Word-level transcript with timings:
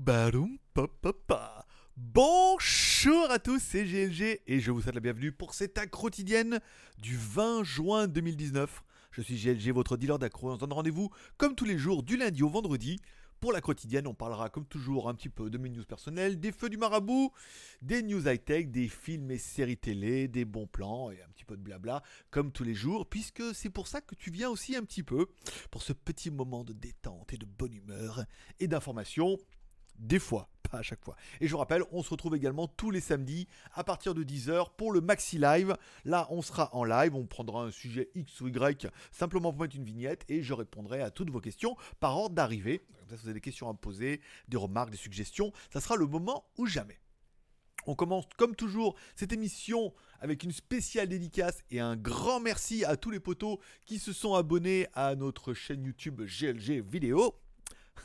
baroum. 0.00 0.56
Bonjour 1.94 3.30
à 3.30 3.38
tous, 3.38 3.58
c'est 3.58 3.84
GLG 3.84 4.40
et 4.46 4.58
je 4.60 4.70
vous 4.70 4.80
souhaite 4.80 4.94
la 4.94 5.00
bienvenue 5.00 5.30
pour 5.30 5.52
cette 5.52 5.76
accro 5.76 6.04
quotidienne 6.04 6.60
du 6.96 7.18
20 7.18 7.64
juin 7.64 8.08
2019. 8.08 8.82
Je 9.12 9.20
suis 9.20 9.36
GLG, 9.36 9.72
votre 9.74 9.98
dealer 9.98 10.18
d'accro. 10.18 10.52
On 10.52 10.54
se 10.54 10.60
donne 10.60 10.72
rendez-vous 10.72 11.10
comme 11.36 11.54
tous 11.54 11.66
les 11.66 11.76
jours 11.76 12.02
du 12.02 12.16
lundi 12.16 12.42
au 12.42 12.48
vendredi. 12.48 12.98
Pour 13.40 13.52
la 13.52 13.60
quotidienne, 13.60 14.06
on 14.06 14.14
parlera 14.14 14.48
comme 14.48 14.64
toujours 14.64 15.06
un 15.08 15.14
petit 15.14 15.28
peu 15.28 15.50
de 15.50 15.58
mes 15.58 15.68
news 15.68 15.84
personnelles, 15.84 16.40
des 16.40 16.52
feux 16.52 16.70
du 16.70 16.78
marabout, 16.78 17.32
des 17.82 18.02
news 18.02 18.26
high-tech, 18.26 18.68
des 18.68 18.88
films 18.88 19.30
et 19.30 19.38
séries 19.38 19.76
télé, 19.76 20.28
des 20.28 20.46
bons 20.46 20.66
plans 20.66 21.10
et 21.10 21.20
un 21.22 21.28
petit 21.28 21.44
peu 21.44 21.58
de 21.58 21.62
blabla 21.62 22.02
comme 22.30 22.52
tous 22.52 22.64
les 22.64 22.74
jours, 22.74 23.06
puisque 23.06 23.54
c'est 23.54 23.70
pour 23.70 23.86
ça 23.86 24.00
que 24.00 24.14
tu 24.14 24.30
viens 24.30 24.48
aussi 24.48 24.76
un 24.76 24.82
petit 24.82 25.02
peu 25.02 25.26
pour 25.70 25.82
ce 25.82 25.92
petit 25.92 26.30
moment 26.30 26.64
de 26.64 26.72
détente 26.72 27.34
et 27.34 27.38
de 27.38 27.46
bonne 27.46 27.74
humeur 27.74 28.24
et 28.60 28.66
d'information. 28.66 29.38
Des 30.00 30.18
fois, 30.18 30.48
pas 30.70 30.78
à 30.78 30.82
chaque 30.82 31.04
fois. 31.04 31.14
Et 31.40 31.46
je 31.46 31.52
vous 31.52 31.58
rappelle, 31.58 31.82
on 31.92 32.02
se 32.02 32.10
retrouve 32.10 32.34
également 32.34 32.66
tous 32.66 32.90
les 32.90 33.00
samedis 33.00 33.46
à 33.74 33.84
partir 33.84 34.14
de 34.14 34.24
10h 34.24 34.70
pour 34.76 34.92
le 34.92 35.00
Maxi 35.00 35.38
Live. 35.38 35.76
Là, 36.04 36.26
on 36.30 36.42
sera 36.42 36.74
en 36.74 36.84
live, 36.84 37.14
on 37.14 37.26
prendra 37.26 37.62
un 37.62 37.70
sujet 37.70 38.10
X 38.14 38.40
ou 38.40 38.48
Y 38.48 38.88
simplement 39.12 39.52
pour 39.52 39.62
mettre 39.62 39.76
une 39.76 39.84
vignette 39.84 40.24
et 40.28 40.42
je 40.42 40.54
répondrai 40.54 41.02
à 41.02 41.10
toutes 41.10 41.30
vos 41.30 41.40
questions 41.40 41.76
par 42.00 42.16
ordre 42.16 42.34
d'arrivée. 42.34 42.80
Comme 42.98 43.08
ça, 43.08 43.16
si 43.16 43.22
vous 43.22 43.28
avez 43.28 43.34
des 43.34 43.40
questions 43.40 43.68
à 43.68 43.74
poser, 43.74 44.20
des 44.48 44.56
remarques, 44.56 44.90
des 44.90 44.96
suggestions, 44.96 45.52
ça 45.72 45.80
sera 45.80 45.96
le 45.96 46.06
moment 46.06 46.46
ou 46.56 46.66
jamais. 46.66 46.98
On 47.86 47.94
commence 47.94 48.26
comme 48.36 48.54
toujours 48.54 48.94
cette 49.16 49.32
émission 49.32 49.94
avec 50.20 50.42
une 50.42 50.52
spéciale 50.52 51.08
dédicace 51.08 51.62
et 51.70 51.80
un 51.80 51.96
grand 51.96 52.40
merci 52.40 52.84
à 52.84 52.96
tous 52.96 53.10
les 53.10 53.20
potos 53.20 53.58
qui 53.86 53.98
se 53.98 54.12
sont 54.12 54.34
abonnés 54.34 54.86
à 54.92 55.14
notre 55.14 55.54
chaîne 55.54 55.84
YouTube 55.84 56.22
GLG 56.22 56.82
Vidéo. 56.82 57.34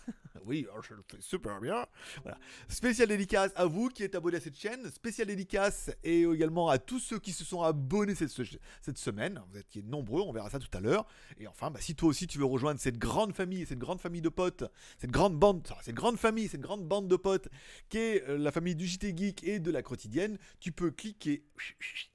oui, 0.46 0.68
je 0.88 0.94
le 0.94 1.04
fais 1.10 1.22
super 1.22 1.60
bien. 1.62 1.86
Voilà. 2.24 2.38
Spécial 2.68 3.08
dédicace 3.08 3.52
à 3.56 3.66
vous 3.66 3.90
qui 3.90 4.04
êtes 4.04 4.16
abonnés 4.16 4.38
à 4.38 4.40
cette 4.40 4.58
chaîne. 4.58 4.90
Spécial 4.92 5.28
dédicace 5.28 5.92
et 6.04 6.24
également 6.24 6.70
à 6.70 6.78
tous 6.78 7.00
ceux 7.00 7.20
qui 7.20 7.32
se 7.32 7.46
sont 7.46 7.62
abonnés 7.62 8.16
cette, 8.16 8.32
cette 8.82 8.98
semaine. 8.98 9.42
Vous 9.50 9.58
êtes 9.58 9.76
nombreux, 9.86 10.22
on 10.22 10.32
verra 10.32 10.50
ça 10.50 10.60
tout 10.60 10.76
à 10.78 10.80
l'heure. 10.80 11.06
Et 11.40 11.48
enfin, 11.48 11.72
bah, 11.72 11.80
si 11.82 11.96
toi 11.96 12.10
aussi 12.10 12.28
tu 12.28 12.38
veux 12.38 12.46
rejoindre 12.46 12.80
cette 12.80 12.98
grande 12.98 13.34
famille, 13.34 13.66
cette 13.66 13.80
grande 13.80 14.00
famille 14.00 14.22
de 14.22 14.30
potes, 14.30 14.64
cette 14.98 15.12
grande 15.12 15.38
bande, 15.38 15.68
cette 15.82 15.96
grande 15.96 16.18
famille, 16.18 16.48
cette 16.48 16.62
grande 16.62 16.88
bande 16.88 17.08
de 17.08 17.16
potes 17.16 17.50
qui 17.90 17.98
est 17.98 18.28
euh, 18.30 18.38
la 18.38 18.52
famille 18.52 18.76
du 18.76 18.86
JT 18.86 19.16
Geek 19.16 19.44
et 19.44 19.60
de 19.60 19.72
la 19.72 19.82
quotidienne, 19.82 20.38
tu 20.60 20.72
peux 20.72 20.92
cliquer 20.92 21.46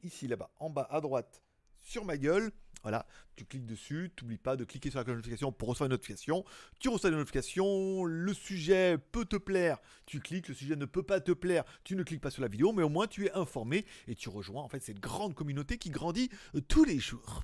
ici, 0.02 0.28
là-bas, 0.28 0.50
en 0.58 0.70
bas 0.70 0.86
à 0.90 1.00
droite 1.00 1.42
sur 1.90 2.04
ma 2.04 2.16
gueule 2.16 2.52
voilà, 2.82 3.06
tu 3.36 3.44
cliques 3.44 3.66
dessus, 3.66 4.10
n'oublies 4.20 4.38
pas 4.38 4.56
de 4.56 4.64
cliquer 4.64 4.90
sur 4.90 4.98
la 4.98 5.04
cloche 5.04 5.16
de 5.16 5.18
notification 5.18 5.52
pour 5.52 5.68
recevoir 5.68 5.86
une 5.86 5.92
notification. 5.92 6.44
Tu 6.78 6.88
reçois 6.88 7.10
une 7.10 7.16
notification, 7.16 8.04
le 8.04 8.32
sujet 8.32 8.96
peut 9.12 9.26
te 9.26 9.36
plaire, 9.36 9.78
tu 10.06 10.20
cliques, 10.20 10.48
le 10.48 10.54
sujet 10.54 10.76
ne 10.76 10.86
peut 10.86 11.02
pas 11.02 11.20
te 11.20 11.32
plaire, 11.32 11.64
tu 11.84 11.94
ne 11.94 12.02
cliques 12.02 12.22
pas 12.22 12.30
sur 12.30 12.42
la 12.42 12.48
vidéo, 12.48 12.72
mais 12.72 12.82
au 12.82 12.88
moins 12.88 13.06
tu 13.06 13.26
es 13.26 13.32
informé 13.32 13.84
et 14.08 14.14
tu 14.14 14.30
rejoins 14.30 14.62
en 14.62 14.68
fait 14.68 14.80
cette 14.80 15.00
grande 15.00 15.34
communauté 15.34 15.76
qui 15.76 15.90
grandit 15.90 16.30
euh, 16.54 16.60
tous 16.62 16.84
les 16.84 16.98
jours. 16.98 17.42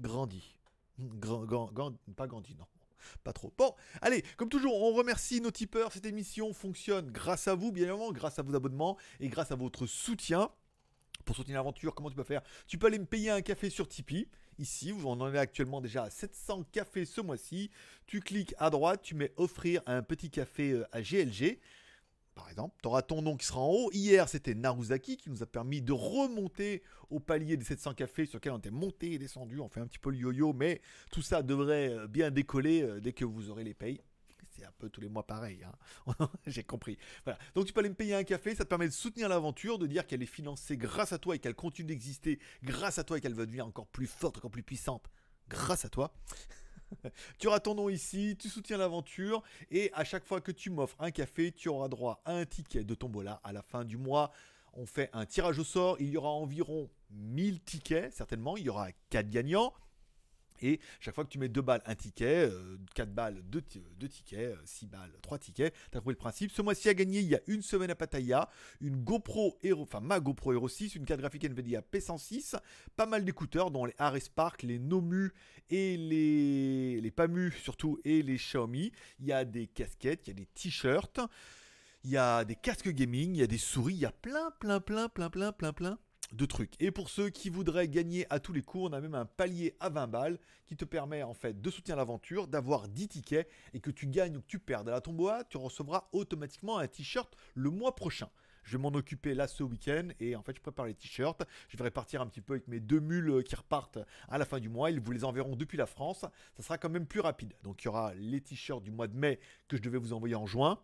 Grandit. 0.00 0.56
Grand, 0.98 1.44
grand, 1.44 1.92
pas 2.16 2.26
grandit, 2.26 2.56
non. 2.58 2.66
Pas 3.24 3.32
trop. 3.32 3.52
Bon, 3.56 3.74
allez, 4.00 4.22
comme 4.36 4.48
toujours, 4.48 4.74
on 4.82 4.92
remercie 4.94 5.40
nos 5.40 5.50
tipeurs. 5.50 5.92
Cette 5.92 6.06
émission 6.06 6.52
fonctionne 6.52 7.10
grâce 7.10 7.48
à 7.48 7.54
vous, 7.54 7.70
bien 7.70 7.84
évidemment, 7.84 8.12
grâce 8.12 8.38
à 8.38 8.42
vos 8.42 8.54
abonnements 8.54 8.96
et 9.20 9.28
grâce 9.28 9.52
à 9.52 9.56
votre 9.56 9.86
soutien 9.86 10.50
pour 11.28 11.36
soutenir 11.36 11.58
l'aventure, 11.58 11.94
comment 11.94 12.08
tu 12.08 12.16
peux 12.16 12.24
faire? 12.24 12.40
Tu 12.66 12.78
peux 12.78 12.86
aller 12.86 12.98
me 12.98 13.04
payer 13.04 13.28
un 13.28 13.42
café 13.42 13.68
sur 13.68 13.86
Tipeee. 13.86 14.28
Ici, 14.58 14.92
vous 14.92 15.06
en 15.06 15.34
est 15.34 15.36
actuellement 15.36 15.82
déjà 15.82 16.04
à 16.04 16.10
700 16.10 16.64
cafés 16.72 17.04
ce 17.04 17.20
mois-ci. 17.20 17.70
Tu 18.06 18.20
cliques 18.20 18.54
à 18.56 18.70
droite, 18.70 19.02
tu 19.02 19.14
mets 19.14 19.34
offrir 19.36 19.82
un 19.84 20.02
petit 20.02 20.30
café 20.30 20.72
euh, 20.72 20.86
à 20.90 21.02
GLG. 21.02 21.60
Par 22.34 22.48
exemple, 22.48 22.76
tu 22.80 22.88
auras 22.88 23.02
ton 23.02 23.20
nom 23.20 23.36
qui 23.36 23.44
sera 23.44 23.60
en 23.60 23.68
haut. 23.68 23.90
Hier, 23.92 24.26
c'était 24.26 24.54
Naruzaki 24.54 25.18
qui 25.18 25.28
nous 25.28 25.42
a 25.42 25.46
permis 25.46 25.82
de 25.82 25.92
remonter 25.92 26.82
au 27.10 27.20
palier 27.20 27.58
des 27.58 27.64
700 27.64 27.92
cafés 27.92 28.24
sur 28.24 28.38
lequel 28.38 28.52
on 28.52 28.58
était 28.58 28.70
monté 28.70 29.12
et 29.12 29.18
descendu. 29.18 29.60
On 29.60 29.68
fait 29.68 29.80
un 29.80 29.86
petit 29.86 29.98
peu 29.98 30.10
le 30.10 30.16
yo-yo, 30.16 30.54
mais 30.54 30.80
tout 31.12 31.20
ça 31.20 31.42
devrait 31.42 31.90
euh, 31.90 32.06
bien 32.06 32.30
décoller 32.30 32.80
euh, 32.80 33.00
dès 33.00 33.12
que 33.12 33.26
vous 33.26 33.50
aurez 33.50 33.64
les 33.64 33.74
payes 33.74 34.00
c'est 34.58 34.66
un 34.66 34.72
peu 34.78 34.88
tous 34.88 35.00
les 35.00 35.08
mois 35.08 35.26
pareil. 35.26 35.64
Hein. 35.64 36.28
J'ai 36.46 36.64
compris. 36.64 36.98
Voilà. 37.24 37.38
Donc 37.54 37.66
tu 37.66 37.72
peux 37.72 37.80
aller 37.80 37.88
me 37.88 37.94
payer 37.94 38.14
un 38.14 38.24
café, 38.24 38.54
ça 38.54 38.64
te 38.64 38.68
permet 38.68 38.88
de 38.88 38.92
soutenir 38.92 39.28
l'aventure, 39.28 39.78
de 39.78 39.86
dire 39.86 40.06
qu'elle 40.06 40.22
est 40.22 40.26
financée 40.26 40.76
grâce 40.76 41.12
à 41.12 41.18
toi 41.18 41.36
et 41.36 41.38
qu'elle 41.38 41.54
continue 41.54 41.88
d'exister 41.88 42.38
grâce 42.62 42.98
à 42.98 43.04
toi 43.04 43.18
et 43.18 43.20
qu'elle 43.20 43.34
va 43.34 43.46
devenir 43.46 43.66
encore 43.66 43.86
plus 43.86 44.06
forte, 44.06 44.38
encore 44.38 44.50
plus 44.50 44.62
puissante 44.62 45.08
grâce 45.48 45.84
à 45.84 45.88
toi. 45.88 46.12
tu 47.38 47.46
auras 47.46 47.60
ton 47.60 47.74
nom 47.74 47.88
ici, 47.88 48.36
tu 48.38 48.48
soutiens 48.48 48.78
l'aventure 48.78 49.42
et 49.70 49.90
à 49.94 50.04
chaque 50.04 50.24
fois 50.24 50.40
que 50.40 50.52
tu 50.52 50.70
m'offres 50.70 50.96
un 50.98 51.10
café, 51.10 51.52
tu 51.52 51.68
auras 51.68 51.88
droit 51.88 52.22
à 52.24 52.32
un 52.32 52.46
ticket 52.46 52.84
de 52.84 52.94
tombola 52.94 53.40
à 53.44 53.52
la 53.52 53.62
fin 53.62 53.84
du 53.84 53.96
mois. 53.96 54.32
On 54.74 54.86
fait 54.86 55.10
un 55.12 55.26
tirage 55.26 55.58
au 55.58 55.64
sort, 55.64 55.96
il 56.00 56.10
y 56.10 56.16
aura 56.16 56.30
environ 56.30 56.90
1000 57.10 57.60
tickets, 57.60 58.12
certainement, 58.12 58.56
il 58.56 58.64
y 58.64 58.68
aura 58.68 58.88
4 59.10 59.28
gagnants. 59.28 59.72
Et 60.60 60.80
chaque 61.00 61.14
fois 61.14 61.24
que 61.24 61.30
tu 61.30 61.38
mets 61.38 61.48
2 61.48 61.60
balles, 61.62 61.82
un 61.86 61.94
ticket, 61.94 62.50
4 62.94 63.08
euh, 63.08 63.12
balles, 63.12 63.42
2, 63.44 63.60
tickets, 64.08 64.56
6 64.64 64.84
euh, 64.84 64.88
balles, 64.88 65.12
3 65.22 65.38
tickets, 65.38 65.74
tu 65.90 65.98
as 65.98 66.00
trouvé 66.00 66.14
le 66.14 66.18
principe. 66.18 66.50
Ce 66.50 66.62
mois-ci 66.62 66.88
à 66.88 66.94
gagner, 66.94 67.20
il 67.20 67.28
y 67.28 67.34
a 67.34 67.40
une 67.46 67.62
semaine 67.62 67.90
à 67.90 67.94
Pattaya, 67.94 68.48
une 68.80 68.96
GoPro 68.96 69.58
Hero, 69.62 69.82
enfin 69.82 70.00
ma 70.00 70.20
GoPro 70.20 70.52
Hero 70.52 70.68
6, 70.68 70.96
une 70.96 71.04
carte 71.04 71.20
graphique 71.20 71.44
Nvidia 71.44 71.82
P106, 71.92 72.56
pas 72.96 73.06
mal 73.06 73.24
d'écouteurs 73.24 73.70
dont 73.70 73.84
les 73.84 73.94
Ares 73.98 74.20
Spark, 74.20 74.62
les 74.62 74.78
Nomu 74.78 75.32
et 75.70 75.96
les, 75.96 77.00
les 77.00 77.10
Pamu 77.10 77.52
surtout 77.52 77.98
et 78.04 78.22
les 78.22 78.36
Xiaomi. 78.36 78.92
Il 79.20 79.26
y 79.26 79.32
a 79.32 79.44
des 79.44 79.66
casquettes, 79.66 80.26
il 80.26 80.30
y 80.30 80.32
a 80.32 80.34
des 80.34 80.46
t-shirts, 80.46 81.20
il 82.04 82.10
y 82.10 82.16
a 82.16 82.44
des 82.44 82.56
casques 82.56 82.88
gaming, 82.90 83.34
il 83.34 83.38
y 83.38 83.42
a 83.42 83.46
des 83.46 83.58
souris, 83.58 83.94
il 83.94 84.00
y 84.00 84.06
a 84.06 84.12
plein, 84.12 84.50
plein, 84.60 84.80
plein, 84.80 85.08
plein, 85.08 85.30
plein, 85.30 85.52
plein, 85.52 85.72
plein 85.72 85.98
de 86.32 86.46
trucs. 86.46 86.74
Et 86.80 86.90
pour 86.90 87.08
ceux 87.08 87.30
qui 87.30 87.48
voudraient 87.48 87.88
gagner 87.88 88.26
à 88.30 88.38
tous 88.38 88.52
les 88.52 88.62
coups, 88.62 88.90
on 88.90 88.92
a 88.92 89.00
même 89.00 89.14
un 89.14 89.24
palier 89.24 89.76
à 89.80 89.88
20 89.88 90.06
balles 90.08 90.38
qui 90.66 90.76
te 90.76 90.84
permet 90.84 91.22
en 91.22 91.34
fait 91.34 91.60
de 91.60 91.70
soutenir 91.70 91.96
l'aventure, 91.96 92.48
d'avoir 92.48 92.88
10 92.88 93.08
tickets 93.08 93.48
et 93.72 93.80
que 93.80 93.90
tu 93.90 94.06
gagnes 94.06 94.36
ou 94.36 94.40
que 94.40 94.46
tu 94.46 94.58
perdes 94.58 94.88
à 94.88 94.92
la 94.92 95.00
tombola, 95.00 95.44
tu 95.44 95.56
recevras 95.56 96.08
automatiquement 96.12 96.78
un 96.78 96.86
t-shirt 96.86 97.34
le 97.54 97.70
mois 97.70 97.94
prochain. 97.94 98.28
Je 98.64 98.76
vais 98.76 98.82
m'en 98.82 98.90
occuper 98.90 99.32
là 99.32 99.48
ce 99.48 99.62
week-end 99.62 100.08
et 100.20 100.36
en 100.36 100.42
fait 100.42 100.54
je 100.54 100.60
prépare 100.60 100.84
les 100.84 100.94
t-shirts. 100.94 101.42
Je 101.70 101.78
vais 101.78 101.84
répartir 101.84 102.20
un 102.20 102.26
petit 102.26 102.42
peu 102.42 102.54
avec 102.54 102.68
mes 102.68 102.80
deux 102.80 103.00
mules 103.00 103.42
qui 103.42 103.56
repartent 103.56 103.98
à 104.28 104.36
la 104.36 104.44
fin 104.44 104.60
du 104.60 104.68
mois. 104.68 104.90
Ils 104.90 105.00
vous 105.00 105.12
les 105.12 105.24
enverront 105.24 105.56
depuis 105.56 105.78
la 105.78 105.86
France. 105.86 106.26
Ça 106.54 106.62
sera 106.62 106.76
quand 106.76 106.90
même 106.90 107.06
plus 107.06 107.20
rapide. 107.20 107.54
Donc 107.62 107.82
il 107.82 107.86
y 107.86 107.88
aura 107.88 108.12
les 108.14 108.42
t-shirts 108.42 108.82
du 108.82 108.90
mois 108.90 109.08
de 109.08 109.16
mai 109.16 109.40
que 109.68 109.78
je 109.78 109.82
devais 109.82 109.96
vous 109.96 110.12
envoyer 110.12 110.34
en 110.34 110.44
juin 110.44 110.78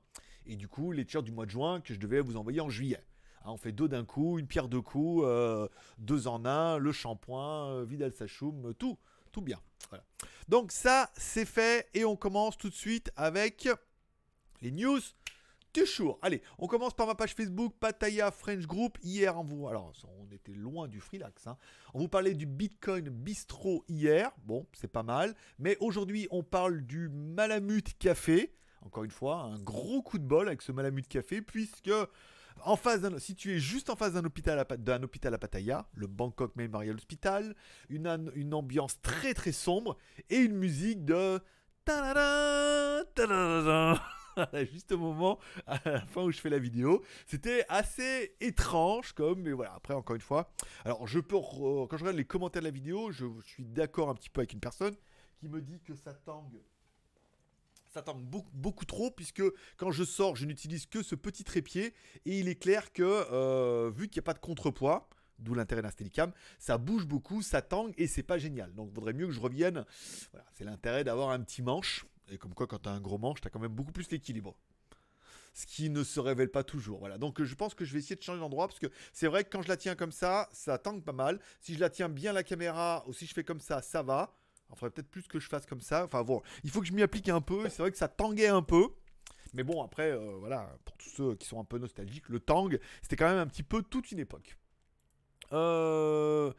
et 0.47 0.57
du 0.57 0.67
coup 0.67 0.93
les 0.93 1.05
t-shirts 1.05 1.27
du 1.27 1.33
mois 1.33 1.45
de 1.45 1.51
juin 1.51 1.83
que 1.83 1.93
je 1.93 1.99
devais 1.99 2.23
vous 2.23 2.39
envoyer 2.39 2.63
en 2.63 2.71
juillet. 2.71 3.05
Hein, 3.45 3.51
on 3.53 3.57
fait 3.57 3.73
deux 3.73 3.89
d'un 3.89 4.05
coup, 4.05 4.39
une 4.39 4.47
pierre 4.47 4.69
deux 4.69 4.81
coups, 4.81 5.25
euh, 5.27 5.69
deux 5.99 6.27
en 6.27 6.45
un, 6.47 6.79
le 6.79 6.93
shampoing, 6.93 7.69
euh, 7.69 7.85
Vidal 7.85 8.13
Sachoum, 8.15 8.75
tout, 8.75 8.99
tout 9.33 9.43
bien. 9.43 9.61
Donc 10.49 10.73
ça, 10.73 11.11
c'est 11.17 11.45
fait 11.45 11.89
et 11.95 12.05
on 12.05 12.17
commence 12.17 12.57
tout 12.57 12.69
de 12.69 12.75
suite 12.75 13.11
avec 13.17 13.69
les 14.63 14.71
news 14.71 15.01
du 15.75 15.87
jour. 15.87 16.19
Allez, 16.23 16.41
on 16.59 16.67
commence 16.67 16.95
par 16.95 17.07
ma 17.07 17.15
page 17.15 17.35
Facebook, 17.35 17.75
Pataya 17.81 18.31
French 18.31 18.67
Group. 18.67 18.99
Hier, 19.03 19.37
on 19.39 19.43
vous, 19.43 19.69
alors 19.69 19.93
on 20.21 20.31
était 20.33 20.53
loin 20.53 20.89
du 20.89 21.01
freelax. 21.01 21.47
Hein. 21.47 21.57
On 21.93 21.99
vous 21.99 22.09
parlait 22.09 22.35
du 22.35 22.47
Bitcoin 22.47 23.09
Bistro 23.09 23.85
hier. 23.89 24.31
Bon, 24.45 24.67
c'est 24.73 24.89
pas 24.89 25.03
mal. 25.03 25.35
Mais 25.59 25.77
aujourd'hui, 25.81 26.29
on 26.31 26.43
parle 26.43 26.83
du 26.83 27.09
Malamute 27.09 27.99
Café. 27.99 28.55
Encore 28.83 29.05
une 29.05 29.11
fois, 29.11 29.43
un 29.43 29.59
gros 29.59 30.03
coup 30.03 30.19
de 30.19 30.25
bol 30.25 30.47
avec 30.47 30.63
ce 30.63 30.71
Malamute 30.71 31.09
Café, 31.09 31.43
puisque 31.43 31.91
en 32.63 32.77
face 32.77 33.01
si 33.19 33.35
tu 33.35 33.53
es 33.53 33.59
juste 33.59 33.91
en 33.91 33.97
face 33.97 34.13
d'un 34.15 34.25
hôpital, 34.25 34.59
à, 34.59 34.65
d'un 34.77 35.03
hôpital 35.03 35.35
à 35.35 35.39
Pattaya, 35.39 35.87
le 35.95 36.07
Bangkok 36.07 36.57
Memorial 36.57 36.95
Hospital, 36.97 37.55
une, 37.89 38.33
une 38.35 38.55
ambiance 38.55 39.01
très 39.03 39.35
très 39.35 39.53
sombre 39.53 39.97
et 40.31 40.39
une 40.39 40.55
musique 40.55 41.05
de 41.05 41.41
juste 44.73 44.93
au 44.93 44.99
moment 44.99 45.39
à 45.67 45.79
la 45.85 46.01
fin 46.01 46.23
où 46.23 46.31
je 46.31 46.41
fais 46.41 46.49
la 46.49 46.59
vidéo. 46.59 47.03
C'était 47.27 47.65
assez 47.69 48.35
étrange 48.41 49.13
comme, 49.13 49.43
mais 49.43 49.53
voilà, 49.53 49.75
après 49.75 49.95
encore 49.95 50.17
une 50.17 50.23
fois. 50.23 50.51
Alors 50.85 51.07
je 51.07 51.21
peux, 51.21 51.37
quand 51.37 51.97
je 51.97 52.03
regarde 52.03 52.17
les 52.17 52.25
commentaires 52.25 52.63
de 52.63 52.67
la 52.67 52.73
vidéo, 52.73 53.13
je, 53.13 53.27
je 53.43 53.49
suis 53.49 53.65
d'accord 53.65 54.09
un 54.09 54.15
petit 54.15 54.31
peu 54.31 54.41
avec 54.41 54.53
une 54.53 54.61
personne 54.61 54.95
qui 55.37 55.49
me 55.49 55.61
dit 55.61 55.81
que 55.81 55.95
ça 55.95 56.15
tangue 56.15 56.61
ça 57.95 58.03
tombe 58.03 58.25
beaucoup, 58.53 58.85
trop 58.85 59.13
puisque 59.13 59.43
quand 59.77 59.93
je 59.93 60.03
sors, 60.03 60.35
je 60.35 60.47
n'utilise 60.47 60.87
que 60.87 61.03
ce 61.05 61.15
petit 61.15 61.45
trépied 61.45 61.95
et 62.27 62.41
il 62.41 62.49
est 62.49 62.57
clair 62.57 62.93
que 62.93 63.03
euh, 63.05 63.93
vu 63.95 64.09
qu'il 64.09 64.19
n'y 64.19 64.25
a 64.25 64.27
pas 64.27 64.35
de 64.35 64.41
contrepoids, 64.41 65.09
d'où 65.39 65.55
l'intérêt 65.55 65.81
d'un 65.81 65.91
Steadicam, 65.91 66.33
ça 66.59 66.77
bouge 66.77 67.07
beaucoup, 67.07 67.41
ça 67.41 67.63
tangue 67.63 67.95
et 67.97 68.09
c'est 68.09 68.25
pas 68.25 68.37
génial. 68.37 68.75
Donc 68.75 68.93
vaudrait 68.93 69.13
mieux 69.13 69.27
que 69.27 69.33
je 69.33 69.39
revienne. 69.39 69.85
Voilà, 70.33 70.45
c'est 70.55 70.65
l'intérêt 70.65 71.05
d'avoir 71.05 71.31
un 71.31 71.41
petit 71.41 71.63
manche 71.63 72.05
et 72.29 72.37
comme 72.37 72.53
quoi 72.53 72.67
quand 72.67 72.81
tu 72.81 72.89
as 72.89 72.93
un 72.93 73.01
gros 73.01 73.19
manche, 73.19 73.41
tu 73.41 73.47
as 73.47 73.51
quand 73.51 73.61
même 73.61 73.73
beaucoup 73.73 73.93
plus 73.93 74.11
l'équilibre. 74.11 74.57
Ce 75.53 75.65
qui 75.65 75.89
ne 75.89 76.03
se 76.03 76.19
révèle 76.19 76.51
pas 76.51 76.65
toujours. 76.65 76.99
Voilà. 76.99 77.17
Donc 77.17 77.41
je 77.41 77.55
pense 77.55 77.75
que 77.77 77.85
je 77.85 77.93
vais 77.93 78.01
essayer 78.01 78.17
de 78.17 78.23
changer 78.23 78.41
d'endroit 78.41 78.67
parce 78.67 78.81
que 78.81 78.89
c'est 79.13 79.29
vrai 79.29 79.45
que 79.45 79.51
quand 79.51 79.63
je 79.63 79.69
la 79.69 79.77
tiens 79.77 79.95
comme 79.95 80.11
ça, 80.11 80.49
ça 80.53 80.79
tangue 80.79 81.05
pas 81.05 81.13
mal. 81.13 81.39
Si 81.61 81.75
je 81.75 81.79
la 81.79 81.91
tiens 81.91 82.09
bien 82.09 82.33
la 82.33 82.43
caméra 82.43 83.05
ou 83.07 83.13
si 83.13 83.25
je 83.25 83.35
fais 83.35 83.45
comme 83.45 83.61
ça, 83.61 83.83
ça 83.83 84.03
va. 84.03 84.35
Il 84.71 84.77
faudrait 84.77 84.91
peut-être 84.91 85.11
plus 85.11 85.27
que 85.29 85.39
je 85.39 85.49
fasse 85.49 85.67
comme 85.67 85.81
ça. 85.81 86.05
Enfin 86.05 86.23
bon, 86.23 86.43
il 86.65 86.71
faut 86.71 86.81
que 86.81 86.87
je 86.87 86.93
m'y 86.93 87.03
applique 87.03 87.29
un 87.29 87.41
peu. 87.41 87.69
C'est 87.69 87.83
vrai 87.83 87.91
que 87.91 87.97
ça 87.97 88.09
tanguait 88.09 88.49
un 88.49 88.63
peu. 88.63 88.89
Mais 89.53 89.63
bon, 89.63 89.83
après, 89.83 90.11
euh, 90.11 90.37
voilà, 90.41 90.77
pour 90.85 90.97
tous 90.97 91.11
ceux 91.11 91.35
qui 91.37 91.47
sont 91.47 91.61
un 91.61 91.65
peu 91.65 91.79
nostalgiques, 91.79 92.29
le 92.29 92.41
Tang, 92.41 92.77
c'était 93.03 93.17
quand 93.17 93.29
même 93.29 93.39
un 93.39 93.47
petit 93.47 93.63
peu 93.63 93.83
toute 93.83 94.11
une 94.11 94.19
époque. 94.19 94.59
Euh, 95.53 96.53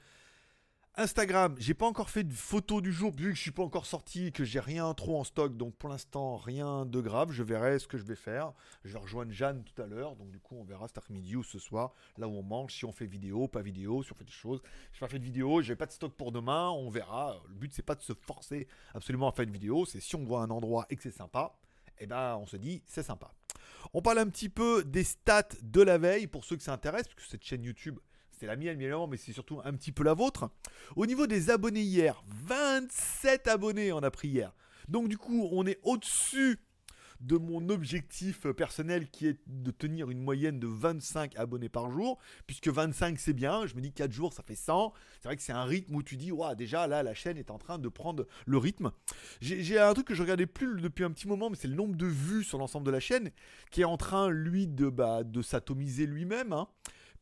Instagram, 0.97 1.57
j'ai 1.59 1.73
pas 1.73 1.87
encore 1.87 2.09
fait 2.09 2.23
de 2.23 2.31
photo 2.31 2.79
du 2.79 2.93
jour 2.93 3.11
vu 3.11 3.31
que 3.31 3.35
je 3.35 3.41
suis 3.41 3.51
pas 3.51 3.63
encore 3.63 3.85
sorti, 3.85 4.31
que 4.31 4.45
j'ai 4.45 4.61
rien 4.61 4.93
trop 4.93 5.19
en 5.19 5.25
stock, 5.25 5.57
donc 5.57 5.75
pour 5.75 5.89
l'instant 5.89 6.37
rien 6.37 6.85
de 6.85 7.01
grave. 7.01 7.33
Je 7.33 7.43
verrai 7.43 7.79
ce 7.79 7.87
que 7.87 7.97
je 7.97 8.03
vais 8.03 8.15
faire. 8.15 8.53
Je 8.85 8.93
vais 8.93 8.99
rejoindre 8.99 9.33
Jeanne 9.33 9.65
tout 9.65 9.81
à 9.81 9.87
l'heure, 9.87 10.15
donc 10.15 10.31
du 10.31 10.39
coup 10.39 10.55
on 10.55 10.63
verra 10.63 10.87
cet 10.87 10.97
après-midi 10.97 11.35
ou 11.35 11.43
ce 11.43 11.59
soir, 11.59 11.91
là 12.17 12.29
où 12.29 12.31
on 12.31 12.43
mange, 12.43 12.73
si 12.73 12.85
on 12.85 12.93
fait 12.93 13.07
vidéo, 13.07 13.49
pas 13.49 13.61
vidéo, 13.61 14.03
si 14.03 14.13
on 14.13 14.15
fait 14.15 14.23
des 14.23 14.31
choses. 14.31 14.61
Je 14.93 14.99
pas 15.01 15.09
fait 15.09 15.19
de 15.19 15.25
vidéo, 15.25 15.61
j'ai 15.61 15.75
pas 15.75 15.85
de 15.85 15.91
stock 15.91 16.13
pour 16.13 16.31
demain, 16.31 16.69
on 16.69 16.89
verra. 16.89 17.41
Le 17.49 17.55
but 17.55 17.73
c'est 17.73 17.83
pas 17.83 17.95
de 17.95 18.01
se 18.01 18.13
forcer 18.13 18.65
absolument 18.93 19.27
à 19.27 19.33
faire 19.33 19.43
une 19.43 19.51
vidéo, 19.51 19.85
c'est 19.85 19.99
si 19.99 20.15
on 20.15 20.23
voit 20.23 20.43
un 20.43 20.49
endroit 20.49 20.85
et 20.89 20.95
que 20.95 21.03
c'est 21.03 21.11
sympa, 21.11 21.57
eh 21.99 22.07
ben 22.07 22.37
on 22.37 22.45
se 22.45 22.55
dit 22.55 22.81
c'est 22.85 23.03
sympa. 23.03 23.33
On 23.93 24.01
parle 24.01 24.19
un 24.19 24.29
petit 24.29 24.49
peu 24.49 24.85
des 24.85 25.03
stats 25.03 25.43
de 25.61 25.81
la 25.81 25.97
veille 25.97 26.27
pour 26.27 26.45
ceux 26.45 26.55
que 26.55 26.63
ça 26.63 26.71
intéresse, 26.71 27.05
parce 27.07 27.15
que 27.15 27.29
cette 27.29 27.43
chaîne 27.43 27.65
YouTube 27.65 27.99
c'était 28.35 28.47
la 28.47 28.57
mienne, 28.57 28.77
bien 28.77 29.07
mais 29.09 29.15
c'est 29.15 29.31
surtout 29.31 29.61
un 29.63 29.73
petit 29.73 29.93
peu 29.93 30.03
la 30.03 30.13
vôtre. 30.13 30.49
Au 30.97 31.05
niveau 31.05 31.25
des 31.25 31.49
abonnés 31.49 31.81
hier, 31.81 32.21
27 32.27 33.47
abonnés 33.47 33.93
on 33.93 33.99
a 33.99 34.11
pris 34.11 34.27
hier. 34.27 34.53
Donc 34.89 35.07
du 35.07 35.17
coup, 35.17 35.47
on 35.53 35.65
est 35.65 35.79
au-dessus 35.83 36.59
de 37.21 37.37
mon 37.37 37.69
objectif 37.69 38.45
personnel 38.51 39.09
qui 39.09 39.27
est 39.27 39.39
de 39.47 39.71
tenir 39.71 40.09
une 40.11 40.19
moyenne 40.19 40.59
de 40.59 40.67
25 40.67 41.37
abonnés 41.37 41.69
par 41.69 41.89
jour, 41.89 42.19
puisque 42.45 42.67
25 42.67 43.17
c'est 43.17 43.31
bien, 43.31 43.65
je 43.65 43.73
me 43.75 43.79
dis 43.79 43.93
4 43.93 44.11
jours 44.11 44.33
ça 44.33 44.43
fait 44.43 44.53
100, 44.55 44.91
c'est 45.21 45.29
vrai 45.29 45.37
que 45.37 45.41
c'est 45.41 45.53
un 45.53 45.63
rythme 45.63 45.95
où 45.95 46.03
tu 46.03 46.17
dis, 46.17 46.33
ouais, 46.33 46.57
déjà 46.57 46.87
là 46.87 47.03
la 47.03 47.13
chaîne 47.13 47.37
est 47.37 47.51
en 47.51 47.57
train 47.57 47.79
de 47.79 47.87
prendre 47.87 48.27
le 48.45 48.57
rythme. 48.57 48.91
J'ai 49.39 49.79
un 49.79 49.93
truc 49.93 50.07
que 50.07 50.13
je 50.13 50.21
regardais 50.21 50.45
plus 50.45 50.81
depuis 50.81 51.05
un 51.05 51.11
petit 51.11 51.29
moment, 51.29 51.49
mais 51.49 51.55
c'est 51.55 51.69
le 51.69 51.75
nombre 51.75 51.95
de 51.95 52.05
vues 52.05 52.43
sur 52.43 52.57
l'ensemble 52.57 52.85
de 52.85 52.91
la 52.91 52.99
chaîne, 52.99 53.31
qui 53.71 53.79
est 53.81 53.85
en 53.85 53.95
train 53.97 54.29
lui 54.29 54.67
de, 54.67 54.89
bah, 54.89 55.21
s'atomiser 55.41 56.05
lui-même. 56.05 56.51
Hein 56.51 56.67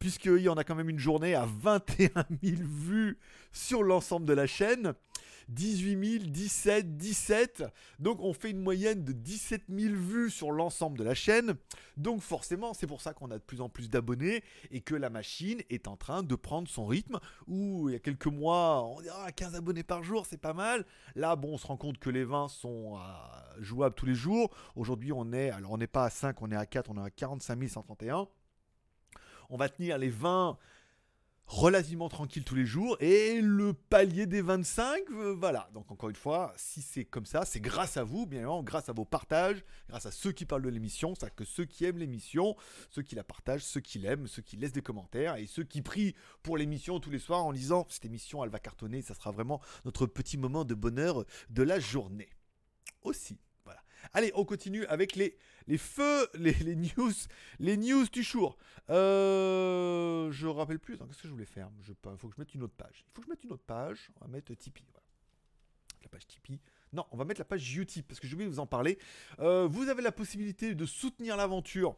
puisqu'il 0.03 0.39
y 0.39 0.50
en 0.50 0.55
a 0.55 0.65
quand 0.65 0.75
même 0.75 0.89
une 0.89 1.00
journée 1.00 1.33
à 1.33 1.45
21 1.45 2.25
000 2.44 2.57
vues 2.61 3.17
sur 3.53 3.83
l'ensemble 3.83 4.25
de 4.25 4.33
la 4.33 4.47
chaîne. 4.47 4.95
18 5.47 6.19
000, 6.19 6.23
17, 6.25 6.97
17. 6.97 7.63
Donc 8.00 8.19
on 8.19 8.33
fait 8.33 8.51
une 8.51 8.59
moyenne 8.59 9.05
de 9.05 9.13
17 9.13 9.61
000 9.69 9.95
vues 9.95 10.29
sur 10.29 10.51
l'ensemble 10.51 10.97
de 10.97 11.05
la 11.05 11.13
chaîne. 11.13 11.55
Donc 11.95 12.19
forcément, 12.19 12.73
c'est 12.73 12.85
pour 12.85 13.00
ça 13.00 13.13
qu'on 13.13 13.31
a 13.31 13.38
de 13.38 13.44
plus 13.44 13.61
en 13.61 13.69
plus 13.69 13.89
d'abonnés 13.89 14.44
et 14.71 14.81
que 14.81 14.94
la 14.94 15.09
machine 15.09 15.61
est 15.69 15.88
en 15.88 15.95
train 15.95 16.21
de 16.21 16.35
prendre 16.35 16.67
son 16.67 16.85
rythme. 16.85 17.21
Où 17.47 17.88
il 17.88 17.94
y 17.94 17.95
a 17.95 17.99
quelques 17.99 18.27
mois, 18.27 18.83
on 18.83 18.99
dira 18.99 19.31
15 19.31 19.56
abonnés 19.56 19.83
par 19.83 20.03
jour, 20.03 20.25
c'est 20.25 20.35
pas 20.35 20.53
mal. 20.53 20.85
Là, 21.15 21.38
bon, 21.38 21.53
on 21.53 21.57
se 21.57 21.67
rend 21.67 21.77
compte 21.77 21.97
que 21.97 22.09
les 22.09 22.25
20 22.25 22.49
sont 22.49 22.97
euh, 22.97 22.99
jouables 23.61 23.95
tous 23.95 24.06
les 24.06 24.15
jours. 24.15 24.53
Aujourd'hui, 24.75 25.13
on 25.13 25.31
est, 25.31 25.49
alors 25.51 25.71
on 25.71 25.77
n'est 25.77 25.88
pas 25.88 26.03
à 26.03 26.09
5, 26.09 26.41
on 26.41 26.51
est 26.51 26.57
à 26.57 26.65
4, 26.65 26.91
on 26.91 26.97
est 26.97 27.06
à 27.06 27.09
45 27.09 27.69
131 27.69 28.27
on 29.53 29.57
va 29.57 29.69
tenir 29.69 30.00
les 30.00 30.09
20 30.09 30.57
relativement 31.45 32.09
tranquilles 32.09 32.44
tous 32.44 32.55
les 32.55 32.65
jours. 32.65 32.97
Et 33.01 33.39
le 33.39 33.73
palier 33.73 34.25
des 34.25 34.41
25 34.41 35.03
euh, 35.11 35.35
voilà. 35.38 35.69
Donc 35.75 35.91
encore 35.91 36.09
une 36.09 36.15
fois 36.15 36.53
si 36.57 36.81
c'est 36.81 37.05
comme 37.05 37.27
ça 37.27 37.45
c'est 37.45 37.59
grâce 37.59 37.95
à 37.97 38.03
vous 38.03 38.25
bien 38.25 38.39
évidemment 38.39 38.63
grâce 38.63 38.89
à 38.89 38.94
vos 38.94 39.05
partages 39.05 39.63
grâce 39.89 40.07
à 40.07 40.11
ceux 40.11 40.31
qui 40.31 40.45
parlent 40.45 40.63
de 40.63 40.69
l'émission 40.69 41.13
c'est 41.19 41.33
que 41.35 41.45
ceux 41.45 41.65
qui 41.65 41.85
aiment 41.85 42.00
l'émission 42.00 42.55
ceux 42.89 43.03
qui 43.03 43.13
la 43.13 43.23
partagent 43.23 43.63
ceux 43.63 43.79
qui 43.79 44.00
l'aiment 44.00 44.25
ceux 44.25 44.41
qui 44.41 44.57
laissent 44.57 44.73
des 44.73 44.81
commentaires 44.81 45.35
et 45.35 45.45
ceux 45.45 45.63
qui 45.63 45.83
prient 45.83 46.15
pour 46.41 46.57
l'émission 46.57 46.99
tous 46.99 47.11
les 47.11 47.19
soirs 47.19 47.45
en 47.45 47.53
disant 47.53 47.85
cette 47.89 48.06
émission 48.06 48.44
elle 48.44 48.49
va 48.49 48.59
cartonner. 48.59 49.03
Ça 49.03 49.13
sera 49.13 49.29
vraiment 49.29 49.61
notre 49.85 50.07
petit 50.07 50.38
moment 50.38 50.65
de 50.65 50.73
bonheur 50.73 51.25
de 51.51 51.61
la 51.61 51.79
journée. 51.79 52.29
Aussi 53.03 53.38
Allez, 54.13 54.31
on 54.35 54.45
continue 54.45 54.85
avec 54.85 55.15
les, 55.15 55.38
les 55.67 55.77
feux, 55.77 56.27
les, 56.33 56.75
news, 56.75 57.11
les 57.59 57.77
news 57.77 58.05
du 58.07 58.23
jour. 58.23 58.57
Euh, 58.89 60.31
je 60.31 60.47
rappelle 60.47 60.79
plus, 60.79 60.97
qu'est-ce 60.97 61.21
que 61.21 61.27
je 61.27 61.33
voulais 61.33 61.45
faire? 61.45 61.69
Il 61.88 62.17
faut 62.17 62.27
que 62.27 62.35
je 62.35 62.41
mette 62.41 62.53
une 62.53 62.63
autre 62.63 62.75
page. 62.75 63.05
Il 63.07 63.13
faut 63.13 63.21
que 63.21 63.27
je 63.27 63.31
mette 63.31 63.44
une 63.44 63.53
autre 63.53 63.63
page. 63.65 64.11
On 64.19 64.25
va 64.25 64.31
mettre 64.31 64.53
Tipeee. 64.53 64.85
La 66.01 66.09
page 66.09 66.27
Tipeee. 66.27 66.59
Non, 66.91 67.05
on 67.11 67.17
va 67.17 67.25
mettre 67.25 67.41
la 67.41 67.45
page 67.45 67.75
Utip 67.75 68.07
parce 68.07 68.19
que 68.19 68.27
je 68.27 68.35
vais 68.35 68.45
vous 68.45 68.59
en 68.59 68.67
parler. 68.67 69.00
Euh, 69.39 69.67
vous 69.67 69.89
avez 69.89 70.01
la 70.01 70.11
possibilité 70.11 70.75
de 70.75 70.85
soutenir 70.85 71.38
l'aventure. 71.38 71.95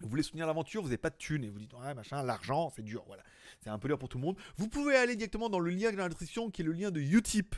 Vous 0.00 0.08
voulez 0.08 0.22
soutenir 0.22 0.46
l'aventure, 0.46 0.82
vous 0.82 0.88
n'avez 0.88 0.98
pas 0.98 1.10
de 1.10 1.16
thunes 1.16 1.44
et 1.44 1.50
vous 1.50 1.58
dites 1.60 1.72
ouais 1.72 1.94
machin, 1.94 2.22
l'argent 2.24 2.72
c'est 2.74 2.82
dur, 2.82 3.04
voilà. 3.06 3.22
C'est 3.60 3.70
un 3.70 3.78
peu 3.78 3.86
dur 3.86 3.96
pour 3.98 4.08
tout 4.08 4.18
le 4.18 4.24
monde. 4.24 4.36
Vous 4.56 4.68
pouvez 4.68 4.96
aller 4.96 5.14
directement 5.14 5.48
dans 5.48 5.60
le 5.60 5.70
lien 5.70 5.92
dans 5.92 5.98
la 5.98 6.08
description 6.08 6.50
qui 6.50 6.62
est 6.62 6.64
le 6.64 6.72
lien 6.72 6.90
de 6.90 7.00
Utip. 7.00 7.54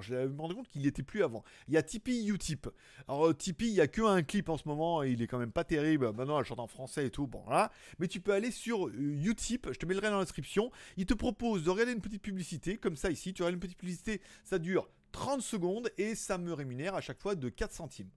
Je 0.00 0.14
me 0.14 0.40
rendu 0.40 0.54
compte 0.54 0.68
qu'il 0.68 0.82
n'y 0.82 0.88
était 0.88 1.02
plus 1.02 1.22
avant. 1.22 1.42
Il 1.68 1.74
y 1.74 1.76
a 1.76 1.82
Tipeee, 1.82 2.28
Utip. 2.28 2.68
Alors 3.08 3.28
euh, 3.28 3.34
Tipeee, 3.34 3.68
il 3.68 3.74
n'y 3.74 3.80
a 3.80 3.88
que 3.88 4.02
un 4.02 4.22
clip 4.22 4.48
en 4.48 4.56
ce 4.56 4.66
moment, 4.66 5.02
il 5.02 5.22
est 5.22 5.26
quand 5.26 5.38
même 5.38 5.52
pas 5.52 5.64
terrible. 5.64 6.12
Maintenant, 6.12 6.38
elle 6.38 6.44
chante 6.44 6.60
en 6.60 6.66
français 6.66 7.06
et 7.06 7.10
tout, 7.10 7.26
bon 7.26 7.48
là. 7.48 7.70
Mais 7.98 8.08
tu 8.08 8.20
peux 8.20 8.32
aller 8.32 8.50
sur 8.50 8.88
euh, 8.88 8.92
Utip, 9.24 9.68
je 9.72 9.78
te 9.78 9.86
mettrai 9.86 10.08
dans 10.08 10.18
la 10.18 10.24
description. 10.24 10.70
Il 10.96 11.06
te 11.06 11.14
propose 11.14 11.64
de 11.64 11.70
regarder 11.70 11.92
une 11.92 12.00
petite 12.00 12.22
publicité, 12.22 12.78
comme 12.78 12.96
ça 12.96 13.10
ici. 13.10 13.32
Tu 13.34 13.42
regardes 13.42 13.54
une 13.54 13.60
petite 13.60 13.78
publicité, 13.78 14.20
ça 14.44 14.58
dure 14.58 14.88
30 15.12 15.42
secondes, 15.42 15.90
et 15.98 16.14
ça 16.14 16.38
me 16.38 16.52
rémunère 16.52 16.94
à 16.94 17.00
chaque 17.00 17.20
fois 17.20 17.34
de 17.34 17.48
4 17.48 17.72
centimes. 17.72 18.10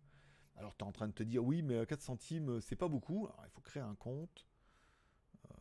Alors 0.56 0.76
tu 0.78 0.84
es 0.84 0.88
en 0.88 0.92
train 0.92 1.08
de 1.08 1.14
te 1.14 1.24
dire, 1.24 1.44
oui, 1.44 1.62
mais 1.62 1.86
4 1.86 2.02
centimes, 2.02 2.62
c'est 2.62 2.76
pas 2.76 2.88
beaucoup. 2.88 3.26
Alors 3.26 3.44
il 3.46 3.52
faut 3.52 3.62
créer 3.62 3.84
un 3.84 3.96
compte. 3.96 4.48
Euh, 5.46 5.56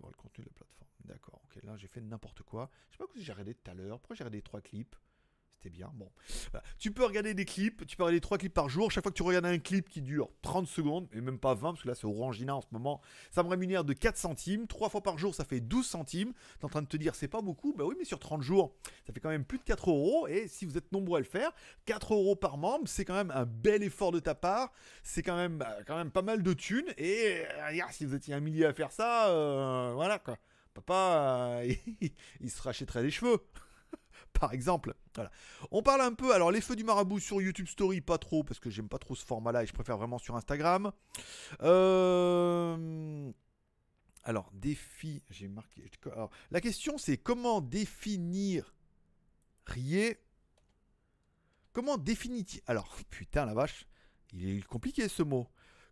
voir 0.00 0.10
le 0.10 0.16
contenu 0.16 0.44
de 0.44 0.50
la 0.50 0.54
plateforme. 0.54 0.90
D'accord, 1.04 1.40
ok, 1.44 1.62
là 1.62 1.76
j'ai 1.76 1.88
fait 1.88 2.00
n'importe 2.00 2.42
quoi. 2.42 2.70
Je 2.90 2.96
sais 2.96 3.04
pas 3.04 3.12
si 3.14 3.22
j'ai 3.22 3.32
regardé 3.32 3.54
tout 3.54 3.70
à 3.70 3.74
l'heure. 3.74 3.98
Pourquoi 4.00 4.16
j'ai 4.16 4.24
regardé 4.24 4.42
3 4.42 4.60
clips? 4.60 4.96
Bien. 5.70 5.90
Bon. 5.94 6.10
Tu 6.78 6.90
peux 6.92 7.04
regarder 7.04 7.34
des 7.34 7.44
clips, 7.44 7.86
tu 7.86 7.96
peux 7.96 8.04
regarder 8.04 8.20
3 8.20 8.38
clips 8.38 8.54
par 8.54 8.68
jour. 8.68 8.90
Chaque 8.90 9.04
fois 9.04 9.12
que 9.12 9.16
tu 9.16 9.22
regardes 9.22 9.46
un 9.46 9.58
clip 9.58 9.88
qui 9.88 10.02
dure 10.02 10.30
30 10.42 10.66
secondes, 10.66 11.08
et 11.12 11.20
même 11.20 11.38
pas 11.38 11.54
20, 11.54 11.72
parce 11.72 11.82
que 11.82 11.88
là 11.88 11.94
c'est 11.94 12.06
Orangina 12.06 12.56
en 12.56 12.60
ce 12.60 12.68
moment, 12.72 13.00
ça 13.30 13.42
me 13.42 13.48
rémunère 13.48 13.84
de 13.84 13.92
4 13.92 14.16
centimes. 14.16 14.66
3 14.66 14.88
fois 14.88 15.02
par 15.02 15.18
jour, 15.18 15.34
ça 15.34 15.44
fait 15.44 15.60
12 15.60 15.86
centimes. 15.86 16.32
T'es 16.58 16.64
en 16.64 16.68
train 16.68 16.82
de 16.82 16.86
te 16.86 16.96
dire, 16.96 17.14
c'est 17.14 17.28
pas 17.28 17.42
beaucoup? 17.42 17.72
Bah 17.72 17.84
oui, 17.86 17.94
mais 17.98 18.04
sur 18.04 18.18
30 18.18 18.42
jours, 18.42 18.74
ça 19.06 19.12
fait 19.12 19.20
quand 19.20 19.30
même 19.30 19.44
plus 19.44 19.58
de 19.58 19.64
4 19.64 19.90
euros. 19.90 20.26
Et 20.28 20.48
si 20.48 20.64
vous 20.64 20.76
êtes 20.76 20.92
nombreux 20.92 21.18
à 21.18 21.20
le 21.20 21.26
faire, 21.26 21.52
4 21.86 22.14
euros 22.14 22.36
par 22.36 22.58
membre, 22.58 22.88
c'est 22.88 23.04
quand 23.04 23.14
même 23.14 23.30
un 23.30 23.44
bel 23.44 23.82
effort 23.82 24.12
de 24.12 24.20
ta 24.20 24.34
part. 24.34 24.72
C'est 25.02 25.22
quand 25.22 25.36
même, 25.36 25.58
bah, 25.58 25.78
quand 25.86 25.96
même 25.96 26.10
pas 26.10 26.22
mal 26.22 26.42
de 26.42 26.52
thunes. 26.52 26.92
Et 26.98 27.44
euh, 27.60 27.82
si 27.90 28.04
vous 28.04 28.14
étiez 28.14 28.34
un 28.34 28.40
millier 28.40 28.66
à 28.66 28.72
faire 28.72 28.92
ça, 28.92 29.28
euh, 29.30 29.92
voilà 29.94 30.18
quoi. 30.18 30.36
Papa, 30.74 31.60
euh, 31.62 31.74
il 32.40 32.50
se 32.50 32.62
rachèterait 32.62 33.02
les 33.02 33.10
cheveux 33.10 33.38
par 34.42 34.54
exemple. 34.54 34.92
On 35.70 35.84
parle 35.84 36.00
un 36.00 36.14
peu, 36.14 36.34
alors 36.34 36.50
les 36.50 36.60
feux 36.60 36.74
du 36.74 36.82
marabout 36.82 37.20
sur 37.20 37.40
YouTube 37.40 37.68
Story, 37.68 38.00
pas 38.00 38.18
trop, 38.18 38.42
parce 38.42 38.58
que 38.58 38.70
j'aime 38.70 38.88
pas 38.88 38.98
trop 38.98 39.14
ce 39.14 39.24
format-là 39.24 39.62
et 39.62 39.66
je 39.66 39.72
préfère 39.72 39.96
vraiment 39.96 40.18
sur 40.18 40.34
Instagram. 40.34 40.90
Euh, 41.62 43.30
alors, 44.24 44.50
défi, 44.52 45.22
j'ai 45.30 45.46
marqué. 45.46 45.88
la 46.50 46.60
question 46.60 46.98
c'est 46.98 47.18
comment 47.18 47.60
définir 47.60 48.74
rier 49.64 50.18
Comment 51.72 51.98
définir. 51.98 52.44
Alors, 52.66 52.96
putain 53.10 53.46
la 53.46 53.54
vache, 53.54 53.86
il 54.32 54.58
est 54.58 54.66
compliqué 54.66 55.08
ce 55.08 55.22
mot. 55.22 55.46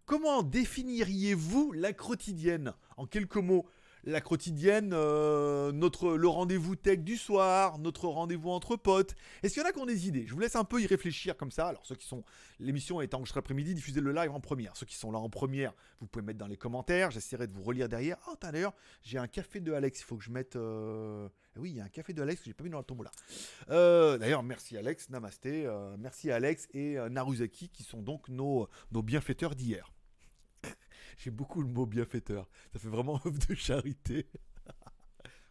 Comment 0.06 0.42
définiriez-vous 0.42 1.70
la 1.70 1.92
quotidienne? 1.92 2.74
En 2.96 3.06
quelques 3.06 3.36
mots, 3.36 3.68
la 4.04 4.20
quotidienne, 4.20 4.92
euh, 4.92 5.72
notre, 5.72 6.16
le 6.16 6.28
rendez-vous 6.28 6.76
tech 6.76 7.00
du 7.00 7.16
soir, 7.16 7.78
notre 7.78 8.08
rendez-vous 8.08 8.50
entre 8.50 8.76
potes. 8.76 9.14
Est-ce 9.42 9.54
qu'il 9.54 9.62
y 9.62 9.66
en 9.66 9.68
a 9.68 9.72
qui 9.72 9.78
ont 9.78 9.86
des 9.86 10.08
idées? 10.08 10.26
Je 10.26 10.34
vous 10.34 10.40
laisse 10.40 10.56
un 10.56 10.64
peu 10.64 10.80
y 10.80 10.86
réfléchir 10.86 11.36
comme 11.36 11.50
ça. 11.50 11.68
Alors 11.68 11.84
ceux 11.84 11.94
qui 11.94 12.06
sont, 12.06 12.24
l'émission 12.58 13.00
est 13.00 13.14
enregistrée 13.14 13.38
après-midi, 13.38 13.74
diffusez 13.74 14.00
le 14.00 14.12
live 14.12 14.30
en 14.30 14.40
première. 14.40 14.76
Ceux 14.76 14.86
qui 14.86 14.96
sont 14.96 15.12
là 15.12 15.18
en 15.18 15.28
première, 15.28 15.74
vous 16.00 16.06
pouvez 16.06 16.24
mettre 16.24 16.38
dans 16.38 16.46
les 16.46 16.56
commentaires. 16.56 17.10
J'essaierai 17.10 17.46
de 17.46 17.52
vous 17.52 17.62
relire 17.62 17.88
derrière. 17.88 18.16
Oh, 18.28 18.34
d'ailleurs, 18.40 18.74
j'ai 19.02 19.18
un 19.18 19.28
café 19.28 19.60
de 19.60 19.72
Alex. 19.72 20.00
Il 20.00 20.04
faut 20.04 20.16
que 20.16 20.24
je 20.24 20.30
mette. 20.30 20.56
Euh, 20.56 21.28
oui, 21.56 21.70
il 21.70 21.76
y 21.76 21.80
a 21.80 21.84
un 21.84 21.88
café 21.88 22.12
de 22.12 22.22
Alex 22.22 22.40
que 22.40 22.46
j'ai 22.46 22.54
pas 22.54 22.64
mis 22.64 22.70
dans 22.70 22.78
le 22.78 22.84
tombeau 22.84 23.02
là. 23.02 23.10
Euh, 23.70 24.18
d'ailleurs, 24.18 24.42
merci 24.42 24.76
Alex, 24.76 25.10
Namasté, 25.10 25.68
merci 25.98 26.30
Alex 26.30 26.68
et 26.72 26.96
Naruzaki 27.10 27.68
qui 27.68 27.82
sont 27.82 28.02
donc 28.02 28.28
nos, 28.28 28.68
nos 28.92 29.02
bienfaiteurs 29.02 29.54
d'hier. 29.54 29.90
J'ai 31.22 31.30
beaucoup 31.30 31.60
le 31.60 31.68
mot 31.68 31.84
bienfaiteur. 31.84 32.48
Ça 32.72 32.78
fait 32.78 32.88
vraiment 32.88 33.20
œuvre 33.26 33.38
de 33.46 33.54
charité. 33.54 34.26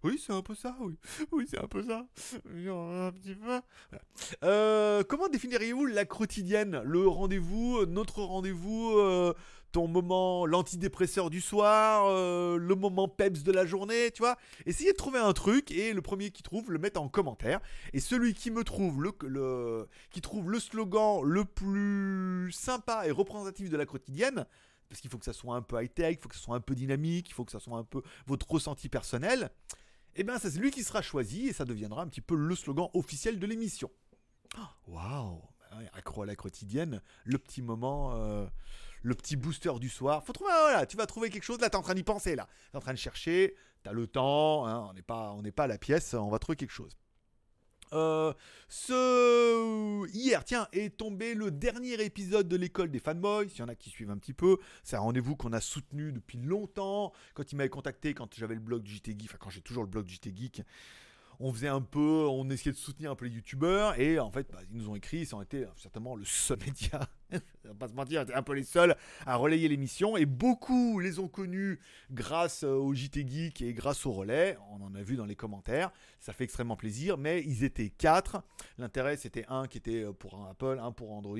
oui, 0.04 0.20
c'est 0.20 0.34
un 0.34 0.42
peu 0.42 0.56
ça, 0.56 0.76
oui. 0.80 0.98
Oui, 1.32 1.46
c'est 1.48 1.60
un 1.60 1.68
peu 1.68 1.84
ça. 1.84 2.08
Un 2.48 3.12
petit 3.12 3.36
peu. 3.36 3.62
Euh, 4.44 5.04
comment 5.04 5.28
définiriez-vous 5.28 5.86
la 5.86 6.06
quotidienne? 6.06 6.82
Le 6.84 7.08
rendez-vous, 7.08 7.86
notre 7.86 8.24
rendez-vous, 8.24 8.98
euh, 8.98 9.36
ton 9.72 9.88
moment, 9.88 10.48
l'antidépresseur 10.48 11.30
du 11.30 11.40
soir, 11.40 12.08
euh, 12.08 12.58
le 12.58 12.74
moment 12.74 13.08
peps 13.08 13.44
de 13.44 13.52
la 13.52 13.68
journée, 13.68 14.10
tu 14.10 14.24
vois? 14.24 14.38
Essayez 14.66 14.94
de 14.94 14.98
trouver 14.98 15.20
un 15.20 15.34
truc 15.34 15.70
et 15.70 15.94
le 15.94 16.02
premier 16.02 16.32
qui 16.32 16.42
trouve, 16.42 16.72
le 16.72 16.80
mettre 16.80 17.00
en 17.00 17.10
commentaire. 17.10 17.60
Et 17.94 18.00
celui 18.00 18.34
qui 18.34 18.50
me 18.50 18.64
trouve 18.64 19.04
le, 19.04 19.12
le, 19.22 19.88
qui 20.10 20.22
trouve 20.22 20.50
le 20.50 20.60
slogan 20.60 21.22
le 21.24 21.46
plus 21.46 22.52
sympa 22.54 23.06
et 23.06 23.12
représentatif 23.12 23.70
de 23.70 23.78
la 23.78 23.86
quotidienne, 23.86 24.48
parce 24.90 25.02
qu'il 25.02 25.10
faut 25.10 25.18
que 25.18 25.26
ça 25.26 25.34
soit 25.34 25.56
un 25.56 25.62
peu 25.62 25.82
high-tech, 25.82 26.18
il 26.18 26.22
faut 26.22 26.30
que 26.30 26.36
ça 26.36 26.42
soit 26.42 26.56
un 26.56 26.62
peu 26.62 26.76
dynamique, 26.76 27.30
il 27.30 27.34
faut 27.34 27.46
que 27.46 27.52
ça 27.52 27.60
soit 27.60 27.78
un 27.78 27.84
peu 27.84 28.02
votre 28.26 28.50
ressenti 28.50 28.90
personnel, 28.90 29.52
eh 30.16 30.24
bien 30.24 30.38
c'est 30.40 30.56
lui 30.58 30.72
qui 30.72 30.84
sera 30.84 31.02
choisi 31.02 31.48
et 31.48 31.54
ça 31.54 31.66
deviendra 31.66 32.02
un 32.02 32.08
petit 32.08 32.22
peu 32.22 32.36
le 32.36 32.56
slogan 32.56 32.90
officiel 32.94 33.40
de 33.40 33.48
l'émission. 33.48 33.92
Waouh 34.88 35.42
accro 35.94 36.24
à 36.24 36.26
la 36.26 36.36
quotidienne, 36.36 37.02
le 37.24 37.38
petit 37.38 37.62
moment, 37.62 38.16
euh, 38.16 38.48
le 39.02 39.16
petit 39.16 39.36
booster 39.36 39.74
du 39.80 39.90
soir. 39.90 40.24
Faut 40.24 40.34
trouver, 40.34 40.52
voilà, 40.52 40.86
tu 40.86 40.98
vas 40.98 41.06
trouver 41.06 41.30
quelque 41.30 41.44
chose. 41.44 41.60
Là, 41.60 41.70
tu 41.70 41.76
es 41.76 41.80
en 41.80 41.82
train 41.82 41.96
d'y 41.96 42.04
penser, 42.04 42.36
là. 42.36 42.48
Tu 42.72 42.76
es 42.76 42.78
en 42.78 42.82
train 42.82 42.94
de 42.94 42.98
chercher, 42.98 43.56
tu 43.84 43.90
as 43.90 43.94
le 43.94 44.08
temps, 44.08 44.66
hein, 44.68 44.90
on 44.90 45.42
n'est 45.42 45.52
pas 45.52 45.64
à 45.64 45.68
la 45.68 45.78
pièce, 45.78 46.14
on 46.14 46.30
va 46.30 46.40
trouver 46.40 46.56
quelque 46.56 46.72
chose. 46.72 46.98
Euh, 47.94 48.34
ce 48.68 50.08
hier, 50.14 50.44
tiens, 50.44 50.68
est 50.72 50.96
tombé 50.96 51.34
le 51.34 51.52
dernier 51.52 52.02
épisode 52.04 52.48
de 52.48 52.56
l'école 52.56 52.92
des 52.92 53.00
fanboys. 53.00 53.50
S'il 53.50 53.60
y 53.60 53.64
en 53.64 53.68
a 53.68 53.76
qui 53.76 53.90
suivent 53.90 54.12
un 54.12 54.18
petit 54.18 54.34
peu, 54.34 54.58
c'est 54.84 54.96
un 54.96 55.00
rendez-vous 55.00 55.36
qu'on 55.36 55.54
a 55.54 55.62
soutenu 55.62 56.12
depuis 56.12 56.38
longtemps. 56.38 57.14
Quand 57.34 57.52
il 57.52 57.56
m'avait 57.56 57.70
contacté, 57.70 58.14
quand 58.14 58.34
j'avais 58.36 58.56
le 58.56 58.60
blog 58.60 58.84
du 58.84 58.96
JT 58.96 59.12
Geek, 59.18 59.30
enfin 59.30 59.38
quand 59.40 59.50
j'ai 59.50 59.62
toujours 59.62 59.84
le 59.84 59.90
blog 59.90 60.06
du 60.06 60.16
JT 60.16 60.34
Geek, 60.36 60.62
on 61.40 61.54
faisait 61.54 61.68
un 61.70 61.82
peu, 61.82 62.28
on 62.30 62.50
essayait 62.50 62.74
de 62.74 62.78
soutenir 62.78 63.12
un 63.12 63.16
peu 63.16 63.26
les 63.26 63.32
youtubeurs 63.32 64.00
et 64.00 64.20
en 64.20 64.30
fait, 64.30 64.48
bah, 64.52 64.60
ils 64.70 64.78
nous 64.78 64.90
ont 64.90 64.96
écrit, 64.96 65.26
ça 65.26 65.38
ont 65.38 65.42
été 65.42 65.66
certainement 65.78 66.16
le 66.16 66.26
seul 66.26 66.60
média 66.66 67.08
on 67.66 67.68
va 67.70 67.74
pas 67.76 67.88
se 67.88 67.94
mentir, 67.94 68.26
un 68.34 68.42
peu 68.42 68.54
les 68.54 68.64
seuls 68.64 68.96
à 69.26 69.36
relayer 69.36 69.68
l'émission 69.68 70.18
et 70.18 70.26
beaucoup 70.26 71.00
les 71.00 71.20
ont 71.20 71.28
connus 71.28 71.80
grâce 72.12 72.64
euh, 72.64 72.74
au 72.74 72.94
JT 72.94 73.28
Geek 73.28 73.62
et 73.62 73.74
grâce 73.74 74.06
au 74.06 74.12
relais. 74.12 74.58
On 74.72 74.84
en 74.84 74.96
a 74.96 75.02
vu 75.02 75.16
dans 75.16 75.26
les 75.26 75.36
commentaires, 75.36 75.92
ça 76.20 76.34
fait 76.34 76.44
extrêmement 76.44 76.76
plaisir, 76.76 77.18
mais 77.18 77.44
ils 77.46 77.64
étaient 77.64 77.90
quatre. 77.90 78.42
L'intérêt 78.78 79.18
c'était 79.18 79.46
un 79.50 79.68
qui 79.68 79.78
était 79.78 80.04
euh, 80.04 80.14
pour 80.14 80.36
un 80.36 80.50
Apple, 80.52 80.80
un 80.82 80.92
pour 80.92 81.12
Android, 81.12 81.38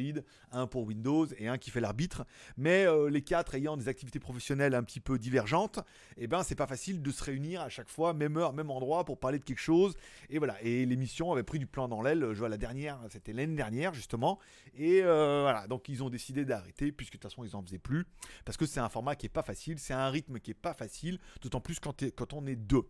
un 0.52 0.68
pour 0.68 0.84
Windows 0.84 1.26
et 1.38 1.48
un 1.48 1.58
qui 1.58 1.72
fait 1.72 1.82
l'arbitre. 1.82 2.26
Mais 2.58 2.86
euh, 2.86 3.10
les 3.10 3.22
quatre 3.22 3.56
ayant 3.56 3.78
des 3.78 3.88
activités 3.88 4.20
professionnelles 4.20 4.76
un 4.76 4.84
petit 4.84 5.00
peu 5.00 5.18
divergentes, 5.18 5.80
eh 6.18 6.28
ben 6.28 6.44
c'est 6.44 6.56
pas 6.56 6.68
facile 6.68 7.02
de 7.02 7.12
se 7.12 7.24
réunir 7.24 7.62
à 7.62 7.70
chaque 7.70 7.90
fois, 7.90 8.14
même 8.14 8.38
heure, 8.38 8.54
même 8.54 8.70
endroit 8.70 9.06
pour 9.06 9.20
parler 9.20 9.40
de 9.40 9.44
quelque 9.44 9.60
chose. 9.60 9.96
Et 10.30 10.38
voilà, 10.38 10.62
et 10.62 10.86
l'émission 10.86 11.32
avait 11.32 11.44
pris 11.44 11.60
du 11.60 11.68
plan 11.68 11.88
dans 11.88 12.02
l'aile. 12.02 12.34
Je 12.34 12.40
vois 12.40 12.50
la 12.50 12.58
dernière, 12.58 13.00
c'était 13.10 13.34
l'année 13.34 13.56
dernière 13.56 13.94
justement. 13.94 14.40
Et 14.78 15.02
voilà, 15.02 15.66
donc 15.68 15.79
ils 15.88 16.04
ont 16.04 16.10
décidé 16.10 16.46
d'arrêter, 16.46 16.92
puisque 16.92 17.14
de 17.14 17.18
toute 17.20 17.32
façon 17.32 17.44
ils 17.44 17.56
en 17.56 17.62
faisaient 17.62 17.80
plus, 17.80 18.06
parce 18.46 18.58
que 18.58 18.66
c'est 18.66 18.80
un 18.80 18.90
format 18.90 19.16
qui 19.16 19.28
est 19.28 19.30
pas 19.30 19.44
facile, 19.44 19.80
c'est 19.80 19.94
un 19.94 20.10
rythme 20.10 20.40
qui 20.40 20.52
est 20.52 20.56
pas 20.56 20.74
facile, 20.74 21.20
d'autant 21.42 21.62
plus 21.62 21.80
quand, 21.80 22.34
on 22.34 22.46
est 22.48 22.56
deux. 22.56 22.84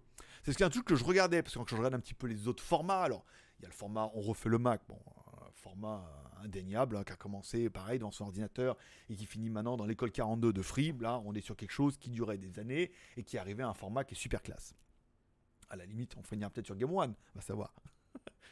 C'est 0.43 0.53
ce 0.53 0.57
qui 0.57 0.63
est 0.63 0.65
un 0.65 0.69
truc 0.69 0.85
que 0.85 0.95
je 0.95 1.03
regardais, 1.03 1.43
parce 1.43 1.53
que 1.53 1.59
quand 1.59 1.69
je 1.69 1.75
regarde 1.75 1.93
un 1.93 1.99
petit 1.99 2.13
peu 2.13 2.27
les 2.27 2.47
autres 2.47 2.63
formats, 2.63 3.01
alors 3.01 3.25
il 3.59 3.63
y 3.63 3.65
a 3.65 3.69
le 3.69 3.75
format 3.75 4.09
On 4.13 4.21
refait 4.21 4.49
le 4.49 4.57
Mac, 4.57 4.81
bon, 4.87 4.97
format 5.59 6.03
indéniable, 6.41 6.97
hein, 6.97 7.03
qui 7.03 7.13
a 7.13 7.15
commencé 7.15 7.69
pareil 7.69 7.99
dans 7.99 8.11
son 8.11 8.25
ordinateur 8.25 8.77
et 9.09 9.15
qui 9.15 9.25
finit 9.25 9.49
maintenant 9.49 9.77
dans 9.77 9.85
l'école 9.85 10.11
42 10.11 10.53
de 10.53 10.61
Free. 10.61 10.93
Là, 10.99 11.21
on 11.25 11.33
est 11.33 11.41
sur 11.41 11.55
quelque 11.55 11.71
chose 11.71 11.97
qui 11.97 12.09
durait 12.09 12.37
des 12.37 12.59
années 12.59 12.91
et 13.17 13.23
qui 13.23 13.37
arrivait 13.37 13.63
à 13.63 13.69
un 13.69 13.73
format 13.73 14.03
qui 14.03 14.15
est 14.15 14.17
super 14.17 14.41
classe. 14.41 14.73
À 15.69 15.75
la 15.75 15.85
limite, 15.85 16.15
on 16.17 16.23
finira 16.23 16.49
peut-être 16.49 16.65
sur 16.65 16.75
Game 16.75 16.91
One, 16.91 17.13
on 17.35 17.39
va 17.39 17.41
savoir. 17.41 17.73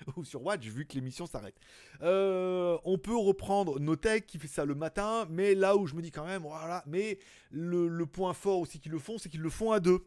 ou 0.15 0.23
sur 0.23 0.43
Watch 0.43 0.65
vu 0.65 0.85
que 0.85 0.93
l'émission 0.93 1.25
s'arrête. 1.25 1.55
Euh, 2.01 2.77
on 2.85 2.97
peut 2.97 3.17
reprendre 3.17 3.79
Notech 3.79 4.25
qui 4.25 4.39
fait 4.39 4.47
ça 4.47 4.65
le 4.65 4.75
matin, 4.75 5.25
mais 5.29 5.55
là 5.55 5.75
où 5.75 5.87
je 5.87 5.95
me 5.95 6.01
dis 6.01 6.11
quand 6.11 6.25
même, 6.25 6.43
voilà, 6.43 6.83
mais 6.87 7.19
le, 7.51 8.05
point 8.05 8.33
fort 8.33 8.59
aussi 8.59 8.79
qu'ils 8.79 8.91
le 8.91 8.99
font, 8.99 9.17
c'est 9.17 9.29
qu'ils 9.29 9.41
le 9.41 9.49
font 9.49 9.71
à 9.71 9.79
deux. 9.79 10.05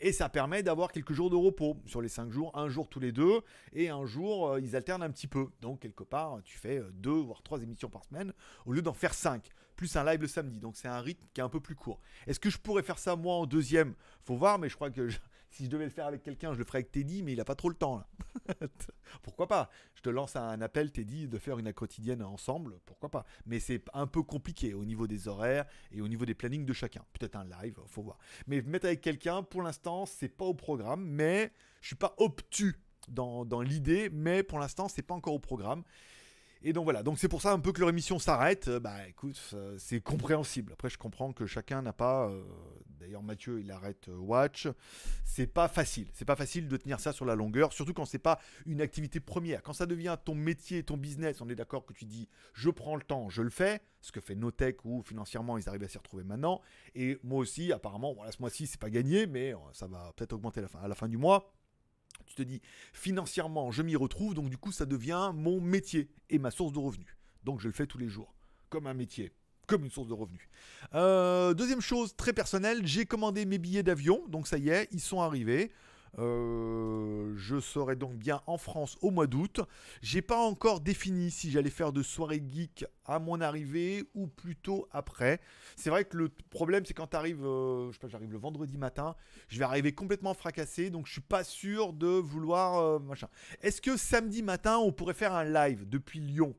Et 0.00 0.12
ça 0.12 0.28
permet 0.28 0.62
d'avoir 0.62 0.92
quelques 0.92 1.12
jours 1.12 1.28
de 1.28 1.34
repos 1.34 1.76
sur 1.84 2.00
les 2.00 2.08
cinq 2.08 2.30
jours, 2.30 2.56
un 2.56 2.68
jour 2.68 2.88
tous 2.88 3.00
les 3.00 3.10
deux, 3.10 3.40
et 3.72 3.88
un 3.88 4.06
jour 4.06 4.50
euh, 4.50 4.60
ils 4.60 4.76
alternent 4.76 5.02
un 5.02 5.10
petit 5.10 5.26
peu. 5.26 5.48
Donc 5.60 5.80
quelque 5.80 6.04
part, 6.04 6.40
tu 6.44 6.56
fais 6.56 6.78
euh, 6.78 6.90
deux 6.92 7.10
voire 7.10 7.42
trois 7.42 7.60
émissions 7.60 7.90
par 7.90 8.04
semaine 8.04 8.32
au 8.64 8.72
lieu 8.72 8.80
d'en 8.80 8.92
faire 8.92 9.12
cinq, 9.12 9.48
plus 9.74 9.96
un 9.96 10.04
live 10.04 10.20
le 10.20 10.28
samedi. 10.28 10.60
Donc 10.60 10.76
c'est 10.76 10.86
un 10.86 11.00
rythme 11.00 11.26
qui 11.34 11.40
est 11.40 11.44
un 11.44 11.48
peu 11.48 11.58
plus 11.58 11.74
court. 11.74 12.00
Est-ce 12.28 12.38
que 12.38 12.48
je 12.48 12.58
pourrais 12.58 12.84
faire 12.84 13.00
ça 13.00 13.16
moi 13.16 13.34
en 13.34 13.46
deuxième? 13.46 13.94
Faut 14.22 14.36
voir, 14.36 14.60
mais 14.60 14.68
je 14.68 14.76
crois 14.76 14.92
que 14.92 15.08
si 15.50 15.64
je 15.64 15.70
devais 15.70 15.84
le 15.84 15.90
faire 15.90 16.06
avec 16.06 16.22
quelqu'un, 16.22 16.52
je 16.52 16.58
le 16.58 16.64
ferais 16.64 16.78
avec 16.78 16.92
Teddy, 16.92 17.22
mais 17.22 17.32
il 17.32 17.40
a 17.40 17.44
pas 17.44 17.54
trop 17.54 17.68
le 17.68 17.74
temps 17.74 17.96
là. 17.96 18.06
pourquoi 19.22 19.46
pas? 19.46 19.70
Je 19.94 20.02
te 20.02 20.10
lance 20.10 20.36
un 20.36 20.60
appel, 20.60 20.92
Teddy, 20.92 21.28
de 21.28 21.38
faire 21.38 21.58
une 21.58 21.72
quotidienne 21.72 22.22
ensemble, 22.22 22.78
pourquoi 22.86 23.10
pas? 23.10 23.24
Mais 23.46 23.60
c'est 23.60 23.82
un 23.94 24.06
peu 24.06 24.22
compliqué 24.22 24.74
au 24.74 24.84
niveau 24.84 25.06
des 25.06 25.28
horaires 25.28 25.66
et 25.92 26.00
au 26.00 26.08
niveau 26.08 26.24
des 26.24 26.34
plannings 26.34 26.64
de 26.64 26.72
chacun. 26.72 27.04
Peut-être 27.12 27.36
un 27.36 27.44
live, 27.44 27.78
faut 27.86 28.02
voir. 28.02 28.18
Mais 28.46 28.62
mettre 28.62 28.86
avec 28.86 29.00
quelqu'un, 29.00 29.42
pour 29.42 29.62
l'instant, 29.62 30.06
c'est 30.06 30.28
pas 30.28 30.44
au 30.44 30.54
programme, 30.54 31.04
mais 31.04 31.52
je 31.80 31.88
suis 31.88 31.96
pas 31.96 32.14
obtus 32.18 32.76
dans, 33.08 33.62
l'idée, 33.62 34.10
mais 34.12 34.42
pour 34.42 34.58
l'instant, 34.58 34.88
c'est 34.88 35.02
pas 35.02 35.14
encore 35.14 35.34
au 35.34 35.38
programme. 35.38 35.82
Et 36.62 36.72
donc 36.72 36.84
voilà, 36.84 37.02
donc 37.02 37.18
c'est 37.18 37.28
pour 37.28 37.40
ça 37.40 37.52
un 37.52 37.60
peu 37.60 37.72
que 37.72 37.80
leur 37.80 37.88
émission 37.88 38.18
s'arrête. 38.18 38.66
Euh, 38.66 38.80
bah 38.80 39.06
écoute, 39.06 39.40
c'est 39.78 40.00
compréhensible. 40.00 40.72
Après, 40.72 40.90
je 40.90 40.98
comprends 40.98 41.32
que 41.32 41.46
chacun 41.46 41.82
n'a 41.82 41.92
pas. 41.92 42.28
Euh, 42.28 42.42
d'ailleurs, 42.98 43.22
Mathieu, 43.22 43.60
il 43.60 43.70
arrête 43.70 44.08
euh, 44.08 44.16
Watch. 44.16 44.68
C'est 45.24 45.46
pas 45.46 45.68
facile. 45.68 46.08
C'est 46.12 46.24
pas 46.24 46.36
facile 46.36 46.68
de 46.68 46.76
tenir 46.76 47.00
ça 47.00 47.12
sur 47.12 47.24
la 47.24 47.34
longueur, 47.34 47.72
surtout 47.72 47.94
quand 47.94 48.04
c'est 48.04 48.18
pas 48.18 48.40
une 48.66 48.80
activité 48.80 49.20
première. 49.20 49.62
Quand 49.62 49.72
ça 49.72 49.86
devient 49.86 50.16
ton 50.24 50.34
métier, 50.34 50.82
ton 50.82 50.96
business, 50.96 51.40
on 51.40 51.48
est 51.48 51.54
d'accord 51.54 51.84
que 51.86 51.92
tu 51.92 52.04
dis 52.04 52.28
je 52.54 52.70
prends 52.70 52.96
le 52.96 53.02
temps, 53.02 53.28
je 53.28 53.42
le 53.42 53.50
fais. 53.50 53.80
Ce 54.00 54.12
que 54.12 54.20
fait 54.20 54.34
Notech 54.34 54.84
où 54.84 55.02
financièrement 55.02 55.58
ils 55.58 55.68
arrivent 55.68 55.84
à 55.84 55.88
s'y 55.88 55.98
retrouver 55.98 56.24
maintenant. 56.24 56.60
Et 56.94 57.18
moi 57.22 57.38
aussi, 57.38 57.72
apparemment, 57.72 58.14
voilà, 58.14 58.32
ce 58.32 58.40
mois-ci 58.40 58.66
c'est 58.66 58.80
pas 58.80 58.90
gagné, 58.90 59.26
mais 59.26 59.54
ça 59.72 59.86
va 59.86 60.12
peut-être 60.16 60.34
augmenter 60.34 60.62
à 60.80 60.88
la 60.88 60.94
fin 60.94 61.08
du 61.08 61.16
mois 61.16 61.52
tu 62.26 62.34
te 62.34 62.42
dis 62.42 62.60
financièrement 62.92 63.70
je 63.70 63.82
m'y 63.82 63.96
retrouve, 63.96 64.34
donc 64.34 64.50
du 64.50 64.58
coup 64.58 64.72
ça 64.72 64.86
devient 64.86 65.32
mon 65.34 65.60
métier 65.60 66.10
et 66.30 66.38
ma 66.38 66.50
source 66.50 66.72
de 66.72 66.78
revenus. 66.78 67.16
Donc 67.44 67.60
je 67.60 67.66
le 67.66 67.72
fais 67.72 67.86
tous 67.86 67.98
les 67.98 68.08
jours, 68.08 68.34
comme 68.68 68.86
un 68.86 68.94
métier, 68.94 69.32
comme 69.68 69.84
une 69.84 69.90
source 69.90 70.08
de 70.08 70.14
revenus. 70.14 70.48
Euh, 70.94 71.54
deuxième 71.54 71.82
chose 71.82 72.16
très 72.16 72.32
personnelle, 72.32 72.84
j'ai 72.84 73.06
commandé 73.06 73.44
mes 73.44 73.58
billets 73.58 73.84
d'avion, 73.84 74.24
donc 74.28 74.48
ça 74.48 74.58
y 74.58 74.70
est, 74.70 74.88
ils 74.90 75.00
sont 75.00 75.20
arrivés. 75.20 75.70
Euh, 76.18 77.34
je 77.36 77.60
serai 77.60 77.94
donc 77.94 78.14
bien 78.14 78.40
en 78.46 78.56
France 78.56 78.96
au 79.02 79.10
mois 79.10 79.26
d'août. 79.26 79.60
J'ai 80.00 80.22
pas 80.22 80.38
encore 80.38 80.80
défini 80.80 81.30
si 81.30 81.50
j'allais 81.50 81.68
faire 81.68 81.92
de 81.92 82.02
soirée 82.02 82.42
geek 82.44 82.86
à 83.04 83.18
mon 83.18 83.42
arrivée 83.42 84.08
ou 84.14 84.26
plutôt 84.26 84.88
après. 84.90 85.38
C'est 85.76 85.90
vrai 85.90 86.06
que 86.06 86.16
le 86.16 86.30
problème 86.48 86.86
c'est 86.86 86.94
quand 86.94 87.08
tu 87.08 87.16
arrives, 87.16 87.44
euh, 87.44 87.88
je 87.88 87.92
sais 87.92 87.98
pas, 87.98 88.08
j'arrive 88.08 88.32
le 88.32 88.38
vendredi 88.38 88.78
matin, 88.78 89.16
je 89.48 89.58
vais 89.58 89.66
arriver 89.66 89.92
complètement 89.92 90.32
fracassé, 90.32 90.88
donc 90.88 91.06
je 91.06 91.12
suis 91.12 91.20
pas 91.20 91.44
sûr 91.44 91.92
de 91.92 92.08
vouloir 92.08 92.98
machin. 93.00 93.28
Est-ce 93.60 93.82
que 93.82 93.98
samedi 93.98 94.42
matin 94.42 94.78
on 94.78 94.92
pourrait 94.92 95.14
faire 95.14 95.34
un 95.34 95.44
live 95.44 95.86
depuis 95.86 96.20
Lyon? 96.20 96.56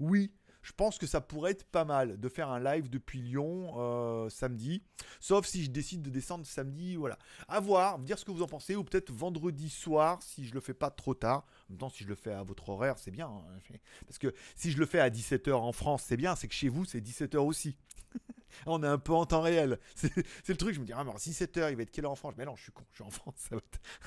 Oui, 0.00 0.32
je 0.62 0.72
pense 0.72 0.98
que 0.98 1.06
ça 1.06 1.20
pourrait 1.20 1.52
être 1.52 1.64
pas 1.64 1.84
mal 1.84 2.18
de 2.18 2.28
faire 2.28 2.50
un 2.50 2.60
live 2.60 2.90
depuis 2.90 3.20
Lyon 3.20 3.74
euh, 3.78 4.28
samedi. 4.28 4.82
Sauf 5.18 5.46
si 5.46 5.64
je 5.64 5.70
décide 5.70 6.02
de 6.02 6.10
descendre 6.10 6.44
samedi, 6.46 6.96
voilà. 6.96 7.18
À 7.48 7.60
voir, 7.60 7.98
dire 7.98 8.18
ce 8.18 8.24
que 8.24 8.30
vous 8.30 8.42
en 8.42 8.46
pensez, 8.46 8.76
ou 8.76 8.84
peut-être 8.84 9.10
vendredi 9.10 9.70
soir 9.70 10.22
si 10.22 10.46
je 10.46 10.54
le 10.54 10.60
fais 10.60 10.74
pas 10.74 10.90
trop 10.90 11.14
tard. 11.14 11.46
En 11.68 11.72
même 11.72 11.78
temps, 11.78 11.88
si 11.88 12.04
je 12.04 12.08
le 12.08 12.14
fais 12.14 12.32
à 12.32 12.42
votre 12.42 12.68
horaire, 12.68 12.98
c'est 12.98 13.10
bien. 13.10 13.28
Hein. 13.28 13.74
Parce 14.06 14.18
que 14.18 14.34
si 14.56 14.70
je 14.70 14.78
le 14.78 14.86
fais 14.86 15.00
à 15.00 15.10
17h 15.10 15.52
en 15.52 15.72
France, 15.72 16.04
c'est 16.06 16.16
bien, 16.16 16.36
c'est 16.36 16.48
que 16.48 16.54
chez 16.54 16.68
vous, 16.68 16.84
c'est 16.84 17.00
17h 17.00 17.38
aussi. 17.38 17.76
on 18.66 18.82
est 18.82 18.86
un 18.86 18.98
peu 18.98 19.12
en 19.12 19.26
temps 19.26 19.42
réel. 19.42 19.78
C'est 19.94 20.48
le 20.48 20.56
truc, 20.56 20.74
je 20.74 20.80
me 20.80 20.86
dis, 20.86 20.92
ah, 20.92 21.04
mais 21.04 21.12
si 21.18 21.30
7h, 21.30 21.70
il 21.70 21.76
va 21.76 21.82
être 21.82 21.90
quelle 21.90 22.04
heure 22.04 22.10
en 22.10 22.16
France 22.16 22.34
Mais 22.36 22.44
non, 22.44 22.56
je 22.56 22.62
suis 22.64 22.72
con, 22.72 22.84
je 22.90 22.96
suis 22.96 23.04
en 23.04 23.10
France. 23.10 23.50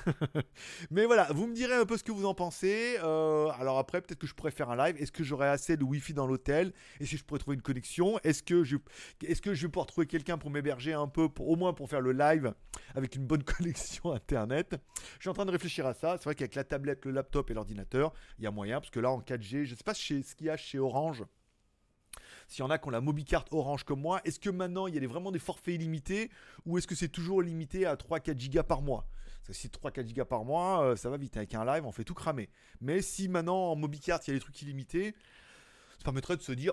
mais 0.90 1.06
voilà, 1.06 1.28
vous 1.32 1.46
me 1.46 1.54
direz 1.54 1.74
un 1.74 1.86
peu 1.86 1.96
ce 1.96 2.04
que 2.04 2.12
vous 2.12 2.26
en 2.26 2.34
pensez. 2.34 2.98
Euh, 3.02 3.48
alors 3.58 3.78
après, 3.78 4.00
peut-être 4.00 4.18
que 4.18 4.26
je 4.26 4.34
pourrais 4.34 4.50
faire 4.50 4.70
un 4.70 4.76
live. 4.76 4.96
Est-ce 5.00 5.12
que 5.12 5.24
j'aurai 5.24 5.48
assez 5.48 5.76
de 5.76 5.84
Wi-Fi 5.84 6.14
dans 6.14 6.26
l'hôtel? 6.26 6.72
Est-ce 7.00 7.12
que 7.12 7.16
je 7.16 7.24
pourrais 7.24 7.40
trouver 7.40 7.56
une 7.56 7.62
connexion? 7.62 8.18
Est-ce 8.24 8.42
que, 8.42 8.64
je, 8.64 8.76
est 9.22 9.40
que 9.40 9.54
je 9.54 9.66
vais 9.66 9.70
pouvoir 9.70 9.86
trouver 9.86 10.06
quelqu'un 10.06 10.38
pour 10.38 10.50
m'héberger 10.50 10.92
un 10.92 11.08
peu, 11.08 11.28
au 11.38 11.56
moins 11.56 11.72
pour 11.72 11.88
faire 11.88 12.00
le 12.00 12.12
live 12.12 12.54
avec 12.94 13.16
une 13.16 13.26
bonne 13.26 13.44
connexion 13.44 14.12
Internet? 14.12 14.76
Je 15.16 15.20
suis 15.20 15.30
en 15.30 15.34
train 15.34 15.46
de 15.46 15.50
réfléchir 15.50 15.86
à 15.86 15.94
ça. 15.94 16.16
C'est 16.18 16.24
vrai 16.24 16.34
qu'avec 16.34 16.54
la 16.54 16.64
tablette, 16.64 17.04
le 17.04 17.10
laptop 17.10 17.50
et 17.50 17.54
l'ordinateur, 17.54 18.12
il 18.38 18.44
y 18.44 18.46
a 18.46 18.50
moyen, 18.50 18.80
parce 18.80 18.90
que 18.90 19.00
là, 19.00 19.10
en 19.10 19.20
4G, 19.20 19.64
je 19.64 19.72
ne 19.72 19.76
sais 19.76 19.84
pas 19.84 19.94
ce 19.94 20.34
qu'il 20.34 20.46
y 20.46 20.50
a 20.50 20.56
chez 20.56 20.78
Orange. 20.78 21.24
S'il 22.48 22.60
y 22.60 22.62
en 22.62 22.70
a 22.70 22.78
qui 22.78 22.88
ont 22.88 22.90
la 22.90 23.00
MobiCard 23.00 23.46
Orange 23.50 23.84
comme 23.84 24.00
moi, 24.00 24.20
est-ce 24.24 24.38
que 24.38 24.50
maintenant 24.50 24.86
il 24.86 24.94
y 24.94 25.04
a 25.04 25.08
vraiment 25.08 25.32
des 25.32 25.38
forfaits 25.38 25.74
illimités 25.74 26.30
ou 26.66 26.78
est-ce 26.78 26.86
que 26.86 26.94
c'est 26.94 27.08
toujours 27.08 27.42
limité 27.42 27.86
à 27.86 27.94
3-4 27.94 28.38
gigas 28.38 28.62
par 28.62 28.82
mois? 28.82 29.06
Parce 29.46 29.48
que 29.48 29.52
si 29.54 29.68
3-4 29.68 30.06
gigas 30.06 30.24
par 30.24 30.44
mois, 30.44 30.82
euh, 30.82 30.96
ça 30.96 31.10
va 31.10 31.16
vite. 31.16 31.36
Avec 31.36 31.54
un 31.54 31.64
live, 31.64 31.84
on 31.84 31.92
fait 31.92 32.04
tout 32.04 32.14
cramer. 32.14 32.48
Mais 32.80 33.02
si 33.02 33.28
maintenant 33.28 33.72
en 33.72 33.76
MobiCard 33.76 34.20
il 34.26 34.28
y 34.28 34.30
a 34.32 34.34
des 34.34 34.40
trucs 34.40 34.60
illimités, 34.62 35.14
ça 35.98 36.04
permettrait 36.04 36.36
de 36.36 36.42
se 36.42 36.52
dire 36.52 36.72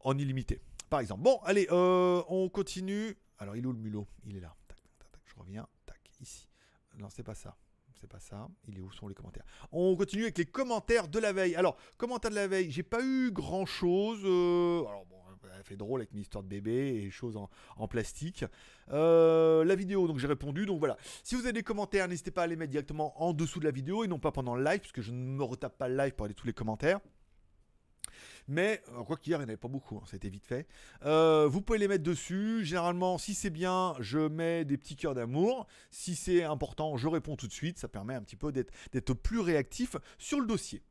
en 0.00 0.16
illimité. 0.18 0.60
Par 0.90 1.00
exemple. 1.00 1.22
Bon, 1.22 1.38
allez, 1.44 1.68
euh, 1.70 2.22
on 2.28 2.48
continue. 2.48 3.16
Alors, 3.38 3.56
il 3.56 3.62
est 3.62 3.66
où 3.66 3.72
le 3.72 3.78
mulot? 3.78 4.06
Il 4.26 4.36
est 4.36 4.40
là. 4.40 4.54
Tac, 4.66 4.78
tac, 4.98 5.10
tac, 5.12 5.22
je 5.26 5.34
reviens. 5.38 5.68
Tac, 5.86 6.00
ici. 6.20 6.48
Non, 6.98 7.08
c'est 7.10 7.22
pas 7.22 7.34
ça 7.34 7.56
c'est 8.00 8.10
pas 8.10 8.20
ça. 8.20 8.48
Il 8.68 8.78
est 8.78 8.80
où 8.80 8.90
sont 8.92 9.08
les 9.08 9.14
commentaires? 9.14 9.44
On 9.72 9.96
continue 9.96 10.22
avec 10.22 10.38
les 10.38 10.46
commentaires 10.46 11.08
de 11.08 11.18
la 11.18 11.32
veille. 11.32 11.54
Alors, 11.54 11.76
commentaires 11.96 12.30
de 12.30 12.36
la 12.36 12.48
veille, 12.48 12.70
j'ai 12.70 12.82
pas 12.82 13.02
eu 13.02 13.30
grand 13.30 13.66
chose. 13.66 14.20
Euh, 14.24 14.84
alors 14.86 15.04
bon, 15.06 15.16
elle 15.56 15.64
fait 15.64 15.76
drôle 15.76 16.00
avec 16.00 16.12
mes 16.12 16.20
histoires 16.20 16.42
de 16.44 16.48
bébé 16.48 17.04
et 17.04 17.10
choses 17.10 17.36
en, 17.36 17.88
plastique. 17.88 18.44
Euh, 18.90 19.64
la 19.64 19.74
vidéo, 19.74 20.06
donc 20.06 20.18
j'ai 20.18 20.26
répondu. 20.26 20.66
Donc 20.66 20.78
voilà. 20.78 20.96
Si 21.22 21.34
vous 21.34 21.42
avez 21.42 21.52
des 21.52 21.62
commentaires, 21.62 22.08
n'hésitez 22.08 22.30
pas 22.30 22.44
à 22.44 22.46
les 22.46 22.56
mettre 22.56 22.70
directement 22.70 23.20
en 23.22 23.32
dessous 23.32 23.60
de 23.60 23.64
la 23.64 23.70
vidéo 23.70 24.04
et 24.04 24.08
non 24.08 24.18
pas 24.18 24.32
pendant 24.32 24.54
le 24.54 24.64
live, 24.64 24.80
puisque 24.80 25.00
je 25.00 25.12
ne 25.12 25.18
me 25.18 25.42
retape 25.42 25.76
pas 25.76 25.88
le 25.88 25.96
live 25.96 26.12
pour 26.14 26.26
aller 26.26 26.34
tous 26.34 26.46
les 26.46 26.52
commentaires. 26.52 27.00
Mais, 28.48 28.82
euh, 28.94 29.04
quoi 29.04 29.16
qu'hier, 29.16 29.36
il 29.36 29.40
n'y 29.40 29.44
en 29.44 29.48
avait 29.48 29.56
pas 29.58 29.68
beaucoup, 29.68 29.96
hein, 29.96 30.04
c'était 30.06 30.30
vite 30.30 30.46
fait. 30.46 30.66
Euh, 31.04 31.46
vous 31.48 31.60
pouvez 31.60 31.78
les 31.78 31.88
mettre 31.88 32.02
dessus. 32.02 32.64
Généralement, 32.64 33.18
si 33.18 33.34
c'est 33.34 33.50
bien, 33.50 33.94
je 34.00 34.18
mets 34.18 34.64
des 34.64 34.78
petits 34.78 34.96
cœurs 34.96 35.14
d'amour. 35.14 35.66
Si 35.90 36.16
c'est 36.16 36.42
important, 36.44 36.96
je 36.96 37.08
réponds 37.08 37.36
tout 37.36 37.46
de 37.46 37.52
suite. 37.52 37.78
Ça 37.78 37.88
permet 37.88 38.14
un 38.14 38.22
petit 38.22 38.36
peu 38.36 38.50
d'être 38.50 39.14
plus 39.14 39.40
réactif 39.40 39.96
sur 40.18 40.40
le 40.40 40.46
dossier. 40.46 40.82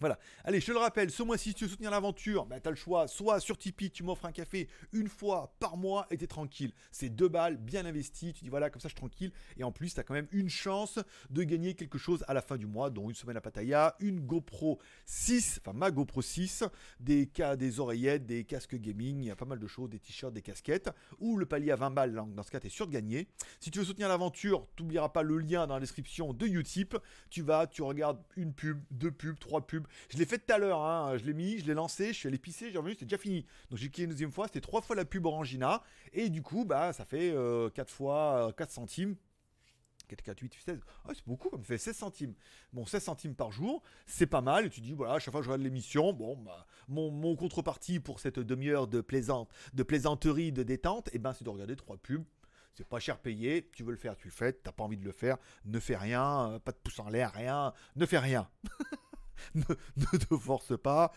Voilà. 0.00 0.18
Allez, 0.42 0.60
je 0.60 0.66
te 0.66 0.72
le 0.72 0.78
rappelle, 0.78 1.10
ce 1.10 1.22
mois-ci, 1.22 1.50
si 1.50 1.54
tu 1.54 1.64
veux 1.64 1.70
soutenir 1.70 1.90
l'aventure, 1.90 2.46
bah, 2.46 2.58
tu 2.58 2.66
as 2.66 2.70
le 2.70 2.76
choix. 2.76 3.06
Soit 3.06 3.38
sur 3.38 3.56
Tipeee, 3.56 3.90
tu 3.90 4.02
m'offres 4.02 4.26
un 4.26 4.32
café 4.32 4.68
une 4.92 5.08
fois 5.08 5.54
par 5.60 5.76
mois 5.76 6.06
et 6.10 6.16
tu 6.16 6.24
es 6.24 6.26
tranquille. 6.26 6.72
C'est 6.90 7.08
deux 7.08 7.28
balles 7.28 7.56
bien 7.56 7.86
investies. 7.86 8.32
Tu 8.32 8.42
dis 8.42 8.50
voilà, 8.50 8.70
comme 8.70 8.80
ça, 8.80 8.88
je 8.88 8.94
suis 8.94 9.00
tranquille. 9.00 9.32
Et 9.56 9.62
en 9.62 9.70
plus, 9.70 9.94
tu 9.94 10.00
as 10.00 10.02
quand 10.02 10.14
même 10.14 10.26
une 10.32 10.48
chance 10.48 10.98
de 11.30 11.42
gagner 11.44 11.74
quelque 11.74 11.98
chose 11.98 12.24
à 12.26 12.34
la 12.34 12.42
fin 12.42 12.56
du 12.56 12.66
mois, 12.66 12.90
dont 12.90 13.08
une 13.08 13.14
semaine 13.14 13.36
à 13.36 13.40
Pattaya, 13.40 13.94
une 14.00 14.20
GoPro 14.20 14.80
6, 15.06 15.60
enfin 15.60 15.76
ma 15.76 15.90
GoPro 15.90 16.22
6, 16.22 16.64
des, 16.98 17.26
cas, 17.26 17.54
des 17.54 17.78
oreillettes, 17.78 18.26
des 18.26 18.44
casques 18.44 18.76
gaming, 18.76 19.22
y 19.22 19.30
a 19.30 19.36
pas 19.36 19.44
mal 19.44 19.60
de 19.60 19.66
choses, 19.66 19.90
des 19.90 20.00
t-shirts, 20.00 20.34
des 20.34 20.42
casquettes. 20.42 20.90
Ou 21.20 21.36
le 21.36 21.46
palier 21.46 21.70
à 21.70 21.76
20 21.76 21.90
balles, 21.90 22.12
dans 22.12 22.42
ce 22.42 22.50
cas, 22.50 22.58
tu 22.58 22.66
es 22.66 22.70
sûr 22.70 22.88
de 22.88 22.92
gagner. 22.92 23.28
Si 23.60 23.70
tu 23.70 23.78
veux 23.78 23.84
soutenir 23.84 24.08
l'aventure, 24.08 24.66
tu 24.76 24.82
n'oublieras 24.82 25.10
pas 25.10 25.22
le 25.22 25.38
lien 25.38 25.68
dans 25.68 25.74
la 25.74 25.80
description 25.80 26.32
de 26.32 26.46
Utip. 26.46 26.96
Tu 27.30 27.42
vas, 27.42 27.66
tu 27.68 27.82
regardes 27.82 28.20
une 28.36 28.52
pub, 28.52 28.82
deux 28.90 29.12
pubs, 29.12 29.38
trois 29.38 29.64
pubs 29.66 29.83
je 30.08 30.18
l'ai 30.18 30.26
fait 30.26 30.38
tout 30.38 30.52
à 30.52 30.58
l'heure, 30.58 30.80
hein. 30.80 31.16
je 31.16 31.24
l'ai 31.24 31.34
mis, 31.34 31.58
je 31.58 31.66
l'ai 31.66 31.74
lancé, 31.74 32.08
je 32.08 32.18
suis 32.18 32.28
allé 32.28 32.38
pisser, 32.38 32.70
j'ai 32.70 32.78
revenu, 32.78 32.94
c'était 32.94 33.06
déjà 33.06 33.18
fini. 33.18 33.46
Donc 33.70 33.78
j'ai 33.78 33.88
cliqué 33.88 34.04
une 34.04 34.10
deuxième 34.10 34.32
fois, 34.32 34.46
c'était 34.46 34.60
trois 34.60 34.82
fois 34.82 34.96
la 34.96 35.04
pub 35.04 35.24
Orangina, 35.26 35.82
et 36.12 36.28
du 36.28 36.42
coup, 36.42 36.64
bah, 36.64 36.92
ça 36.92 37.04
fait 37.04 37.30
4 37.30 37.36
euh, 37.36 37.70
fois 37.86 38.52
4 38.56 38.68
euh, 38.68 38.72
centimes. 38.72 39.16
4, 40.08 40.22
4, 40.22 40.40
8, 40.40 40.54
16. 40.64 40.80
c'est 41.14 41.26
beaucoup, 41.26 41.50
ça 41.50 41.62
fait 41.62 41.78
16 41.78 41.96
centimes. 41.96 42.34
Bon, 42.72 42.84
16 42.84 43.02
centimes 43.02 43.34
par 43.34 43.52
jour, 43.52 43.82
c'est 44.06 44.26
pas 44.26 44.40
mal. 44.40 44.66
Et 44.66 44.70
tu 44.70 44.80
dis, 44.80 44.92
voilà, 44.92 45.14
à 45.14 45.18
chaque 45.18 45.32
fois 45.32 45.40
que 45.40 45.46
je 45.46 45.50
regarde 45.50 45.62
l'émission, 45.62 46.12
bon, 46.12 46.36
bah, 46.36 46.66
mon, 46.88 47.36
contrepartie 47.36 48.00
pour 48.00 48.20
cette 48.20 48.38
demi-heure 48.38 48.86
de, 48.86 49.00
plaisante, 49.00 49.50
de 49.72 49.82
plaisanterie, 49.82 50.52
de 50.52 50.62
détente, 50.62 51.08
eh 51.12 51.18
ben, 51.18 51.32
c'est 51.32 51.44
de 51.44 51.50
regarder 51.50 51.76
trois 51.76 51.96
pubs. 51.96 52.24
C'est 52.74 52.86
pas 52.86 52.98
cher 52.98 53.18
payé, 53.18 53.70
tu 53.72 53.84
veux 53.84 53.92
le 53.92 53.96
faire, 53.96 54.16
tu 54.16 54.26
le 54.26 54.32
fais, 54.32 54.52
t'as 54.52 54.72
pas 54.72 54.82
envie 54.82 54.96
de 54.96 55.04
le 55.04 55.12
faire, 55.12 55.38
ne 55.64 55.78
fais 55.78 55.96
rien, 55.96 56.50
euh, 56.50 56.58
pas 56.58 56.72
de 56.72 56.76
pouce 56.76 56.98
en 56.98 57.08
l'air, 57.08 57.32
rien, 57.32 57.72
ne 57.94 58.04
fais 58.04 58.18
rien. 58.18 58.48
ne, 59.54 60.18
te 60.18 60.36
force 60.36 60.76
pas. 60.78 61.12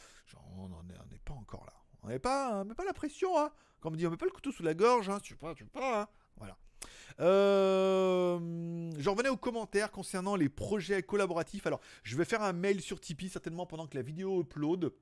on 0.58 0.70
n'en 0.70 0.84
est, 0.90 1.20
pas 1.24 1.34
encore 1.34 1.66
là. 1.66 1.74
On 2.04 2.10
n'est 2.10 2.20
pas, 2.20 2.64
mais 2.64 2.74
pas 2.74 2.86
la 2.86 2.94
pression, 2.94 3.38
hein. 3.38 3.52
Comme 3.80 3.94
on 3.94 3.96
dit, 3.98 4.08
on 4.08 4.12
met 4.12 4.18
pas 4.18 4.26
le 4.26 4.32
couteau 4.32 4.52
sous 4.52 4.64
la 4.64 4.74
gorge, 4.74 5.10
hein. 5.10 5.20
Tu 5.20 5.36
pas, 5.36 5.54
tu 5.54 5.66
pas, 5.66 6.02
hein. 6.02 6.08
Voilà. 6.38 6.58
Euh, 7.20 8.92
J'en 8.98 9.12
revenais 9.12 9.30
aux 9.30 9.38
commentaires 9.38 9.92
concernant 9.92 10.36
les 10.36 10.50
projets 10.50 11.04
collaboratifs. 11.04 11.66
Alors, 11.68 11.82
je 12.04 12.16
vais 12.16 12.26
faire 12.26 12.44
un 12.44 12.54
mail 12.54 12.82
sur 12.82 13.00
Tipeee 13.00 13.30
certainement 13.30 13.66
pendant 13.66 13.88
que 13.88 13.96
la 13.96 14.04
vidéo 14.04 14.42
upload 14.42 14.94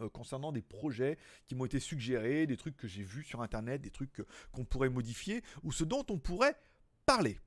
euh, 0.00 0.08
concernant 0.08 0.52
des 0.52 0.62
projets 0.62 1.18
qui 1.46 1.54
m'ont 1.54 1.64
été 1.64 1.78
suggérés, 1.78 2.46
des 2.46 2.56
trucs 2.56 2.76
que 2.76 2.88
j'ai 2.88 3.02
vus 3.02 3.24
sur 3.24 3.42
internet, 3.42 3.80
des 3.80 3.90
trucs 3.90 4.22
qu'on 4.52 4.64
pourrait 4.64 4.88
modifier 4.88 5.42
ou 5.62 5.72
ce 5.72 5.84
dont 5.84 6.04
on 6.10 6.18
pourrait 6.18 6.56
parler. 7.06 7.38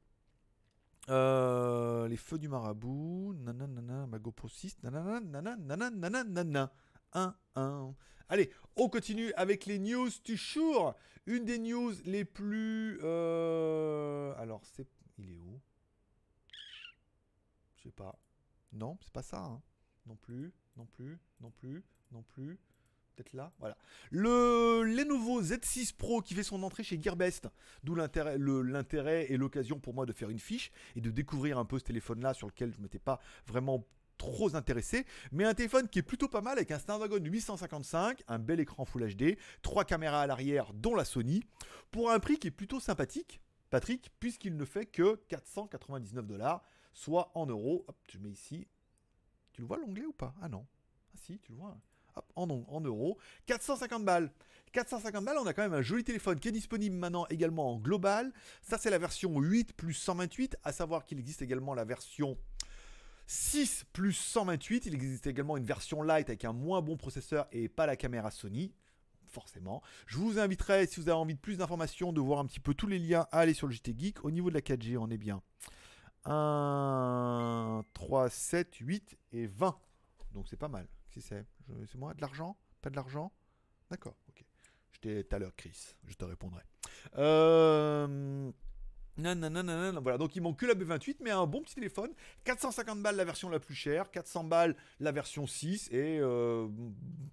Euh, 1.09 2.07
les 2.07 2.17
feux 2.17 2.39
du 2.39 2.47
marabout, 2.47 3.33
nanana, 3.39 4.07
ma 4.07 4.19
GoPro 4.19 4.47
6, 4.47 4.83
nanana, 4.83 5.19
nanana, 5.19 5.89
nanana, 5.89 6.73
1, 7.13 7.35
1. 7.55 7.95
Allez, 8.29 8.51
on 8.75 8.89
continue 8.89 9.33
avec 9.33 9.65
les 9.65 9.79
news 9.79 10.09
du 10.23 10.37
jour. 10.37 10.95
Une 11.25 11.45
des 11.45 11.59
news 11.59 11.93
les 12.05 12.25
plus... 12.25 12.99
Euh... 13.03 14.33
Alors, 14.37 14.61
c'est... 14.65 14.87
Il 15.17 15.31
est 15.31 15.37
où? 15.37 15.59
Je 17.75 17.83
sais 17.83 17.91
pas. 17.91 18.17
Non, 18.71 18.97
c'est 19.01 19.13
pas 19.13 19.21
ça. 19.21 19.39
Hein. 19.39 19.61
Non 20.05 20.15
plus, 20.15 20.53
non 20.75 20.85
plus, 20.85 21.19
non 21.39 21.51
plus, 21.51 21.83
non 22.11 22.23
plus 22.23 22.59
peut-être 23.15 23.33
là, 23.33 23.51
voilà. 23.59 23.77
Le 24.11 24.83
Lenovo 24.83 25.41
Z6 25.41 25.95
Pro 25.95 26.21
qui 26.21 26.33
fait 26.33 26.43
son 26.43 26.63
entrée 26.63 26.83
chez 26.83 27.01
Gearbest, 27.01 27.47
d'où 27.83 27.95
l'intérêt 27.95 29.31
et 29.31 29.37
l'occasion 29.37 29.79
pour 29.79 29.93
moi 29.93 30.05
de 30.05 30.13
faire 30.13 30.29
une 30.29 30.39
fiche 30.39 30.71
et 30.95 31.01
de 31.01 31.11
découvrir 31.11 31.57
un 31.57 31.65
peu 31.65 31.79
ce 31.79 31.83
téléphone-là 31.83 32.33
sur 32.33 32.47
lequel 32.47 32.71
je 32.71 32.77
ne 32.77 32.83
m'étais 32.83 32.99
pas 32.99 33.19
vraiment 33.45 33.85
trop 34.17 34.55
intéressé, 34.55 35.05
mais 35.31 35.43
un 35.43 35.53
téléphone 35.53 35.89
qui 35.89 35.99
est 35.99 36.03
plutôt 36.03 36.29
pas 36.29 36.41
mal 36.41 36.57
avec 36.57 36.71
un 36.71 36.79
Snapdragon 36.79 37.17
855, 37.17 38.23
un 38.27 38.39
bel 38.39 38.59
écran 38.59 38.85
Full 38.85 39.15
HD, 39.15 39.37
trois 39.61 39.85
caméras 39.85 40.21
à 40.21 40.27
l'arrière 40.27 40.71
dont 40.73 40.95
la 40.95 41.03
Sony, 41.03 41.43
pour 41.91 42.11
un 42.11 42.19
prix 42.19 42.37
qui 42.37 42.47
est 42.47 42.51
plutôt 42.51 42.79
sympathique, 42.79 43.41
Patrick, 43.69 44.11
puisqu'il 44.19 44.55
ne 44.55 44.65
fait 44.65 44.85
que 44.85 45.15
499 45.29 46.27
dollars, 46.27 46.63
soit 46.93 47.31
en 47.33 47.47
euros. 47.47 47.83
Hop, 47.87 47.97
je 48.07 48.19
mets 48.19 48.29
ici. 48.29 48.67
Tu 49.51 49.61
le 49.61 49.67
vois 49.67 49.77
l'onglet 49.77 50.05
ou 50.05 50.13
pas? 50.13 50.35
Ah 50.41 50.47
non. 50.47 50.67
Ah 51.11 51.17
si, 51.17 51.39
tu 51.39 51.51
le 51.51 51.57
vois 51.57 51.75
en, 52.35 52.81
euros. 52.81 53.17
450 53.45 54.05
balles. 54.05 54.31
450 54.71 55.23
balles, 55.23 55.37
on 55.39 55.45
a 55.45 55.53
quand 55.53 55.61
même 55.61 55.73
un 55.73 55.83
joli 55.83 56.03
téléphone 56.03 56.39
qui 56.39 56.47
est 56.47 56.51
disponible 56.51 56.95
maintenant 56.95 57.27
également 57.29 57.73
en 57.73 57.77
global. 57.77 58.33
Ça, 58.61 58.77
c'est 58.77 58.89
la 58.89 58.97
version 58.97 59.39
8 59.39 59.73
plus 59.73 59.93
128, 59.93 60.57
à 60.63 60.71
savoir 60.71 61.05
qu'il 61.05 61.19
existe 61.19 61.43
également 61.43 61.75
la 61.75 61.85
version 61.85 62.37
6 63.27 63.85
plus 63.93 64.13
128. 64.13 64.87
Il 64.87 64.95
existe 64.95 65.27
également 65.27 65.57
une 65.57 65.65
version 65.65 66.01
light 66.01 66.27
avec 66.29 66.43
un 66.43 66.53
moins 66.53 66.81
bon 66.81 66.97
processeur 66.97 67.47
et 67.51 67.69
pas 67.69 67.85
la 67.85 67.95
caméra 67.95 68.31
Sony. 68.31 68.73
Forcément. 69.27 69.81
Je 70.05 70.17
vous 70.17 70.37
inviterai, 70.37 70.85
si 70.85 70.99
vous 70.99 71.09
avez 71.09 71.17
envie 71.17 71.33
de 71.33 71.39
plus 71.39 71.57
d'informations, 71.57 72.13
de 72.13 72.21
voir 72.21 72.39
un 72.39 72.45
petit 72.45 72.59
peu 72.59 72.75
tous 72.75 72.85
les 72.85 72.99
liens 72.99 73.25
à 73.31 73.39
aller 73.39 73.55
sur 73.55 73.65
le 73.65 73.73
JT 73.73 73.95
Geek. 73.97 74.25
Au 74.25 74.29
niveau 74.29 74.49
de 74.49 74.53
la 74.53 74.61
4G, 74.61 74.95
on 74.97 75.09
est 75.09 75.17
bien 75.17 75.41
1, 76.25 77.83
3, 77.93 78.29
7, 78.29 78.75
8 78.75 79.17
et 79.31 79.47
20. 79.47 79.75
Donc 80.33 80.47
c'est 80.47 80.57
pas 80.57 80.67
mal 80.67 80.87
c'est 81.21 81.45
moi 81.95 82.13
De 82.13 82.21
l'argent? 82.21 82.57
Pas 82.81 82.89
de 82.89 82.95
l'argent? 82.95 83.31
D'accord, 83.89 84.15
ok. 84.29 84.43
Je 84.91 84.99
t'ai 84.99 85.23
tout 85.23 85.35
à 85.35 85.39
l'heure, 85.39 85.55
Chris. 85.55 85.95
Je 86.05 86.15
te 86.15 86.25
répondrai. 86.25 86.63
Euh... 87.17 88.51
Non, 89.15 89.35
non, 89.35 89.51
non, 89.51 89.63
non, 89.63 89.93
non, 89.93 90.01
voilà. 90.01 90.17
Donc 90.17 90.35
il 90.35 90.41
manque 90.41 90.57
que 90.57 90.65
la 90.65 90.73
B28, 90.73 91.17
mais 91.21 91.29
un 91.29 91.45
bon 91.45 91.61
petit 91.61 91.75
téléphone. 91.75 92.11
450 92.45 92.99
balles 93.01 93.15
la 93.15 93.25
version 93.25 93.47
la 93.49 93.59
plus 93.59 93.75
chère, 93.75 94.09
400 94.09 94.45
balles 94.45 94.75
la 94.99 95.11
version 95.11 95.45
6 95.45 95.89
et 95.91 96.19
euh, 96.19 96.67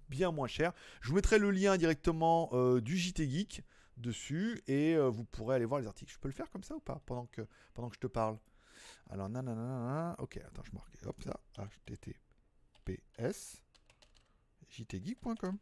bien 0.09 0.31
moins 0.31 0.47
cher. 0.47 0.73
Je 1.01 1.09
vous 1.09 1.15
mettrai 1.15 1.39
le 1.39 1.49
lien 1.49 1.77
directement 1.77 2.49
euh, 2.53 2.81
du 2.81 2.97
JT 2.97 3.27
Geek 3.27 3.63
dessus 3.97 4.61
et 4.67 4.95
euh, 4.95 5.09
vous 5.09 5.23
pourrez 5.23 5.55
aller 5.55 5.65
voir 5.65 5.79
les 5.79 5.87
articles. 5.87 6.13
Je 6.13 6.19
peux 6.19 6.27
le 6.27 6.35
faire 6.35 6.51
comme 6.51 6.63
ça 6.63 6.75
ou 6.75 6.79
pas 6.79 7.01
pendant 7.07 7.25
que, 7.25 7.41
pendant 7.73 7.89
que 7.89 7.95
je 7.95 8.01
te 8.01 8.07
parle? 8.07 8.37
Alors, 9.09 9.27
nanana, 9.27 10.15
ok, 10.19 10.37
attends, 10.37 10.63
je 10.63 10.71
marque. 10.73 10.95
Hop, 11.05 11.15
ça. 11.23 11.39
HTTPS 11.87 13.63
jtgeek.com. 14.71 15.57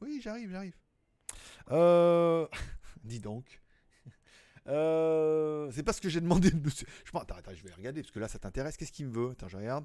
Oui, 0.00 0.20
j'arrive, 0.22 0.50
j'arrive. 0.50 0.76
Euh... 1.70 2.46
Dis 3.04 3.20
donc. 3.20 3.60
Euh... 4.66 5.70
C'est 5.72 5.82
pas 5.82 5.92
ce 5.92 6.00
que 6.00 6.08
j'ai 6.08 6.22
demandé 6.22 6.50
de 6.50 6.56
monsieur. 6.64 6.86
Je... 7.04 7.10
Attends, 7.18 7.34
attends, 7.34 7.54
je 7.54 7.62
vais 7.62 7.74
regarder 7.74 8.00
parce 8.00 8.10
que 8.10 8.18
là 8.18 8.28
ça 8.28 8.38
t'intéresse. 8.38 8.78
Qu'est-ce 8.78 8.92
qu'il 8.92 9.06
me 9.06 9.12
veut? 9.12 9.30
Attends, 9.32 9.48
je 9.48 9.58
regarde. 9.58 9.84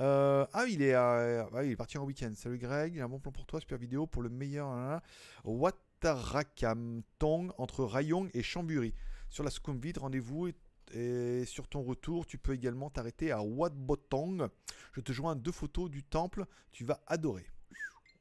Euh... 0.00 0.46
Ah, 0.52 0.66
il 0.68 0.82
est, 0.82 0.92
ah, 0.92 1.48
il 1.64 1.70
est 1.70 1.76
parti 1.76 1.96
en 1.96 2.04
week-end. 2.04 2.30
Salut 2.36 2.58
Greg, 2.58 2.92
j'ai 2.94 3.00
un 3.00 3.08
bon 3.08 3.18
plan 3.18 3.32
pour 3.32 3.46
toi. 3.46 3.60
Super 3.60 3.78
vidéo 3.78 4.06
pour 4.06 4.20
le 4.20 4.28
meilleur. 4.28 5.00
Watarakam 5.44 7.02
Tong 7.18 7.50
entre 7.56 7.82
Rayong 7.82 8.28
et 8.34 8.42
Chamburi. 8.42 8.92
Sur 9.30 9.42
la 9.42 9.50
Sukhumvit, 9.50 9.94
rendez-vous 9.96 10.48
et 10.92 11.44
sur 11.44 11.68
ton 11.68 11.82
retour, 11.82 12.26
tu 12.26 12.38
peux 12.38 12.52
également 12.52 12.90
t'arrêter 12.90 13.30
à 13.30 13.42
Wat 13.42 13.70
Botong. 13.70 14.48
Je 14.92 15.00
te 15.00 15.12
joins 15.12 15.36
deux 15.36 15.52
photos 15.52 15.90
du 15.90 16.02
temple, 16.02 16.46
tu 16.72 16.84
vas 16.84 17.02
adorer. 17.06 17.46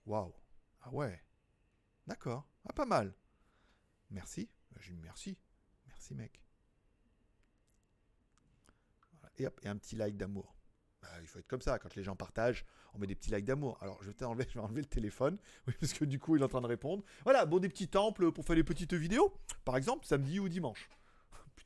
Waouh. 0.05 0.33
Ah 0.81 0.91
ouais. 0.91 1.21
D'accord. 2.07 2.47
Ah, 2.67 2.73
pas 2.73 2.85
mal. 2.85 3.13
Merci. 4.09 4.49
Bah, 4.71 4.79
j'ai 4.81 4.95
merci. 4.95 5.37
Merci, 5.87 6.15
mec. 6.15 6.41
Et 9.37 9.47
un 9.67 9.77
petit 9.77 9.95
like 9.95 10.17
d'amour. 10.17 10.53
Bah, 11.01 11.07
il 11.21 11.27
faut 11.27 11.39
être 11.39 11.47
comme 11.47 11.61
ça, 11.61 11.79
quand 11.79 11.95
les 11.95 12.03
gens 12.03 12.15
partagent, 12.15 12.65
on 12.93 12.99
met 12.99 13.07
des 13.07 13.15
petits 13.15 13.31
likes 13.31 13.45
d'amour. 13.45 13.77
Alors 13.81 14.03
je 14.03 14.11
vais, 14.11 14.25
enlever, 14.25 14.45
je 14.49 14.55
vais 14.55 14.59
enlever 14.59 14.81
le 14.81 14.87
téléphone, 14.87 15.37
parce 15.79 15.93
que 15.93 16.03
du 16.03 16.19
coup 16.19 16.35
il 16.35 16.41
est 16.41 16.45
en 16.45 16.49
train 16.49 16.61
de 16.61 16.67
répondre. 16.67 17.03
Voilà, 17.23 17.45
bon, 17.45 17.59
des 17.59 17.69
petits 17.69 17.87
temples 17.87 18.31
pour 18.31 18.45
faire 18.45 18.57
des 18.57 18.65
petites 18.65 18.93
vidéos, 18.93 19.33
par 19.63 19.77
exemple, 19.77 20.05
samedi 20.05 20.39
ou 20.39 20.49
dimanche 20.49 20.89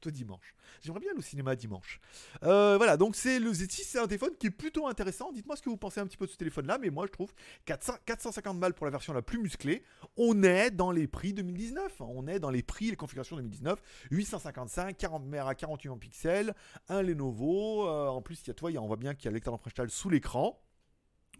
dimanche. 0.09 0.55
J'aimerais 0.81 0.99
bien 0.99 1.11
au 1.17 1.21
cinéma 1.21 1.55
dimanche. 1.55 1.99
Euh, 2.43 2.77
voilà, 2.77 2.97
donc 2.97 3.15
c'est 3.15 3.39
le 3.39 3.51
Z6, 3.51 3.83
c'est 3.85 3.99
un 3.99 4.07
téléphone 4.07 4.35
qui 4.39 4.47
est 4.47 4.51
plutôt 4.51 4.87
intéressant. 4.87 5.31
Dites-moi 5.31 5.55
ce 5.55 5.61
que 5.61 5.69
vous 5.69 5.77
pensez 5.77 5.99
un 5.99 6.07
petit 6.07 6.17
peu 6.17 6.25
de 6.25 6.31
ce 6.31 6.37
téléphone-là, 6.37 6.77
mais 6.77 6.89
moi 6.89 7.05
je 7.05 7.11
trouve 7.11 7.33
400, 7.65 7.93
450 8.05 8.59
balles 8.59 8.73
pour 8.73 8.85
la 8.85 8.91
version 8.91 9.13
la 9.13 9.21
plus 9.21 9.39
musclée. 9.39 9.83
On 10.17 10.43
est 10.43 10.71
dans 10.71 10.91
les 10.91 11.07
prix 11.07 11.33
2019. 11.33 12.01
On 12.01 12.27
est 12.27 12.39
dans 12.39 12.49
les 12.49 12.63
prix, 12.63 12.89
les 12.89 12.95
configurations 12.95 13.35
2019. 13.35 13.81
855, 14.11 14.97
40 14.97 15.25
mètres 15.25 15.47
à 15.47 15.55
48 15.55 15.97
pixels, 15.97 16.55
un 16.89 17.01
Lenovo. 17.01 17.87
Euh, 17.87 18.07
en 18.07 18.21
plus, 18.21 18.41
il 18.43 18.47
y 18.47 18.51
a, 18.51 18.53
toi, 18.53 18.71
on 18.77 18.87
voit 18.87 18.97
bien 18.97 19.13
qu'il 19.13 19.25
y 19.25 19.27
a 19.27 19.31
le 19.31 19.35
lecteur 19.35 19.53
d'empreinte 19.53 19.89
sous 19.89 20.09
l'écran 20.09 20.59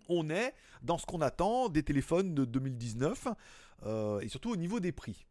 on 0.09 0.29
est 0.29 0.53
dans 0.81 0.97
ce 0.97 1.05
qu'on 1.05 1.21
attend 1.21 1.69
des 1.69 1.83
téléphones 1.83 2.33
de 2.33 2.45
2019 2.45 3.27
euh, 3.85 4.19
et 4.19 4.27
surtout 4.27 4.51
au 4.51 4.55
niveau 4.55 4.79
des 4.79 4.91
prix. 4.91 5.25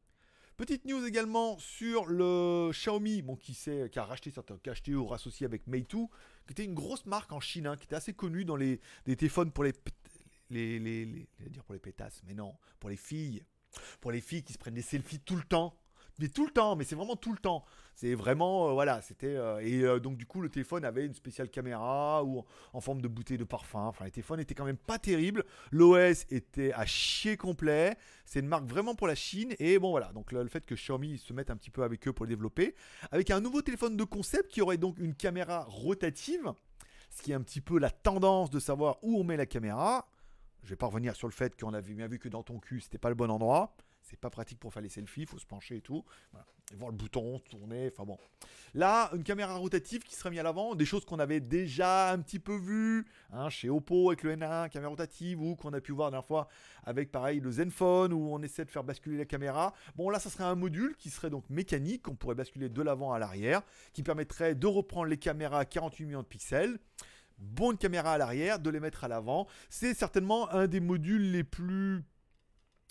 Petite 0.62 0.84
news 0.84 1.04
également 1.04 1.58
sur 1.58 2.06
le 2.06 2.70
Xiaomi, 2.70 3.20
bon, 3.22 3.34
qui, 3.34 3.52
qui 3.52 3.98
a 3.98 4.04
racheté 4.04 4.30
certains, 4.30 4.56
qui 4.58 4.94
ou 4.94 5.04
rassocié 5.08 5.44
avec 5.44 5.66
Meitu, 5.66 6.06
qui 6.46 6.52
était 6.52 6.64
une 6.64 6.74
grosse 6.74 7.04
marque 7.04 7.32
en 7.32 7.40
Chine, 7.40 7.66
hein, 7.66 7.76
qui 7.76 7.82
était 7.82 7.96
assez 7.96 8.12
connue 8.12 8.44
dans 8.44 8.54
les, 8.54 8.80
téléphones 9.04 9.50
pour 9.50 9.64
les, 9.64 9.72
les, 10.50 10.78
les, 10.78 11.26
pour 11.66 11.72
les 11.72 11.80
pétasses, 11.80 12.22
mais 12.28 12.34
non, 12.34 12.54
pour 12.78 12.90
les 12.90 12.96
filles, 12.96 13.42
pour 14.00 14.12
les 14.12 14.20
filles 14.20 14.44
qui 14.44 14.52
se 14.52 14.58
prennent 14.58 14.74
des 14.74 14.82
selfies 14.82 15.18
tout 15.18 15.34
le 15.34 15.42
temps 15.42 15.76
mais 16.18 16.28
tout 16.28 16.44
le 16.46 16.52
temps, 16.52 16.76
mais 16.76 16.84
c'est 16.84 16.94
vraiment 16.94 17.16
tout 17.16 17.32
le 17.32 17.38
temps. 17.38 17.64
C'est 17.94 18.14
vraiment, 18.14 18.68
euh, 18.68 18.72
voilà, 18.72 19.02
c'était. 19.02 19.36
Euh, 19.36 19.60
et 19.60 19.82
euh, 19.82 20.00
donc, 20.00 20.16
du 20.16 20.26
coup, 20.26 20.40
le 20.40 20.48
téléphone 20.48 20.84
avait 20.84 21.04
une 21.04 21.14
spéciale 21.14 21.50
caméra 21.50 22.24
ou 22.24 22.44
en 22.72 22.80
forme 22.80 23.00
de 23.00 23.08
bouteille 23.08 23.38
de 23.38 23.44
parfum. 23.44 23.86
Enfin, 23.86 24.04
les 24.04 24.10
téléphones 24.10 24.40
étaient 24.40 24.54
quand 24.54 24.64
même 24.64 24.78
pas 24.78 24.98
terribles. 24.98 25.44
L'OS 25.70 26.26
était 26.30 26.72
à 26.72 26.86
chier 26.86 27.36
complet. 27.36 27.96
C'est 28.24 28.40
une 28.40 28.48
marque 28.48 28.64
vraiment 28.64 28.94
pour 28.94 29.06
la 29.06 29.14
Chine. 29.14 29.54
Et 29.58 29.78
bon, 29.78 29.90
voilà. 29.90 30.12
Donc, 30.12 30.32
le, 30.32 30.46
fait 30.48 30.64
que 30.64 30.74
Xiaomi 30.74 31.18
se 31.18 31.32
mette 31.32 31.50
un 31.50 31.56
petit 31.56 31.70
peu 31.70 31.82
avec 31.82 32.06
eux 32.08 32.12
pour 32.12 32.24
le 32.24 32.30
développer. 32.30 32.74
Avec 33.10 33.30
un 33.30 33.40
nouveau 33.40 33.62
téléphone 33.62 33.96
de 33.96 34.04
concept 34.04 34.50
qui 34.50 34.62
aurait 34.62 34.78
donc 34.78 34.98
une 34.98 35.14
caméra 35.14 35.64
rotative. 35.68 36.52
Ce 37.10 37.22
qui 37.22 37.32
est 37.32 37.34
un 37.34 37.42
petit 37.42 37.60
peu 37.60 37.78
la 37.78 37.90
tendance 37.90 38.50
de 38.50 38.58
savoir 38.58 38.98
où 39.02 39.18
on 39.18 39.24
met 39.24 39.36
la 39.36 39.46
caméra. 39.46 40.08
Je 40.64 40.70
vais 40.70 40.76
pas 40.76 40.86
revenir 40.86 41.14
sur 41.14 41.26
le 41.26 41.32
fait 41.32 41.60
qu'on 41.60 41.74
avait 41.74 41.92
bien 41.92 42.06
vu 42.06 42.18
que 42.18 42.28
dans 42.28 42.42
ton 42.42 42.58
cul, 42.58 42.80
c'était 42.80 42.98
pas 42.98 43.08
le 43.08 43.16
bon 43.16 43.30
endroit 43.30 43.74
c'est 44.12 44.20
pas 44.20 44.28
pratique 44.28 44.58
pour 44.58 44.74
faire 44.74 44.82
les 44.82 44.90
selfies, 44.90 45.22
il 45.22 45.26
faut 45.26 45.38
se 45.38 45.46
pencher 45.46 45.76
et 45.76 45.80
tout. 45.80 46.04
Et 46.70 46.76
voir 46.76 46.90
le 46.90 46.96
bouton 46.96 47.38
tourner, 47.50 47.90
enfin 47.90 48.04
bon. 48.04 48.18
Là, 48.74 49.10
une 49.14 49.24
caméra 49.24 49.54
rotative 49.54 50.02
qui 50.02 50.14
serait 50.14 50.28
mise 50.28 50.38
à 50.38 50.42
l'avant, 50.42 50.74
des 50.74 50.84
choses 50.84 51.06
qu'on 51.06 51.18
avait 51.18 51.40
déjà 51.40 52.12
un 52.12 52.18
petit 52.18 52.38
peu 52.38 52.54
vues 52.54 53.06
hein, 53.30 53.48
chez 53.48 53.70
Oppo 53.70 54.10
avec 54.10 54.22
le 54.22 54.36
N1, 54.36 54.68
caméra 54.68 54.90
rotative, 54.90 55.40
ou 55.40 55.56
qu'on 55.56 55.72
a 55.72 55.80
pu 55.80 55.92
voir 55.92 56.08
la 56.08 56.12
dernière 56.12 56.26
fois 56.26 56.48
avec 56.84 57.10
pareil 57.10 57.40
le 57.40 57.50
Zenfone, 57.50 58.12
où 58.12 58.28
on 58.34 58.42
essaie 58.42 58.66
de 58.66 58.70
faire 58.70 58.84
basculer 58.84 59.16
la 59.16 59.24
caméra. 59.24 59.72
Bon, 59.96 60.10
là, 60.10 60.18
ça 60.18 60.28
serait 60.28 60.44
un 60.44 60.56
module 60.56 60.94
qui 60.96 61.08
serait 61.08 61.30
donc 61.30 61.48
mécanique, 61.48 62.02
qu'on 62.02 62.14
pourrait 62.14 62.34
basculer 62.34 62.68
de 62.68 62.82
l'avant 62.82 63.14
à 63.14 63.18
l'arrière, 63.18 63.62
qui 63.94 64.02
permettrait 64.02 64.54
de 64.54 64.66
reprendre 64.66 65.06
les 65.06 65.18
caméras 65.18 65.60
à 65.60 65.64
48 65.64 66.04
millions 66.04 66.22
de 66.22 66.26
pixels 66.26 66.78
bonne 67.38 67.76
caméra 67.76 68.12
à 68.12 68.18
l'arrière, 68.18 68.60
de 68.60 68.70
les 68.70 68.78
mettre 68.78 69.02
à 69.02 69.08
l'avant. 69.08 69.48
C'est 69.68 69.94
certainement 69.94 70.48
un 70.52 70.68
des 70.68 70.78
modules 70.78 71.32
les 71.32 71.42
plus 71.42 72.04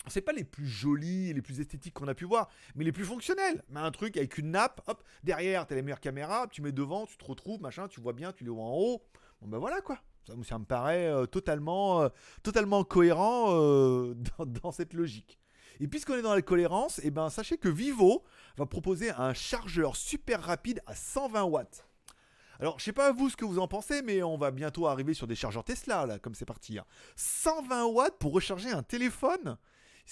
c'est 0.08 0.22
pas 0.22 0.34
les 0.34 0.44
plus 0.44 0.68
jolis 0.68 1.30
et 1.30 1.34
les 1.34 1.42
plus 1.42 1.60
esthétiques 1.60 1.94
qu'on 1.94 2.08
a 2.08 2.16
pu 2.16 2.26
voir, 2.26 2.50
mais 2.76 2.84
les 2.84 2.92
plus 2.92 3.06
fonctionnels. 3.06 3.64
Mais 3.70 3.80
un 3.80 3.92
truc 3.92 4.18
avec 4.18 4.38
une 4.38 4.52
nappe, 4.52 4.82
hop, 4.88 5.04
derrière, 5.24 5.68
t'as 5.68 5.76
les 5.76 5.82
meilleures 5.82 6.00
caméras, 6.00 6.48
tu 6.48 6.62
mets 6.62 6.72
devant, 6.72 7.06
tu 7.06 7.18
te 7.18 7.26
retrouves, 7.26 7.62
machin, 7.62 7.88
tu 7.88 8.02
vois 8.02 8.14
bien, 8.14 8.32
tu 8.32 8.44
les 8.44 8.50
vois 8.50 8.64
en 8.64 8.74
haut. 8.74 9.04
Bon 9.42 9.48
ben 9.48 9.58
voilà 9.58 9.82
quoi. 9.82 10.00
Ça, 10.44 10.60
me 10.60 10.66
paraît 10.66 11.08
euh, 11.08 11.26
totalement, 11.26 12.04
euh, 12.04 12.10
totalement 12.44 12.84
cohérent 12.84 13.48
euh, 13.50 14.16
dans, 14.64 14.72
cette 14.72 14.94
logique. 14.94 15.40
Et 15.80 15.88
puisqu'on 15.88 16.16
est 16.16 16.22
dans 16.22 16.36
la 16.36 16.44
cohérence, 16.44 17.00
et 17.00 17.08
eh 17.08 17.12
ben 17.12 17.30
sachez 17.30 17.58
que 17.58 17.70
Vivo 17.70 18.24
va 18.56 18.68
proposer 18.68 19.10
un 19.10 19.34
chargeur 19.34 19.96
super 19.96 20.42
rapide 20.44 20.82
à 20.86 20.94
120 20.94 21.44
watts. 21.44 21.88
Alors, 22.60 22.78
je 22.78 22.84
sais 22.84 22.94
pas 22.94 23.12
vous 23.12 23.32
ce 23.32 23.36
que 23.36 23.46
vous 23.46 23.58
en 23.58 23.68
pensez, 23.68 24.04
mais 24.04 24.22
on 24.22 24.38
va 24.38 24.52
bientôt 24.52 24.86
arriver 24.86 25.16
sur 25.16 25.26
des 25.26 25.34
chargeurs 25.34 25.64
Tesla, 25.64 26.06
là, 26.06 26.20
comme 26.20 26.36
c'est 26.36 26.46
parti. 26.46 26.78
120 27.16 27.76
hein. 27.76 27.86
watts 27.86 28.20
pour 28.20 28.34
recharger 28.34 28.70
un 28.70 28.84
téléphone? 28.84 29.58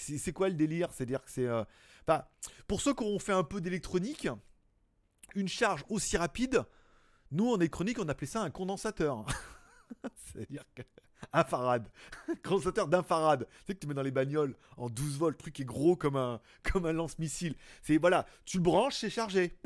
C'est 0.00 0.32
quoi 0.32 0.48
le 0.48 0.54
délire? 0.54 0.90
C'est-à-dire 0.92 1.22
que 1.22 1.30
c'est. 1.30 1.46
Euh, 1.46 1.64
pour 2.66 2.80
ceux 2.80 2.94
qui 2.94 3.04
ont 3.04 3.18
fait 3.18 3.32
un 3.32 3.44
peu 3.44 3.60
d'électronique, 3.60 4.28
une 5.34 5.48
charge 5.48 5.84
aussi 5.88 6.16
rapide, 6.16 6.64
nous 7.30 7.50
en 7.50 7.56
électronique, 7.56 7.98
on 8.00 8.08
appelait 8.08 8.26
ça 8.26 8.42
un 8.42 8.50
condensateur. 8.50 9.24
C'est-à-dire 10.16 10.64
que. 10.74 10.82
Un 11.32 11.44
farad. 11.44 11.86
condensateur 12.42 12.88
d'un 12.88 13.02
farad. 13.02 13.46
Tu 13.46 13.66
sais 13.66 13.74
que 13.74 13.80
tu 13.80 13.86
mets 13.86 13.94
dans 13.94 14.02
les 14.02 14.10
bagnoles 14.10 14.56
en 14.78 14.88
12 14.88 15.18
volts, 15.18 15.36
le 15.36 15.38
truc 15.38 15.60
est 15.60 15.64
gros 15.64 15.94
comme 15.94 16.16
un, 16.16 16.40
comme 16.62 16.86
un 16.86 16.92
lance-missile. 16.92 17.54
C'est 17.82 17.98
voilà, 17.98 18.26
tu 18.46 18.56
le 18.56 18.62
branches, 18.62 18.96
c'est 18.96 19.10
chargé. 19.10 19.58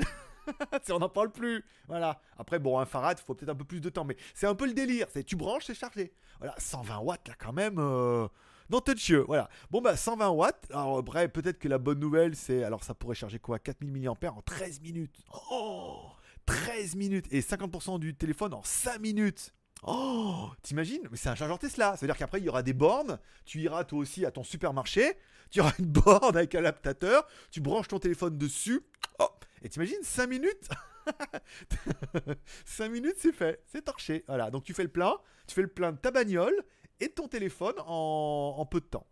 on 0.89 0.99
n'en 0.99 1.09
parle 1.09 1.31
plus. 1.31 1.63
Voilà. 1.87 2.19
Après, 2.37 2.59
bon, 2.59 2.77
un 2.79 2.85
farad, 2.85 3.17
faut 3.19 3.33
peut-être 3.33 3.49
un 3.49 3.55
peu 3.55 3.63
plus 3.63 3.81
de 3.81 3.89
temps, 3.89 4.05
mais 4.05 4.17
c'est 4.33 4.47
un 4.47 4.55
peu 4.55 4.65
le 4.65 4.73
délire. 4.73 5.07
C'est 5.11 5.23
tu 5.23 5.35
branches, 5.35 5.65
c'est 5.65 5.75
chargé. 5.75 6.13
Voilà, 6.39 6.55
120 6.57 6.99
watts 6.99 7.27
là 7.27 7.35
quand 7.37 7.53
même. 7.53 7.79
Euh, 7.79 8.27
non, 8.69 8.79
touchieux, 8.79 9.23
voilà. 9.27 9.49
Bon, 9.69 9.81
bah, 9.81 9.95
120 9.95 10.29
watts. 10.29 10.67
Alors, 10.71 11.03
bref, 11.03 11.31
peut-être 11.31 11.59
que 11.59 11.67
la 11.67 11.77
bonne 11.77 11.99
nouvelle, 11.99 12.35
c'est. 12.35 12.63
Alors, 12.63 12.83
ça 12.83 12.93
pourrait 12.93 13.15
charger 13.15 13.39
quoi 13.39 13.59
4000 13.59 14.01
mAh 14.01 14.31
en 14.31 14.41
13 14.41 14.81
minutes. 14.81 15.17
Oh 15.51 16.01
13 16.45 16.95
minutes. 16.95 17.27
Et 17.31 17.41
50% 17.41 17.99
du 17.99 18.15
téléphone 18.15 18.53
en 18.53 18.63
5 18.63 18.99
minutes. 18.99 19.53
Oh 19.83 20.49
T'imagines? 20.63 21.07
Mais 21.11 21.17
c'est 21.17 21.29
un 21.29 21.35
chargeur 21.35 21.59
Tesla. 21.59 21.95
C'est-à-dire 21.97 22.17
qu'après, 22.17 22.39
il 22.39 22.45
y 22.45 22.49
aura 22.49 22.63
des 22.63 22.73
bornes. 22.73 23.19
Tu 23.45 23.61
iras 23.61 23.83
toi 23.83 23.99
aussi 23.99 24.25
à 24.25 24.31
ton 24.31 24.43
supermarché. 24.43 25.13
Tu 25.51 25.61
auras 25.61 25.73
une 25.77 25.85
borne 25.85 26.35
avec 26.35 26.55
un 26.55 26.59
adaptateur. 26.59 27.27
Tu 27.51 27.61
branches 27.61 27.87
ton 27.87 27.99
téléphone 27.99 28.37
dessus. 28.37 28.81
Oh 29.19 29.29
Et 29.61 29.69
t'imagines 29.69 30.01
5 30.01 30.27
minutes 30.27 30.69
5 32.65 32.89
minutes, 32.89 33.17
c'est 33.19 33.31
fait, 33.31 33.61
c'est 33.67 33.83
torché. 33.83 34.23
Voilà, 34.27 34.49
donc 34.49 34.63
tu 34.63 34.73
fais 34.73 34.81
le 34.81 34.89
plein, 34.89 35.15
tu 35.47 35.53
fais 35.53 35.61
le 35.61 35.67
plein 35.67 35.91
de 35.91 35.97
ta 35.97 36.09
bagnole 36.09 36.55
et 36.99 37.09
ton 37.09 37.27
téléphone 37.27 37.75
en, 37.85 38.65
peu 38.69 38.79
de 38.79 38.85
temps. 38.85 39.07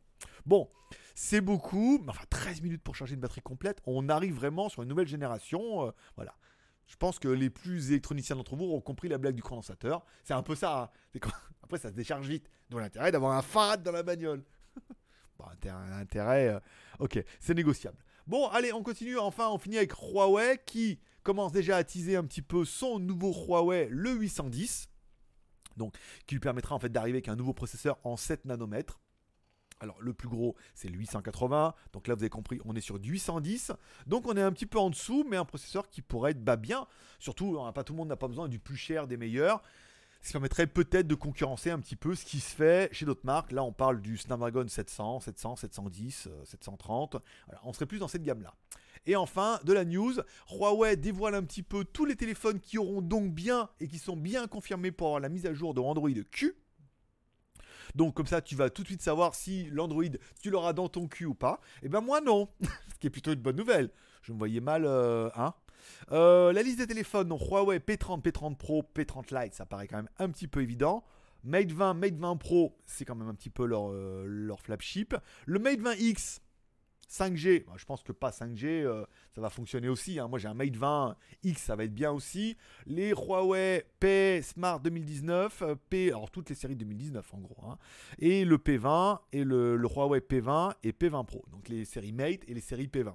Bon, 0.45 0.69
c'est 1.15 1.41
beaucoup, 1.41 2.03
enfin 2.07 2.25
13 2.29 2.61
minutes 2.61 2.83
pour 2.83 2.95
charger 2.95 3.15
une 3.15 3.21
batterie 3.21 3.41
complète, 3.41 3.81
on 3.85 4.09
arrive 4.09 4.35
vraiment 4.35 4.69
sur 4.69 4.83
une 4.83 4.89
nouvelle 4.89 5.07
génération, 5.07 5.87
euh, 5.87 5.91
voilà. 6.15 6.35
Je 6.87 6.95
pense 6.97 7.17
que 7.17 7.27
les 7.27 7.49
plus 7.49 7.91
électroniciens 7.91 8.35
d'entre 8.35 8.55
vous 8.55 8.65
ont 8.65 8.81
compris 8.81 9.07
la 9.07 9.17
blague 9.17 9.35
du 9.35 9.41
condensateur. 9.41 10.05
C'est 10.23 10.33
un 10.33 10.43
peu 10.43 10.53
ça. 10.53 10.91
Hein. 11.15 11.19
Après, 11.63 11.77
ça 11.77 11.89
se 11.89 11.93
décharge 11.93 12.27
vite. 12.27 12.49
Donc 12.69 12.81
l'intérêt 12.81 13.11
d'avoir 13.11 13.37
un 13.37 13.41
farad 13.41 13.81
dans 13.81 13.91
la 13.91 14.03
bagnole. 14.03 14.43
bon, 15.39 15.45
intérêt, 15.93 16.49
euh, 16.49 16.59
ok, 16.99 17.23
c'est 17.39 17.53
négociable. 17.53 17.97
Bon, 18.27 18.47
allez, 18.47 18.73
on 18.73 18.83
continue. 18.83 19.17
Enfin, 19.17 19.49
on 19.49 19.57
finit 19.57 19.77
avec 19.77 19.93
Huawei 19.93 20.61
qui 20.65 20.99
commence 21.23 21.51
déjà 21.51 21.77
à 21.77 21.83
teaser 21.83 22.15
un 22.15 22.25
petit 22.25 22.41
peu 22.41 22.65
son 22.65 22.99
nouveau 22.99 23.33
Huawei, 23.33 23.87
le 23.89 24.11
810 24.11 24.89
donc 25.77 25.95
qui 26.25 26.35
lui 26.35 26.39
permettra 26.39 26.75
en 26.75 26.79
fait 26.79 26.89
d'arriver 26.89 27.17
avec 27.17 27.27
un 27.27 27.35
nouveau 27.35 27.53
processeur 27.53 27.97
en 28.03 28.17
7 28.17 28.45
nanomètres. 28.45 28.99
Alors 29.79 30.01
le 30.01 30.13
plus 30.13 30.29
gros 30.29 30.55
c'est 30.75 30.87
le 30.87 30.97
880, 30.97 31.73
donc 31.91 32.07
là 32.07 32.15
vous 32.15 32.21
avez 32.21 32.29
compris 32.29 32.59
on 32.63 32.75
est 32.75 32.81
sur 32.81 32.99
du 32.99 33.11
810, 33.11 33.73
donc 34.07 34.27
on 34.27 34.37
est 34.37 34.41
un 34.41 34.51
petit 34.51 34.65
peu 34.65 34.79
en 34.79 34.89
dessous 34.89 35.25
mais 35.29 35.35
un 35.35 35.45
processeur 35.45 35.89
qui 35.89 36.01
pourrait 36.01 36.31
être 36.31 36.43
bas 36.43 36.55
bien, 36.55 36.87
surtout 37.19 37.59
hein, 37.59 37.71
pas 37.73 37.83
tout 37.83 37.93
le 37.93 37.97
monde 37.97 38.07
n'a 38.07 38.15
pas 38.15 38.29
besoin 38.29 38.47
du 38.47 38.59
plus 38.59 38.77
cher 38.77 39.07
des 39.07 39.17
meilleurs, 39.17 39.61
ce 40.21 40.27
qui 40.27 40.33
permettrait 40.33 40.67
peut-être 40.67 41.07
de 41.07 41.15
concurrencer 41.15 41.69
un 41.69 41.79
petit 41.79 41.97
peu 41.97 42.15
ce 42.15 42.23
qui 42.23 42.39
se 42.39 42.55
fait 42.55 42.93
chez 42.93 43.05
d'autres 43.05 43.25
marques, 43.25 43.51
là 43.51 43.63
on 43.63 43.73
parle 43.73 43.99
du 43.99 44.15
Snapdragon 44.15 44.65
700, 44.67 45.19
700, 45.19 45.57
710, 45.57 46.29
730, 46.45 47.17
on 47.63 47.73
serait 47.73 47.87
plus 47.87 47.99
dans 47.99 48.07
cette 48.07 48.23
gamme 48.23 48.43
là. 48.43 48.53
Et 49.05 49.15
enfin, 49.15 49.59
de 49.65 49.73
la 49.73 49.85
news, 49.85 50.13
Huawei 50.51 50.95
dévoile 50.95 51.35
un 51.35 51.43
petit 51.43 51.63
peu 51.63 51.83
tous 51.83 52.05
les 52.05 52.15
téléphones 52.15 52.59
qui 52.59 52.77
auront 52.77 53.01
donc 53.01 53.33
bien 53.33 53.69
et 53.79 53.87
qui 53.87 53.99
sont 53.99 54.15
bien 54.15 54.47
confirmés 54.47 54.91
pour 54.91 55.19
la 55.19 55.29
mise 55.29 55.45
à 55.45 55.53
jour 55.53 55.73
de 55.73 55.81
Android 55.81 56.09
Q. 56.31 56.55
Donc 57.95 58.15
comme 58.15 58.27
ça, 58.27 58.41
tu 58.41 58.55
vas 58.55 58.69
tout 58.69 58.81
de 58.83 58.87
suite 58.87 59.01
savoir 59.01 59.35
si 59.35 59.69
l'Android, 59.69 60.03
tu 60.41 60.49
l'auras 60.49 60.73
dans 60.73 60.89
ton 60.89 61.07
cul 61.07 61.25
ou 61.25 61.35
pas. 61.35 61.59
Et 61.81 61.85
eh 61.85 61.89
ben 61.89 62.01
moi 62.01 62.21
non, 62.21 62.47
ce 62.61 62.99
qui 62.99 63.07
est 63.07 63.11
plutôt 63.11 63.33
une 63.33 63.41
bonne 63.41 63.55
nouvelle. 63.55 63.89
Je 64.23 64.31
me 64.31 64.37
voyais 64.37 64.61
mal, 64.61 64.85
euh, 64.85 65.29
hein. 65.35 65.53
Euh, 66.11 66.53
la 66.53 66.63
liste 66.63 66.77
des 66.77 66.87
téléphones, 66.87 67.27
donc 67.27 67.41
Huawei 67.41 67.79
P30, 67.79 68.21
P30 68.21 68.55
Pro, 68.55 68.83
P30 68.95 69.37
Lite, 69.37 69.53
ça 69.53 69.65
paraît 69.65 69.87
quand 69.87 69.97
même 69.97 70.09
un 70.17 70.29
petit 70.29 70.47
peu 70.47 70.61
évident. 70.61 71.03
Mate 71.43 71.71
20, 71.71 71.93
Mate 71.95 72.15
20 72.15 72.37
Pro, 72.37 72.77
c'est 72.85 73.03
quand 73.03 73.15
même 73.15 73.27
un 73.27 73.35
petit 73.35 73.49
peu 73.49 73.65
leur, 73.65 73.91
euh, 73.91 74.23
leur 74.25 74.61
flagship. 74.61 75.15
Le 75.45 75.59
Mate 75.59 75.79
20 75.79 75.95
X, 75.95 76.41
5G, 77.13 77.63
je 77.75 77.85
pense 77.85 78.01
que 78.01 78.11
pas 78.11 78.31
5G, 78.31 78.65
euh, 78.65 79.05
ça 79.35 79.41
va 79.41 79.51
fonctionner 79.51 79.87
aussi. 79.87 80.19
Hein. 80.19 80.27
Moi 80.27 80.39
j'ai 80.39 80.47
un 80.47 80.55
Mate 80.55 80.75
20 80.75 81.15
X, 81.43 81.61
ça 81.61 81.75
va 81.75 81.83
être 81.83 81.93
bien 81.93 82.11
aussi. 82.11 82.57
Les 82.87 83.11
Huawei 83.11 83.85
P 83.99 84.41
Smart 84.41 84.79
2019, 84.79 85.61
euh, 85.61 85.75
P, 85.89 86.07
alors 86.07 86.31
toutes 86.31 86.49
les 86.49 86.55
séries 86.55 86.75
2019 86.75 87.33
en 87.35 87.39
gros. 87.39 87.69
Hein. 87.69 87.77
Et 88.17 88.45
le 88.45 88.57
P20 88.57 89.19
et 89.31 89.43
le, 89.43 89.77
Huawei 89.77 90.21
P20 90.21 90.73
et 90.81 90.91
P20 90.91 91.25
Pro. 91.25 91.45
Donc 91.51 91.69
les 91.69 91.85
séries 91.85 92.13
Mate 92.13 92.41
et 92.47 92.53
les 92.55 92.61
séries 92.61 92.87
P20. 92.87 93.13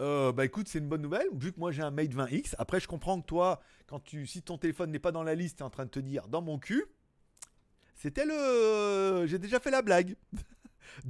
Euh, 0.00 0.32
bah 0.32 0.44
écoute, 0.44 0.68
c'est 0.68 0.78
une 0.78 0.88
bonne 0.88 1.02
nouvelle, 1.02 1.28
vu 1.32 1.52
que 1.52 1.60
moi 1.60 1.70
j'ai 1.70 1.82
un 1.82 1.90
Mate 1.90 2.12
20X. 2.12 2.54
Après, 2.58 2.80
je 2.80 2.88
comprends 2.88 3.20
que 3.20 3.26
toi, 3.26 3.60
quand 3.86 4.00
tu, 4.00 4.26
si 4.26 4.42
ton 4.42 4.58
téléphone 4.58 4.90
n'est 4.90 4.98
pas 4.98 5.12
dans 5.12 5.22
la 5.22 5.34
liste, 5.34 5.58
tu 5.58 5.62
es 5.62 5.66
en 5.66 5.70
train 5.70 5.84
de 5.86 5.90
te 5.90 6.00
dire 6.00 6.28
dans 6.28 6.42
mon 6.42 6.58
cul. 6.58 6.84
C'était 7.94 8.26
le. 8.26 9.26
J'ai 9.26 9.38
déjà 9.38 9.58
fait 9.58 9.70
la 9.70 9.80
blague. 9.80 10.16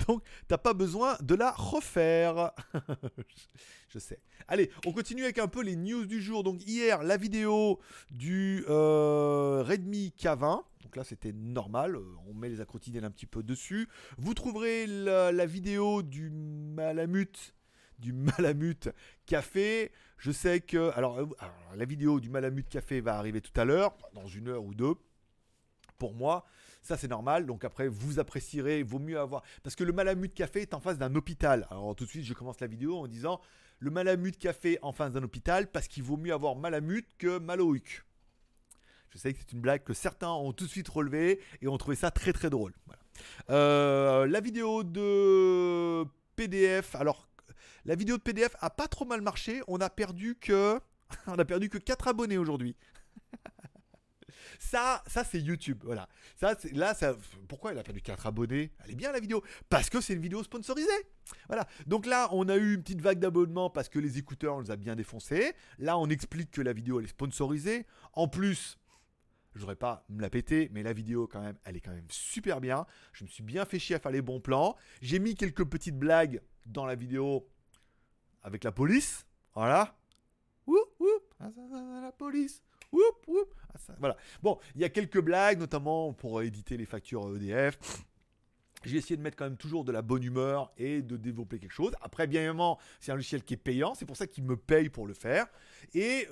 Donc, 0.06 0.22
t'as 0.48 0.58
pas 0.58 0.74
besoin 0.74 1.16
de 1.20 1.34
la 1.34 1.50
refaire. 1.50 2.52
je 3.88 3.98
sais. 3.98 4.20
Allez, 4.48 4.70
on 4.86 4.92
continue 4.92 5.24
avec 5.24 5.38
un 5.38 5.48
peu 5.48 5.62
les 5.62 5.76
news 5.76 6.06
du 6.06 6.20
jour. 6.20 6.42
Donc, 6.42 6.66
hier, 6.66 7.02
la 7.02 7.16
vidéo 7.16 7.80
du 8.10 8.64
euh, 8.68 9.62
Redmi 9.62 10.12
K20. 10.18 10.62
Donc 10.82 10.96
là, 10.96 11.04
c'était 11.04 11.32
normal. 11.32 11.96
Euh, 11.96 12.04
on 12.28 12.34
met 12.34 12.48
les 12.48 12.60
acrotidiennes 12.60 13.04
un 13.04 13.10
petit 13.10 13.26
peu 13.26 13.42
dessus. 13.42 13.88
Vous 14.18 14.34
trouverez 14.34 14.86
la, 14.86 15.46
vidéo 15.46 16.02
du 16.02 16.30
Malamute 16.30 17.54
du 17.98 18.12
Malamute 18.38 18.90
Café. 19.26 19.92
Je 20.18 20.32
sais 20.32 20.60
que. 20.60 20.76
Euh, 20.76 20.96
alors, 20.96 21.18
la 21.74 21.84
vidéo 21.84 22.20
du 22.20 22.30
Malamute 22.30 22.68
Café 22.68 23.00
va 23.00 23.16
arriver 23.16 23.40
tout 23.40 23.58
à 23.58 23.64
l'heure, 23.64 23.96
dans 24.14 24.26
une 24.26 24.48
heure 24.48 24.64
ou 24.64 24.74
deux. 24.74 24.94
Pour 25.98 26.14
moi, 26.14 26.44
ça, 26.82 26.96
c'est 26.96 27.08
normal. 27.08 27.46
Donc 27.46 27.64
après, 27.64 27.88
vous 27.88 28.18
apprécierez. 28.18 28.80
Il 28.80 28.84
vaut 28.84 28.98
mieux 28.98 29.18
avoir. 29.18 29.42
Parce 29.62 29.76
que 29.76 29.84
le 29.84 29.92
Malamute 29.92 30.34
Café 30.34 30.62
est 30.62 30.74
en 30.74 30.80
face 30.80 30.98
d'un 30.98 31.14
hôpital. 31.14 31.66
Alors 31.70 31.94
tout 31.94 32.04
de 32.04 32.10
suite, 32.10 32.24
je 32.24 32.34
commence 32.34 32.60
la 32.60 32.66
vidéo 32.66 32.98
en 32.98 33.06
disant 33.06 33.40
le 33.78 33.90
Malamute 33.90 34.38
Café 34.38 34.78
en 34.82 34.92
face 34.92 35.12
d'un 35.12 35.22
hôpital 35.22 35.70
parce 35.70 35.88
qu'il 35.88 36.02
vaut 36.02 36.16
mieux 36.16 36.32
avoir 36.32 36.56
Malamute 36.56 37.08
que 37.18 37.38
Maloïc. 37.38 38.02
Je 39.10 39.18
sais 39.18 39.32
que 39.32 39.38
c'est 39.40 39.52
une 39.52 39.60
blague 39.60 39.84
que 39.84 39.92
certains 39.92 40.30
ont 40.30 40.52
tout 40.52 40.64
de 40.64 40.70
suite 40.70 40.88
relevée 40.88 41.40
et 41.60 41.68
ont 41.68 41.76
trouvé 41.78 41.96
ça 41.96 42.10
très 42.10 42.32
très 42.32 42.50
drôle. 42.50 42.72
Euh, 43.50 44.26
la 44.26 44.40
vidéo 44.40 44.82
de 44.82 46.04
PDF. 46.34 46.94
Alors 46.96 47.28
La 47.84 47.94
vidéo 47.94 48.16
de 48.16 48.22
PDF 48.22 48.56
a 48.60 48.70
pas 48.70 48.88
trop 48.88 49.04
mal 49.04 49.20
marché. 49.20 49.62
On 49.68 49.80
a 49.80 49.90
perdu 49.90 50.36
que, 50.40 50.80
on 51.26 51.38
a 51.38 51.44
perdu 51.44 51.68
que 51.68 51.78
4 51.78 52.08
abonnés 52.08 52.38
aujourd'hui. 52.38 52.74
Ça, 54.62 55.02
ça 55.08 55.24
c'est 55.24 55.40
YouTube, 55.40 55.82
voilà. 55.84 56.08
Ça, 56.36 56.54
là, 56.72 56.94
ça, 56.94 57.16
pourquoi 57.48 57.72
elle 57.72 57.78
a 57.78 57.82
perdu 57.82 58.00
4 58.00 58.28
abonnés? 58.28 58.70
Elle 58.84 58.92
est 58.92 58.94
bien 58.94 59.10
la 59.10 59.18
vidéo 59.18 59.42
Parce 59.68 59.90
que 59.90 60.00
c'est 60.00 60.14
une 60.14 60.22
vidéo 60.22 60.42
sponsorisée. 60.44 60.88
Voilà. 61.48 61.66
Donc 61.86 62.06
là, 62.06 62.28
on 62.30 62.48
a 62.48 62.56
eu 62.56 62.74
une 62.74 62.82
petite 62.82 63.00
vague 63.00 63.18
d'abonnements 63.18 63.70
parce 63.70 63.88
que 63.88 63.98
les 63.98 64.18
écouteurs, 64.18 64.54
on 64.54 64.60
les 64.60 64.70
a 64.70 64.76
bien 64.76 64.94
défoncés. 64.94 65.52
Là, 65.78 65.98
on 65.98 66.08
explique 66.08 66.52
que 66.52 66.62
la 66.62 66.72
vidéo, 66.72 67.00
elle 67.00 67.06
est 67.06 67.08
sponsorisée. 67.08 67.86
En 68.12 68.28
plus, 68.28 68.78
je 69.54 69.60
voudrais 69.60 69.76
pas 69.76 70.04
me 70.08 70.22
la 70.22 70.30
péter, 70.30 70.70
mais 70.72 70.84
la 70.84 70.92
vidéo, 70.92 71.26
quand 71.26 71.42
même, 71.42 71.58
elle 71.64 71.76
est 71.76 71.80
quand 71.80 71.92
même 71.92 72.08
super 72.08 72.60
bien. 72.60 72.86
Je 73.12 73.24
me 73.24 73.28
suis 73.28 73.42
bien 73.42 73.64
fait 73.64 73.80
chier 73.80 73.96
à 73.96 73.98
faire 73.98 74.12
les 74.12 74.22
bons 74.22 74.40
plans. 74.40 74.76
J'ai 75.02 75.18
mis 75.18 75.34
quelques 75.34 75.64
petites 75.64 75.98
blagues 75.98 76.40
dans 76.66 76.86
la 76.86 76.94
vidéo 76.94 77.48
avec 78.42 78.62
la 78.62 78.70
police. 78.70 79.26
Voilà. 79.54 79.98
Oup, 80.68 80.78
oup, 81.00 81.34
ah, 81.40 81.50
la 82.00 82.12
police. 82.12 82.62
Oup, 82.92 83.26
oup. 83.26 83.54
Ah, 83.74 83.78
ça, 83.78 83.91
voilà. 84.02 84.16
Bon, 84.42 84.58
il 84.74 84.80
y 84.80 84.84
a 84.84 84.88
quelques 84.88 85.20
blagues, 85.20 85.58
notamment 85.58 86.12
pour 86.12 86.42
éditer 86.42 86.76
les 86.76 86.86
factures 86.86 87.36
EDF. 87.36 87.78
J'ai 88.84 88.96
essayé 88.96 89.16
de 89.16 89.22
mettre 89.22 89.36
quand 89.36 89.44
même 89.44 89.56
toujours 89.56 89.84
de 89.84 89.92
la 89.92 90.02
bonne 90.02 90.24
humeur 90.24 90.72
et 90.76 91.02
de 91.02 91.16
développer 91.16 91.60
quelque 91.60 91.72
chose. 91.72 91.92
Après, 92.00 92.26
bien 92.26 92.40
évidemment, 92.40 92.80
c'est 92.98 93.12
un 93.12 93.14
logiciel 93.14 93.44
qui 93.44 93.54
est 93.54 93.58
payant, 93.58 93.94
c'est 93.94 94.06
pour 94.06 94.16
ça 94.16 94.26
qu'il 94.26 94.42
me 94.42 94.56
paye 94.56 94.88
pour 94.88 95.06
le 95.06 95.14
faire. 95.14 95.46
Et 95.94 96.26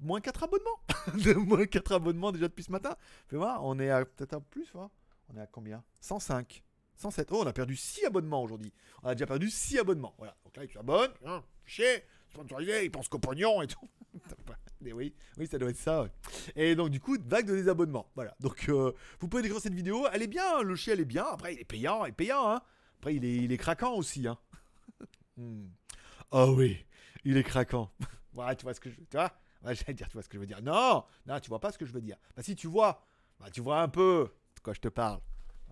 moins 0.00 0.20
4 0.20 0.42
abonnements. 0.42 1.46
Moins 1.46 1.66
4 1.66 1.92
abonnements 1.92 2.32
déjà 2.32 2.48
depuis 2.48 2.64
ce 2.64 2.72
matin. 2.72 2.96
Fais 3.28 3.36
voir, 3.36 3.64
on 3.64 3.78
est 3.78 3.90
à 3.90 4.04
peut-être 4.04 4.34
un 4.34 4.40
plus, 4.40 4.68
voir. 4.72 4.90
On 5.28 5.36
est 5.36 5.40
à 5.40 5.46
combien? 5.46 5.84
105. 6.00 6.64
107. 6.96 7.28
Oh, 7.30 7.42
on 7.42 7.46
a 7.46 7.52
perdu 7.52 7.76
6 7.76 8.06
abonnements 8.06 8.42
aujourd'hui. 8.42 8.72
On 9.02 9.08
a 9.08 9.14
déjà 9.14 9.26
perdu 9.26 9.48
6 9.48 9.78
abonnements. 9.78 10.14
Voilà. 10.18 10.36
Donc 10.44 10.56
là, 10.56 10.66
tu 10.66 10.74
t'abonnes. 10.74 11.12
Hein, 11.24 11.44
chier. 11.64 12.04
Sponsorisé, 12.30 12.84
ils 12.84 12.90
pensent 12.90 13.08
qu'au 13.08 13.18
pognon 13.18 13.62
et 13.62 13.66
tout. 13.66 13.88
Et 14.84 14.92
oui, 14.92 15.14
oui, 15.38 15.46
ça 15.46 15.58
doit 15.58 15.70
être 15.70 15.76
ça. 15.76 16.06
Et 16.56 16.74
donc, 16.74 16.90
du 16.90 17.00
coup, 17.00 17.16
vague 17.24 17.46
de 17.46 17.54
désabonnement. 17.54 18.10
Voilà. 18.14 18.34
Donc, 18.40 18.68
euh, 18.68 18.92
vous 19.20 19.28
pouvez 19.28 19.42
découvrir 19.42 19.62
cette 19.62 19.74
vidéo. 19.74 20.06
Elle 20.12 20.22
est 20.22 20.28
bien, 20.28 20.62
le 20.62 20.74
chien, 20.76 20.94
elle 20.94 21.00
est 21.00 21.04
bien. 21.04 21.24
Après, 21.24 21.54
il 21.54 21.60
est 21.60 21.64
payant, 21.64 22.04
il 22.04 22.10
est 22.10 22.12
payant. 22.12 22.50
Hein. 22.50 22.62
Après, 22.98 23.14
il 23.14 23.24
est, 23.24 23.36
il 23.36 23.52
est 23.52 23.58
craquant 23.58 23.94
aussi. 23.94 24.26
Hein. 24.26 24.38
Hmm. 25.38 25.68
Ah 26.30 26.50
oui, 26.50 26.84
il 27.24 27.38
est 27.38 27.42
craquant. 27.42 27.90
voilà, 28.34 28.54
tu 28.54 28.64
vois 28.64 28.74
ce 28.74 28.80
que 28.80 28.90
je 28.90 28.96
tu 28.96 29.04
vois? 29.14 29.32
Ouais, 29.64 29.74
J'allais 29.74 29.94
dire, 29.94 30.06
tu 30.08 30.12
vois 30.12 30.22
ce 30.22 30.28
que 30.28 30.36
je 30.36 30.40
veux 30.40 30.46
dire. 30.46 30.60
Non, 30.60 31.04
non, 31.26 31.40
tu 31.40 31.48
vois 31.48 31.58
pas 31.58 31.72
ce 31.72 31.78
que 31.78 31.86
je 31.86 31.92
veux 31.92 32.02
dire. 32.02 32.18
Bah, 32.36 32.42
si 32.42 32.54
tu 32.54 32.66
vois, 32.66 33.06
bah, 33.40 33.50
tu 33.50 33.62
vois 33.62 33.80
un 33.80 33.88
peu 33.88 34.30
de 34.54 34.60
quoi 34.60 34.74
je 34.74 34.80
te 34.80 34.88
parle. 34.88 35.20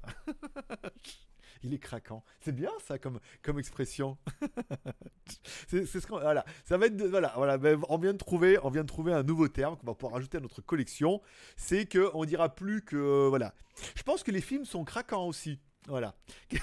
il 1.62 1.74
est 1.74 1.78
craquant. 1.78 2.24
C'est 2.40 2.54
bien 2.54 2.70
ça 2.86 2.98
comme, 2.98 3.20
comme 3.42 3.58
expression. 3.58 4.16
c'est 5.68 5.86
ce 5.86 6.06
qu'on. 6.06 6.18
Voilà, 6.18 6.44
ça 6.64 6.78
va 6.78 6.86
être. 6.86 7.02
voilà, 7.04 7.32
voilà. 7.36 7.58
ben, 7.58 7.80
on 7.88 7.98
vient 7.98 8.12
de 8.12 8.18
trouver, 8.18 8.58
on 8.62 8.70
vient 8.70 8.82
de 8.82 8.88
trouver 8.88 9.12
un 9.12 9.22
nouveau 9.22 9.48
terme 9.48 9.76
qu'on 9.76 9.86
va 9.86 9.94
pouvoir 9.94 10.14
rajouter 10.14 10.38
à 10.38 10.40
notre 10.40 10.62
collection. 10.62 11.20
C'est 11.56 11.86
que 11.86 12.10
on 12.14 12.24
dira 12.24 12.54
plus 12.54 12.82
que 12.82 13.28
voilà. 13.28 13.54
Je 13.94 14.02
pense 14.02 14.22
que 14.22 14.30
les 14.30 14.40
films 14.40 14.64
sont 14.64 14.84
craquants 14.84 15.26
aussi. 15.26 15.60
Voilà. 15.86 16.14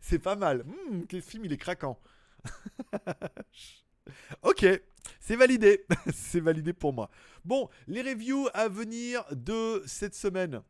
c'est 0.00 0.18
pas 0.18 0.36
mal. 0.36 0.64
Hmm, 0.64 1.02
que 1.02 1.16
le 1.16 1.22
film 1.22 1.44
il 1.44 1.52
est 1.52 1.58
craquant. 1.58 1.98
ok, 4.42 4.66
c'est 5.20 5.36
validé. 5.36 5.84
c'est 6.12 6.40
validé 6.40 6.72
pour 6.72 6.92
moi. 6.92 7.10
Bon, 7.44 7.68
les 7.86 8.02
reviews 8.02 8.48
à 8.54 8.68
venir 8.68 9.24
de 9.32 9.82
cette 9.86 10.14
semaine. 10.14 10.62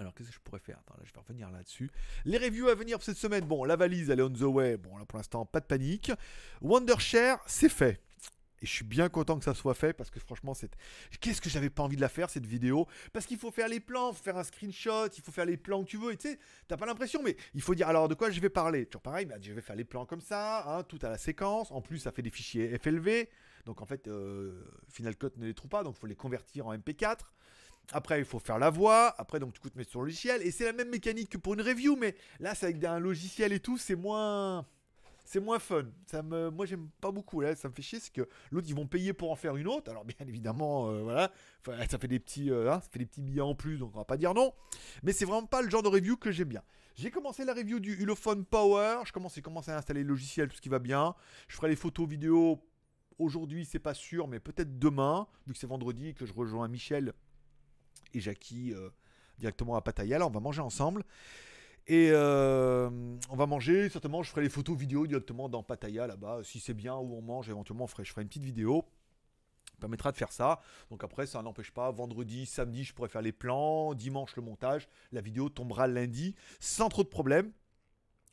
Alors, 0.00 0.14
qu'est-ce 0.14 0.30
que 0.30 0.34
je 0.34 0.40
pourrais 0.40 0.60
faire? 0.60 0.78
Attends, 0.78 0.94
là, 0.96 1.04
je 1.04 1.12
vais 1.12 1.20
revenir 1.20 1.50
là-dessus. 1.50 1.90
Les 2.24 2.38
reviews 2.38 2.68
à 2.68 2.74
venir 2.74 3.02
cette 3.02 3.18
semaine. 3.18 3.44
Bon, 3.44 3.64
la 3.64 3.76
valise, 3.76 4.08
elle 4.08 4.20
est 4.20 4.22
on 4.22 4.30
the 4.30 4.40
way. 4.40 4.78
Bon, 4.78 4.96
là, 4.96 5.04
pour 5.04 5.18
l'instant, 5.18 5.44
pas 5.44 5.60
de 5.60 5.66
panique. 5.66 6.10
Wondershare, 6.62 7.38
c'est 7.46 7.68
fait. 7.68 8.00
Et 8.62 8.66
je 8.66 8.70
suis 8.70 8.84
bien 8.84 9.10
content 9.10 9.38
que 9.38 9.44
ça 9.44 9.52
soit 9.52 9.74
fait 9.74 9.92
parce 9.92 10.08
que 10.08 10.18
franchement, 10.18 10.54
c'est. 10.54 10.74
Qu'est-ce 11.20 11.42
que 11.42 11.50
j'avais 11.50 11.68
pas 11.68 11.82
envie 11.82 11.96
de 11.96 12.00
la 12.00 12.08
faire 12.08 12.30
cette 12.30 12.46
vidéo? 12.46 12.86
Parce 13.12 13.26
qu'il 13.26 13.36
faut 13.36 13.50
faire 13.50 13.68
les 13.68 13.78
plans, 13.78 14.14
faut 14.14 14.22
faire 14.22 14.38
un 14.38 14.44
screenshot, 14.44 15.08
il 15.14 15.22
faut 15.22 15.32
faire 15.32 15.44
les 15.44 15.58
plans 15.58 15.84
que 15.84 15.90
tu 15.90 15.98
veux. 15.98 16.12
Et 16.12 16.16
tu 16.16 16.30
sais, 16.30 16.38
t'as 16.66 16.78
pas 16.78 16.86
l'impression, 16.86 17.22
mais 17.22 17.36
il 17.52 17.60
faut 17.60 17.74
dire 17.74 17.88
alors 17.88 18.08
de 18.08 18.14
quoi 18.14 18.30
je 18.30 18.40
vais 18.40 18.48
parler? 18.48 18.86
Toujours 18.86 19.02
pareil, 19.02 19.26
bah, 19.26 19.36
je 19.38 19.52
vais 19.52 19.60
faire 19.60 19.76
les 19.76 19.84
plans 19.84 20.06
comme 20.06 20.22
ça, 20.22 20.78
hein, 20.78 20.82
tout 20.82 20.98
à 21.02 21.10
la 21.10 21.18
séquence. 21.18 21.70
En 21.72 21.82
plus, 21.82 21.98
ça 21.98 22.10
fait 22.10 22.22
des 22.22 22.30
fichiers 22.30 22.78
FLV. 22.78 23.28
Donc 23.66 23.82
en 23.82 23.86
fait, 23.86 24.08
euh, 24.08 24.64
Final 24.88 25.14
Cut 25.16 25.32
ne 25.36 25.44
les 25.44 25.54
trouve 25.54 25.68
pas, 25.68 25.82
donc 25.82 25.96
il 25.96 26.00
faut 26.00 26.06
les 26.06 26.16
convertir 26.16 26.66
en 26.66 26.74
MP4. 26.74 27.18
Après, 27.92 28.18
il 28.20 28.24
faut 28.24 28.38
faire 28.38 28.58
la 28.58 28.70
voix. 28.70 29.14
Après, 29.18 29.40
donc, 29.40 29.52
du 29.52 29.60
coup, 29.60 29.68
tu 29.68 29.84
sur 29.84 30.00
le 30.00 30.06
logiciel. 30.06 30.42
Et 30.42 30.50
c'est 30.50 30.64
la 30.64 30.72
même 30.72 30.90
mécanique 30.90 31.30
que 31.30 31.38
pour 31.38 31.54
une 31.54 31.62
review, 31.62 31.96
mais 31.96 32.14
là, 32.38 32.54
c'est 32.54 32.66
avec 32.66 32.82
un 32.84 32.98
logiciel 32.98 33.52
et 33.52 33.60
tout, 33.60 33.78
c'est 33.78 33.96
moins. 33.96 34.66
C'est 35.24 35.40
moins 35.40 35.60
fun. 35.60 35.84
Ça 36.06 36.22
me, 36.22 36.50
moi, 36.50 36.66
j'aime 36.66 36.88
pas 37.00 37.12
beaucoup. 37.12 37.40
Là, 37.40 37.54
ça 37.54 37.68
me 37.68 37.74
fait 37.74 37.82
chier, 37.82 38.00
c'est 38.00 38.12
que 38.12 38.28
l'autre, 38.50 38.66
ils 38.68 38.74
vont 38.74 38.86
payer 38.86 39.12
pour 39.12 39.30
en 39.30 39.36
faire 39.36 39.56
une 39.56 39.68
autre. 39.68 39.88
Alors, 39.88 40.04
bien 40.04 40.26
évidemment, 40.26 40.90
euh, 40.90 41.02
voilà, 41.02 41.30
ça 41.88 41.98
fait 41.98 42.08
des 42.08 42.18
petits, 42.18 42.50
euh, 42.50 42.72
hein, 42.72 42.80
ça 42.80 42.88
fait 42.90 42.98
des 42.98 43.06
petits 43.06 43.22
billets 43.22 43.40
en 43.40 43.54
plus, 43.54 43.78
donc 43.78 43.92
on 43.94 43.98
va 43.98 44.04
pas 44.04 44.16
dire 44.16 44.34
non. 44.34 44.52
Mais 45.04 45.12
c'est 45.12 45.24
vraiment 45.24 45.46
pas 45.46 45.62
le 45.62 45.70
genre 45.70 45.84
de 45.84 45.88
review 45.88 46.16
que 46.16 46.32
j'aime 46.32 46.48
bien. 46.48 46.62
J'ai 46.96 47.12
commencé 47.12 47.44
la 47.44 47.54
review 47.54 47.78
du 47.78 47.94
Ulefone 48.02 48.44
Power. 48.44 49.02
Je 49.04 49.12
commence, 49.12 49.40
commencé 49.40 49.70
à 49.70 49.76
installer 49.76 50.02
le 50.02 50.08
logiciel, 50.08 50.48
tout 50.48 50.56
ce 50.56 50.60
qui 50.60 50.68
va 50.68 50.80
bien. 50.80 51.14
Je 51.46 51.54
ferai 51.54 51.68
les 51.68 51.76
photos 51.76 52.08
vidéo. 52.08 52.60
Aujourd'hui, 53.18 53.64
c'est 53.64 53.78
pas 53.78 53.94
sûr, 53.94 54.26
mais 54.26 54.40
peut-être 54.40 54.80
demain, 54.80 55.28
vu 55.46 55.52
que 55.52 55.58
c'est 55.60 55.68
vendredi 55.68 56.14
que 56.14 56.26
je 56.26 56.32
rejoins 56.32 56.66
Michel 56.66 57.12
et 58.14 58.20
Jackie 58.20 58.72
euh, 58.74 58.90
directement 59.38 59.76
à 59.76 59.80
Pattaya. 59.80 60.18
Là, 60.18 60.26
on 60.26 60.30
va 60.30 60.40
manger 60.40 60.60
ensemble. 60.60 61.04
Et 61.86 62.10
euh, 62.12 62.88
on 63.30 63.36
va 63.36 63.46
manger, 63.46 63.88
certainement, 63.88 64.22
je 64.22 64.30
ferai 64.30 64.42
les 64.42 64.48
photos 64.48 64.76
vidéo 64.76 65.06
directement 65.06 65.48
dans 65.48 65.62
Pattaya 65.62 66.06
là-bas. 66.06 66.40
Si 66.44 66.60
c'est 66.60 66.74
bien 66.74 66.94
où 66.94 67.16
on 67.16 67.22
mange, 67.22 67.48
éventuellement, 67.48 67.86
ferait- 67.86 68.04
je 68.04 68.10
ferai 68.10 68.22
une 68.22 68.28
petite 68.28 68.44
vidéo. 68.44 68.84
Ça 69.72 69.76
permettra 69.80 70.12
de 70.12 70.16
faire 70.16 70.30
ça. 70.30 70.60
Donc 70.90 71.02
après, 71.02 71.26
ça 71.26 71.42
n'empêche 71.42 71.70
pas. 71.70 71.90
Vendredi, 71.90 72.46
samedi, 72.46 72.84
je 72.84 72.92
pourrais 72.92 73.08
faire 73.08 73.22
les 73.22 73.32
plans. 73.32 73.94
Dimanche, 73.94 74.36
le 74.36 74.42
montage. 74.42 74.88
La 75.10 75.20
vidéo 75.20 75.48
tombera 75.48 75.86
lundi 75.86 76.34
sans 76.60 76.88
trop 76.90 77.02
de 77.02 77.08
problèmes. 77.08 77.50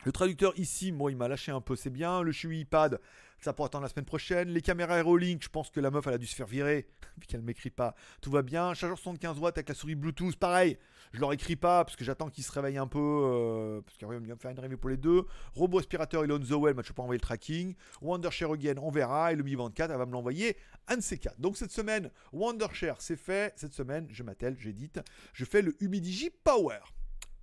Le 0.06 0.12
traducteur 0.12 0.54
ici, 0.60 0.92
moi, 0.92 1.10
il 1.10 1.18
m'a 1.18 1.28
lâché 1.28 1.52
un 1.52 1.62
peu, 1.62 1.76
c'est 1.76 1.90
bien. 1.90 2.22
Le 2.22 2.32
Shui 2.32 2.60
iPad, 2.60 3.00
ça 3.40 3.54
pourra 3.54 3.68
attendre 3.68 3.84
la 3.84 3.90
semaine 3.90 4.06
prochaine. 4.06 4.50
Les 4.50 4.62
caméras 4.62 4.98
Aerolink, 4.98 5.44
je 5.44 5.50
pense 5.50 5.70
que 5.70 5.80
la 5.80 5.92
meuf, 5.92 6.06
elle 6.08 6.16
a 6.16 6.18
dû 6.18 6.26
se 6.26 6.36
faire 6.36 6.48
virer, 6.48 6.88
vu 7.18 7.28
qu'elle 7.28 7.42
m'écrit 7.42 7.70
pas. 7.70 7.96
Tout 8.22 8.32
va 8.32 8.42
bien. 8.42 8.74
Chargeur 8.74 8.98
75 8.98 9.40
watts 9.40 9.58
avec 9.58 9.70
la 9.70 9.76
souris 9.76 9.96
Bluetooth, 9.96 10.36
pareil. 10.38 10.78
Je 11.14 11.22
leur 11.22 11.32
écris 11.32 11.56
pas, 11.56 11.86
parce 11.86 11.96
que 11.96 12.04
j'attends 12.04 12.30
qu'ils 12.30 12.44
se 12.44 12.52
réveillent 12.52 12.78
un 12.78 12.88
peu, 12.88 13.00
euh, 13.00 13.82
parce 13.82 13.98
qu'après, 13.98 14.18
on 14.18 14.20
va 14.20 14.28
me 14.28 14.36
faire 14.36 14.52
une 14.52 14.60
review 14.60 14.78
pour 14.78 14.90
les 14.90 14.98
deux. 14.98 15.26
Robot 15.54 15.80
aspirateur, 15.80 16.26
il 16.26 16.32
est 16.32 16.34
on 16.34 16.40
the 16.40 16.52
way, 16.52 16.74
mais 16.74 16.84
je 16.84 16.90
peux 16.90 16.96
pas 16.96 17.04
envoyer 17.04 17.18
le 17.18 17.22
tracking. 17.22 17.76
Wondershare 18.02 18.52
again, 18.52 18.76
on 18.82 18.92
verra. 18.92 19.32
Et 19.32 19.36
le 19.36 19.44
Mi 19.44 19.56
24, 19.56 19.92
elle 19.92 19.98
va 19.98 20.06
me 20.06 20.12
l'envoyer, 20.12 20.58
un 20.88 20.98
de 20.98 21.02
ces 21.02 21.18
quatre. 21.18 21.40
Donc 21.40 21.58
cette 21.58 21.72
semaine, 21.72 22.12
Wondershare, 22.34 23.02
c'est 23.02 23.16
fait. 23.16 23.54
Cette 23.56 23.74
semaine, 23.74 24.08
je 24.12 24.24
m'attelle, 24.24 24.58
j'édite. 24.60 25.00
Je 25.34 25.46
fais 25.46 25.62
le 25.62 25.76
Humidigi 25.82 26.30
Power, 26.30 26.80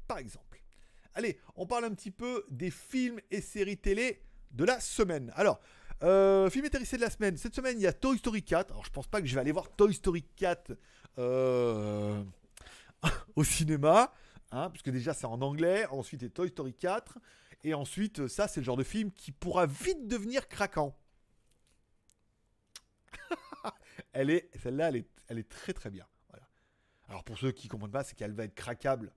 par 0.06 0.18
exemple. 0.18 0.62
Allez, 1.14 1.38
on 1.54 1.66
parle 1.66 1.84
un 1.84 1.94
petit 1.94 2.10
peu 2.10 2.44
des 2.50 2.70
films 2.70 3.20
et 3.30 3.40
séries 3.40 3.78
télé 3.78 4.20
de 4.50 4.64
la 4.64 4.80
semaine. 4.80 5.32
Alors, 5.36 5.60
euh, 6.02 6.50
film 6.50 6.66
séries 6.70 6.96
de 6.96 7.00
la 7.00 7.10
semaine. 7.10 7.36
Cette 7.36 7.54
semaine, 7.54 7.78
il 7.78 7.82
y 7.82 7.86
a 7.86 7.92
Toy 7.92 8.18
Story 8.18 8.42
4. 8.42 8.70
Alors, 8.72 8.84
je 8.84 8.90
pense 8.90 9.06
pas 9.06 9.20
que 9.20 9.26
je 9.26 9.34
vais 9.34 9.40
aller 9.40 9.52
voir 9.52 9.70
Toy 9.74 9.94
Story 9.94 10.24
4 10.36 10.72
euh, 11.18 12.22
au 13.36 13.44
cinéma, 13.44 14.12
hein, 14.50 14.70
puisque 14.70 14.90
déjà 14.90 15.14
c'est 15.14 15.26
en 15.26 15.40
anglais. 15.40 15.86
Ensuite, 15.90 16.22
a 16.22 16.28
Toy 16.28 16.48
Story 16.48 16.74
4. 16.74 17.18
Et 17.62 17.72
ensuite, 17.74 18.26
ça, 18.28 18.48
c'est 18.48 18.60
le 18.60 18.64
genre 18.64 18.76
de 18.76 18.84
film 18.84 19.10
qui 19.10 19.32
pourra 19.32 19.66
vite 19.66 20.06
devenir 20.06 20.48
craquant. 20.48 20.96
elle 24.12 24.30
est, 24.30 24.50
celle-là, 24.62 24.88
elle 24.88 24.96
est, 24.96 25.08
elle 25.28 25.38
est 25.38 25.48
très 25.48 25.72
très 25.72 25.90
bien. 25.90 26.06
Alors, 27.08 27.24
pour 27.24 27.38
ceux 27.38 27.52
qui 27.52 27.68
comprennent 27.68 27.90
pas, 27.90 28.04
c'est 28.04 28.14
qu'elle 28.14 28.32
va 28.32 28.44
être 28.44 28.54
craquable 28.54 29.12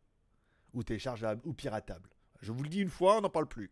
ou 0.74 0.84
téléchargeable 0.84 1.42
ou 1.46 1.54
piratable. 1.54 2.10
Je 2.42 2.52
vous 2.52 2.64
le 2.64 2.70
dis 2.70 2.82
une 2.82 2.90
fois, 2.90 3.18
on 3.18 3.22
n'en 3.22 3.30
parle 3.30 3.48
plus. 3.48 3.72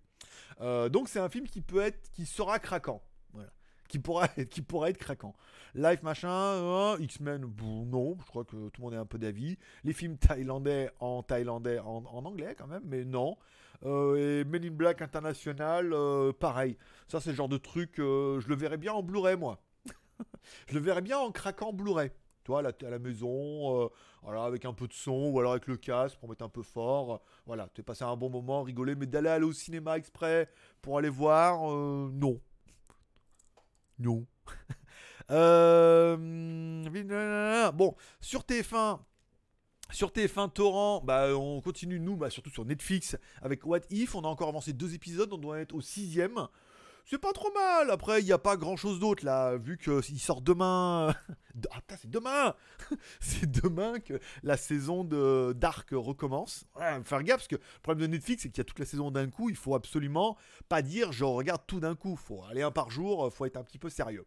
Euh, 0.61 0.89
donc 0.89 1.09
c'est 1.09 1.19
un 1.19 1.29
film 1.29 1.47
qui 1.47 1.61
peut 1.61 1.81
être, 1.81 2.11
qui 2.11 2.25
sera 2.25 2.59
craquant, 2.59 3.01
voilà, 3.33 3.49
qui 3.87 3.99
pourra 3.99 4.25
être, 4.37 4.49
qui 4.49 4.61
être 4.61 4.97
craquant. 4.97 5.35
Life 5.75 6.03
machin, 6.03 6.29
euh, 6.29 6.97
X-Men, 6.99 7.51
non, 7.61 8.17
je 8.21 8.25
crois 8.27 8.45
que 8.45 8.69
tout 8.69 8.81
le 8.81 8.83
monde 8.83 8.93
est 8.93 8.97
un 8.97 9.05
peu 9.05 9.17
d'avis. 9.17 9.57
Les 9.83 9.91
films 9.91 10.17
thaïlandais 10.17 10.89
en 10.99 11.21
thaïlandais, 11.21 11.79
en, 11.79 12.05
anglais 12.05 12.55
quand 12.57 12.67
même, 12.67 12.83
mais 12.85 13.03
non. 13.03 13.37
Euh, 13.83 14.41
et 14.41 14.45
Men 14.45 14.63
in 14.63 14.71
Black 14.71 15.01
International, 15.01 15.91
euh, 15.91 16.31
pareil. 16.31 16.77
Ça 17.09 17.19
c'est 17.19 17.31
le 17.31 17.35
genre 17.35 17.49
de 17.49 17.57
truc, 17.57 17.95
je 17.97 18.47
le 18.47 18.55
verrais 18.55 18.77
bien 18.77 18.93
en 18.93 19.03
Blu-ray 19.03 19.35
moi. 19.35 19.61
je 20.69 20.75
le 20.75 20.79
verrais 20.79 21.01
bien 21.01 21.17
en 21.17 21.31
craquant 21.31 21.73
Blu-ray. 21.73 22.09
Toi, 22.45 22.59
à 22.59 22.89
la, 22.89 22.99
maison, 22.99 23.81
euh, 23.81 24.37
avec 24.37 24.65
un 24.65 24.73
peu 24.73 24.87
de 24.87 24.93
son, 24.93 25.31
ou 25.31 25.39
alors 25.39 25.53
avec 25.53 25.65
le 25.65 25.77
casque 25.77 26.19
pour 26.19 26.29
mettre 26.29 26.45
un 26.45 26.49
peu 26.49 26.61
fort. 26.61 27.23
Voilà, 27.47 27.67
tu 27.73 27.81
passé 27.81 28.03
un 28.03 28.15
bon 28.15 28.29
moment, 28.29 28.61
rigoler, 28.61 28.93
mais 28.93 29.07
d'aller 29.07 29.29
aller 29.29 29.45
au 29.45 29.51
cinéma 29.51 29.97
exprès 29.97 30.47
pour 30.79 30.99
aller 30.99 31.09
voir, 31.09 31.73
euh, 31.73 32.09
non. 32.13 32.39
Non. 33.99 34.25
Euh, 35.31 36.15
bon, 37.71 37.95
sur 38.21 38.41
TF1, 38.41 38.99
Sur 39.89 40.11
TF1 40.11 40.51
Torrent, 40.51 41.01
bah, 41.03 41.35
on 41.35 41.61
continue 41.61 41.99
nous, 41.99 42.15
bah, 42.15 42.29
surtout 42.29 42.51
sur 42.51 42.63
Netflix 42.63 43.17
avec 43.41 43.65
What 43.65 43.79
If. 43.89 44.13
On 44.13 44.21
a 44.21 44.27
encore 44.27 44.49
avancé 44.49 44.71
deux 44.71 44.93
épisodes, 44.93 45.33
on 45.33 45.39
doit 45.39 45.61
être 45.61 45.73
au 45.73 45.81
sixième. 45.81 46.47
C'est 47.07 47.19
pas 47.19 47.33
trop 47.33 47.51
mal. 47.53 47.91
Après, 47.91 48.21
il 48.21 48.25
n'y 48.25 48.31
a 48.31 48.39
pas 48.39 48.57
grand 48.57 48.75
chose 48.75 48.99
d'autre 48.99 49.23
là, 49.23 49.57
vu 49.57 49.77
qu'il 49.77 50.19
sort 50.19 50.41
demain. 50.41 51.09
ah 51.69 51.81
putain, 51.81 51.97
c'est 52.01 52.09
demain 52.09 52.55
C'est 53.19 53.49
demain 53.49 53.99
que 53.99 54.19
la 54.41 54.57
saison 54.57 55.03
de 55.03 55.53
Dark 55.55 55.89
recommence. 55.91 56.65
Ouais, 56.75 57.03
faire 57.03 57.21
gaffe, 57.21 57.37
parce 57.37 57.47
que 57.47 57.55
le 57.57 57.81
problème 57.83 58.07
de 58.07 58.11
Netflix, 58.15 58.41
c'est 58.41 58.49
qu'il 58.49 58.57
y 58.57 58.61
a 58.61 58.65
toute 58.65 58.79
la 58.79 58.85
saison 58.85 59.11
d'un 59.11 59.29
coup. 59.29 59.49
Il 59.49 59.55
faut 59.55 59.75
absolument 59.75 60.35
pas 60.67 60.81
dire 60.81 61.11
je 61.11 61.23
regarde 61.23 61.61
tout 61.67 61.79
d'un 61.79 61.95
coup. 61.95 62.15
faut 62.15 62.43
aller 62.49 62.63
un 62.63 62.71
par 62.71 62.89
jour, 62.89 63.31
faut 63.31 63.45
être 63.45 63.57
un 63.57 63.63
petit 63.63 63.79
peu 63.79 63.89
sérieux. 63.89 64.25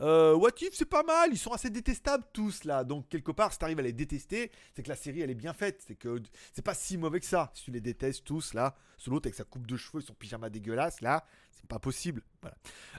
Euh, 0.00 0.34
What 0.34 0.50
If, 0.60 0.74
c'est 0.74 0.84
pas 0.84 1.02
mal. 1.02 1.30
Ils 1.32 1.38
sont 1.38 1.52
assez 1.52 1.70
détestables 1.70 2.24
tous 2.32 2.64
là. 2.64 2.84
Donc, 2.84 3.08
quelque 3.08 3.32
part, 3.32 3.52
si 3.52 3.58
t'arrives 3.58 3.78
à 3.78 3.82
les 3.82 3.92
détester, 3.92 4.50
c'est 4.74 4.82
que 4.82 4.88
la 4.88 4.96
série 4.96 5.20
elle 5.20 5.30
est 5.30 5.34
bien 5.34 5.52
faite. 5.52 5.82
C'est 5.86 5.96
que 5.96 6.22
c'est 6.52 6.62
pas 6.62 6.74
si 6.74 6.96
mauvais 6.96 7.20
que 7.20 7.26
ça. 7.26 7.50
Si 7.54 7.64
tu 7.64 7.70
les 7.70 7.80
détestes 7.80 8.24
tous 8.24 8.54
là, 8.54 8.76
ce 8.96 9.10
l'autre 9.10 9.26
avec 9.26 9.34
sa 9.34 9.44
coupe 9.44 9.66
de 9.66 9.76
cheveux 9.76 10.02
et 10.02 10.06
son 10.06 10.14
pyjama 10.14 10.50
dégueulasse 10.50 11.00
là, 11.00 11.24
c'est 11.60 11.68
pas 11.68 11.78
possible. 11.78 12.22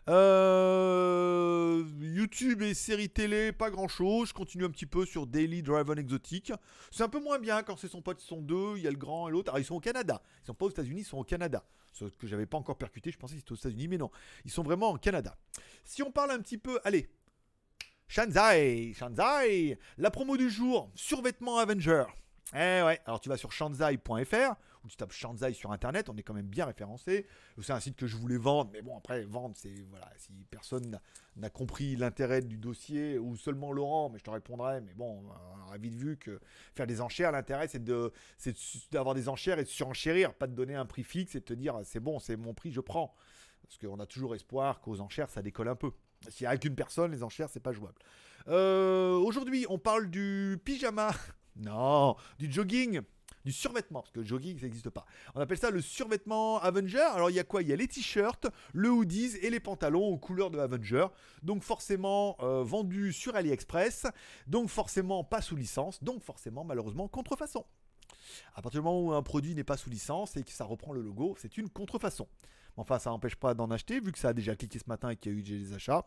Euh, 0.10 1.84
YouTube 2.02 2.62
et 2.62 2.74
séries 2.74 3.10
télé, 3.10 3.52
pas 3.52 3.70
grand 3.70 3.88
chose. 3.88 4.30
Je 4.30 4.34
continue 4.34 4.66
un 4.66 4.70
petit 4.70 4.86
peu 4.86 5.06
sur 5.06 5.28
Daily 5.28 5.62
Drive 5.62 5.90
Exotic. 5.98 6.52
C'est 6.92 7.04
un 7.04 7.10
peu 7.10 7.20
moins 7.20 7.40
bien 7.40 7.64
quand 7.64 7.78
c'est 7.78 7.88
son 7.88 8.02
pote, 8.02 8.20
sont 8.20 8.42
deux. 8.42 8.78
Il 8.78 8.84
y 8.84 8.88
a 8.88 8.92
le 8.92 8.98
grand 8.98 9.30
et 9.30 9.32
l'autre. 9.32 9.50
Alors, 9.50 9.60
ils 9.60 9.66
sont 9.66 9.76
au 9.76 9.80
Canada. 9.80 10.22
Ils 10.44 10.48
sont 10.48 10.54
pas 10.54 10.66
aux 10.66 10.72
États-Unis, 10.72 11.02
ils 11.02 11.06
sont 11.06 11.18
au 11.18 11.24
Canada. 11.24 11.64
Ce 11.94 12.06
que 12.06 12.28
j'avais 12.28 12.46
pas 12.46 12.58
encore 12.58 12.78
percuté, 12.78 13.12
je 13.12 13.18
pensais 13.18 13.36
que 13.36 13.40
c'était 13.40 13.52
aux 13.52 13.56
États-Unis, 13.56 13.88
mais 13.88 13.98
non. 13.98 14.12
Ils 14.46 14.52
sont 14.52 14.64
vraiment 14.64 14.90
en 14.90 14.98
Canada. 14.98 15.36
Si 15.84 16.04
on 16.04 16.12
parle 16.12 16.32
un 16.32 16.40
petit 16.40 16.58
peu, 16.58 16.80
allez, 16.84 17.10
Shanzai, 18.08 18.94
Shanzai, 18.94 19.78
la 19.98 20.12
promo 20.12 20.38
du 20.38 20.50
jour, 20.50 20.92
survêtement 20.96 21.58
Avenger. 21.58 22.06
Eh 22.54 22.82
ouais, 22.82 23.00
alors 23.06 23.20
tu 23.22 23.30
vas 23.30 23.38
sur 23.38 23.52
shanzai.fr 23.52 24.56
tu 24.88 24.96
tapes 24.96 25.12
Shanzai 25.12 25.54
sur 25.54 25.72
internet, 25.72 26.10
on 26.10 26.16
est 26.18 26.24
quand 26.24 26.34
même 26.34 26.48
bien 26.48 26.66
référencé. 26.66 27.26
C'est 27.62 27.74
un 27.74 27.80
site 27.80 27.96
que 27.96 28.08
je 28.08 28.16
voulais 28.16 28.38
vendre, 28.38 28.70
mais 28.72 28.82
bon, 28.82 28.98
après, 28.98 29.24
vendre, 29.24 29.56
c'est 29.58 29.74
voilà, 29.90 30.10
si 30.18 30.32
personne 30.50 31.00
n'a 31.36 31.50
compris 31.50 31.96
l'intérêt 31.96 32.42
du 32.42 32.58
dossier, 32.58 33.18
ou 33.18 33.36
seulement 33.36 33.72
Laurent, 33.72 34.10
mais 34.10 34.20
je 34.20 34.24
te 34.24 34.30
répondrai, 34.30 34.82
mais 34.82 34.94
bon, 34.94 35.24
on 35.56 35.68
aurait 35.68 35.78
vite 35.78 35.96
vu 35.96 36.18
que 36.18 36.40
faire 36.76 36.88
des 36.88 37.02
enchères, 37.02 37.32
l'intérêt 37.32 37.68
c'est 37.68 37.84
de 37.84 38.12
d'avoir 38.92 39.16
des 39.16 39.30
enchères 39.30 39.60
et 39.60 39.64
de 39.64 39.70
surenchérir, 39.70 40.34
pas 40.34 40.48
de 40.48 40.54
donner 40.54 40.76
un 40.76 40.86
prix 40.86 41.04
fixe 41.04 41.36
et 41.36 41.40
de 41.40 41.46
te 41.46 41.54
dire 41.54 41.80
c'est 41.84 42.00
bon, 42.00 42.20
c'est 42.20 42.38
mon 42.38 42.54
prix, 42.54 42.72
je 42.72 42.82
prends. 42.82 43.14
Parce 43.64 43.78
qu'on 43.78 44.00
a 44.00 44.06
toujours 44.06 44.34
espoir 44.34 44.82
qu'aux 44.82 45.00
enchères, 45.00 45.30
ça 45.30 45.42
décolle 45.42 45.68
un 45.68 45.76
peu. 45.76 45.92
S'il 46.28 46.48
n'y 46.48 46.54
a 46.54 46.58
qu'une 46.58 46.76
personne, 46.76 47.12
les 47.12 47.24
enchères, 47.24 47.50
c'est 47.50 47.60
pas 47.60 47.72
jouable. 47.72 48.00
Euh, 48.48 49.14
aujourd'hui, 49.14 49.66
on 49.70 49.78
parle 49.78 50.10
du 50.10 50.60
pyjama. 50.64 51.12
Non, 51.56 52.16
du 52.38 52.50
jogging 52.50 53.02
du 53.46 53.52
survêtement, 53.52 54.02
parce 54.02 54.12
que 54.12 54.24
jogging 54.24 54.58
ça 54.58 54.66
n'existe 54.66 54.90
pas. 54.90 55.06
On 55.36 55.42
appelle 55.42 55.58
ça 55.58 55.72
le 55.72 55.82
survêtement 55.82 56.60
Avenger. 56.60 57.00
Alors 57.00 57.30
il 57.30 57.36
y 57.36 57.40
a 57.40 57.44
quoi? 57.44 57.62
Il 57.62 57.68
y 57.70 57.74
a 57.74 57.76
les 57.76 57.88
t-shirts, 57.88 58.48
le 58.74 58.90
hoodies 58.90 59.38
et 59.42 59.50
les 59.50 59.60
pantalons 59.60 60.06
aux 60.06 60.18
couleurs 60.18 60.52
de 60.52 60.60
Avenger. 60.60 61.08
Donc 61.44 61.64
forcément 61.64 62.38
euh, 62.42 62.64
vendu 62.64 63.14
sur 63.14 63.36
AliExpress, 63.36 64.08
donc 64.48 64.70
forcément 64.70 65.24
pas 65.24 65.42
sous 65.42 65.56
licence, 65.56 66.04
donc 66.04 66.24
forcément 66.24 66.64
malheureusement 66.64 67.08
contrefaçon. 67.08 67.66
À 68.56 68.62
partir 68.62 68.82
du 68.82 68.86
moment 68.86 69.02
où 69.02 69.14
un 69.14 69.24
produit 69.24 69.56
n'est 69.56 69.64
pas 69.64 69.78
sous 69.78 69.90
licence 69.90 70.38
et 70.38 70.44
que 70.44 70.52
ça 70.52 70.66
reprend 70.66 70.94
le 70.94 71.02
logo, 71.02 71.36
c'est 71.40 71.58
une 71.58 71.70
contrefaçon. 71.70 72.28
Enfin, 72.78 73.00
ça 73.00 73.10
n'empêche 73.10 73.36
pas 73.36 73.54
d'en 73.54 73.72
acheter, 73.72 74.00
vu 74.00 74.12
que 74.12 74.20
ça 74.20 74.30
a 74.30 74.34
déjà 74.34 74.56
cliqué 74.56 74.80
ce 74.80 74.88
matin 74.88 75.10
et 75.10 75.16
qu'il 75.18 75.34
y 75.34 75.36
a 75.36 75.38
eu 75.38 75.44
des 75.44 75.74
achats. 75.74 76.06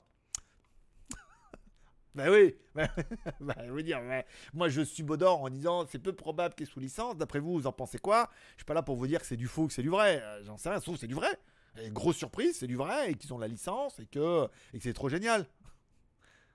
Ben 2.14 2.30
oui, 2.30 2.54
ben, 2.74 3.54
je 3.64 3.72
veux 3.72 3.82
dire, 3.82 4.00
moi 4.52 4.68
je 4.68 4.82
suis 4.82 5.02
Baudor 5.02 5.40
en 5.40 5.48
disant 5.48 5.86
c'est 5.86 5.98
peu 5.98 6.12
probable 6.12 6.54
qu'il 6.54 6.66
est 6.66 6.70
sous 6.70 6.80
licence. 6.80 7.16
D'après 7.16 7.38
vous, 7.38 7.54
vous 7.54 7.66
en 7.66 7.72
pensez 7.72 7.98
quoi? 7.98 8.28
Je 8.52 8.58
suis 8.58 8.64
pas 8.66 8.74
là 8.74 8.82
pour 8.82 8.96
vous 8.96 9.06
dire 9.06 9.20
que 9.20 9.26
c'est 9.26 9.36
du 9.36 9.46
faux, 9.46 9.66
que 9.66 9.72
c'est 9.72 9.82
du 9.82 9.88
vrai. 9.88 10.20
Euh, 10.22 10.44
j'en 10.44 10.58
sais 10.58 10.68
rien, 10.68 10.80
sauf 10.80 10.98
c'est 10.98 11.06
du 11.06 11.14
vrai. 11.14 11.38
Grosse 11.88 12.16
surprise, 12.16 12.56
c'est 12.58 12.66
du 12.66 12.76
vrai 12.76 13.12
et 13.12 13.14
qu'ils 13.14 13.32
ont 13.32 13.38
la 13.38 13.48
licence 13.48 13.98
et 13.98 14.04
que, 14.04 14.46
et 14.74 14.80
c'est 14.80 14.92
trop 14.92 15.08
génial. 15.08 15.46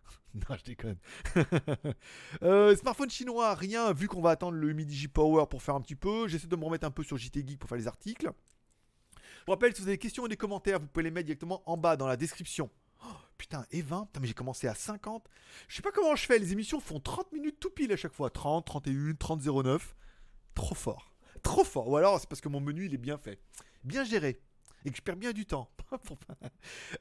non, 0.35 0.55
je 0.57 0.63
déconne. 0.63 0.97
Euh, 2.43 2.75
smartphone 2.75 3.09
chinois, 3.09 3.55
rien, 3.55 3.91
vu 3.93 4.07
qu'on 4.07 4.21
va 4.21 4.31
attendre 4.31 4.57
le 4.57 4.71
Midi 4.73 5.07
Power 5.07 5.45
pour 5.49 5.63
faire 5.63 5.73
un 5.73 5.81
petit 5.81 5.95
peu. 5.95 6.27
J'essaie 6.27 6.47
de 6.47 6.55
me 6.55 6.63
remettre 6.63 6.85
un 6.85 6.91
peu 6.91 7.01
sur 7.03 7.17
JT 7.17 7.43
Geek 7.47 7.57
pour 7.57 7.67
faire 7.67 7.77
les 7.77 7.87
articles. 7.87 8.29
Je 9.15 9.45
vous 9.47 9.53
rappelle, 9.53 9.73
si 9.73 9.81
vous 9.81 9.87
avez 9.87 9.95
des 9.95 10.01
questions 10.01 10.23
ou 10.23 10.27
des 10.27 10.37
commentaires, 10.37 10.79
vous 10.79 10.87
pouvez 10.87 11.05
les 11.05 11.11
mettre 11.11 11.25
directement 11.25 11.63
en 11.65 11.77
bas 11.77 11.97
dans 11.97 12.05
la 12.05 12.17
description. 12.17 12.69
Putain, 13.37 13.65
et 13.71 13.81
20 13.81 14.05
Putain, 14.05 14.19
mais 14.19 14.27
j'ai 14.27 14.33
commencé 14.33 14.67
à 14.67 14.73
50. 14.73 15.27
Je 15.67 15.75
sais 15.75 15.81
pas 15.81 15.91
comment 15.91 16.15
je 16.15 16.25
fais, 16.25 16.39
les 16.39 16.53
émissions 16.53 16.79
font 16.79 16.99
30 16.99 17.31
minutes 17.31 17.59
tout 17.59 17.69
pile 17.69 17.91
à 17.91 17.97
chaque 17.97 18.13
fois. 18.13 18.29
30, 18.29 18.65
31, 18.65 19.13
30, 19.15 19.41
09. 19.41 19.95
Trop 20.53 20.75
fort. 20.75 21.13
Trop 21.43 21.63
fort. 21.63 21.87
Ou 21.89 21.97
alors 21.97 22.19
c'est 22.19 22.27
parce 22.27 22.41
que 22.41 22.49
mon 22.49 22.59
menu 22.59 22.85
il 22.85 22.93
est 22.93 22.99
bien 22.99 23.17
fait. 23.17 23.39
Bien 23.83 24.03
géré 24.03 24.41
et 24.85 24.91
que 24.91 24.97
je 24.97 25.01
perds 25.01 25.17
bien 25.17 25.33
du 25.33 25.45
temps. 25.45 25.69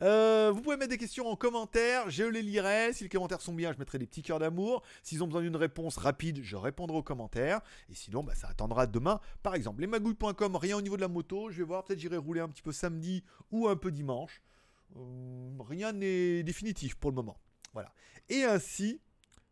Euh, 0.02 0.52
vous 0.54 0.60
pouvez 0.60 0.76
mettre 0.76 0.90
des 0.90 0.98
questions 0.98 1.26
en 1.26 1.34
commentaire, 1.34 2.08
je 2.08 2.22
les 2.22 2.42
lirai. 2.42 2.92
Si 2.92 3.02
les 3.02 3.08
commentaires 3.08 3.40
sont 3.40 3.52
bien, 3.52 3.72
je 3.72 3.78
mettrai 3.78 3.98
des 3.98 4.06
petits 4.06 4.22
cœurs 4.22 4.38
d'amour. 4.38 4.82
S'ils 5.02 5.24
ont 5.24 5.26
besoin 5.26 5.42
d'une 5.42 5.56
réponse 5.56 5.96
rapide, 5.96 6.40
je 6.44 6.54
répondrai 6.54 6.96
aux 6.96 7.02
commentaires. 7.02 7.60
Et 7.88 7.94
sinon, 7.94 8.22
bah, 8.22 8.34
ça 8.36 8.48
attendra 8.48 8.86
demain. 8.86 9.20
Par 9.42 9.56
exemple, 9.56 9.80
lesmagouilles.com, 9.80 10.56
rien 10.56 10.76
au 10.76 10.82
niveau 10.82 10.96
de 10.96 11.00
la 11.00 11.08
moto. 11.08 11.50
Je 11.50 11.58
vais 11.58 11.64
voir, 11.64 11.82
peut-être 11.82 11.98
j'irai 11.98 12.16
rouler 12.16 12.40
un 12.40 12.48
petit 12.48 12.62
peu 12.62 12.70
samedi 12.70 13.24
ou 13.50 13.66
un 13.66 13.74
peu 13.74 13.90
dimanche. 13.90 14.40
Euh, 14.96 15.50
rien 15.60 15.92
n'est 15.92 16.42
définitif 16.42 16.94
pour 16.94 17.10
le 17.10 17.16
moment. 17.16 17.38
Voilà. 17.72 17.92
Et 18.28 18.44
ainsi 18.44 19.00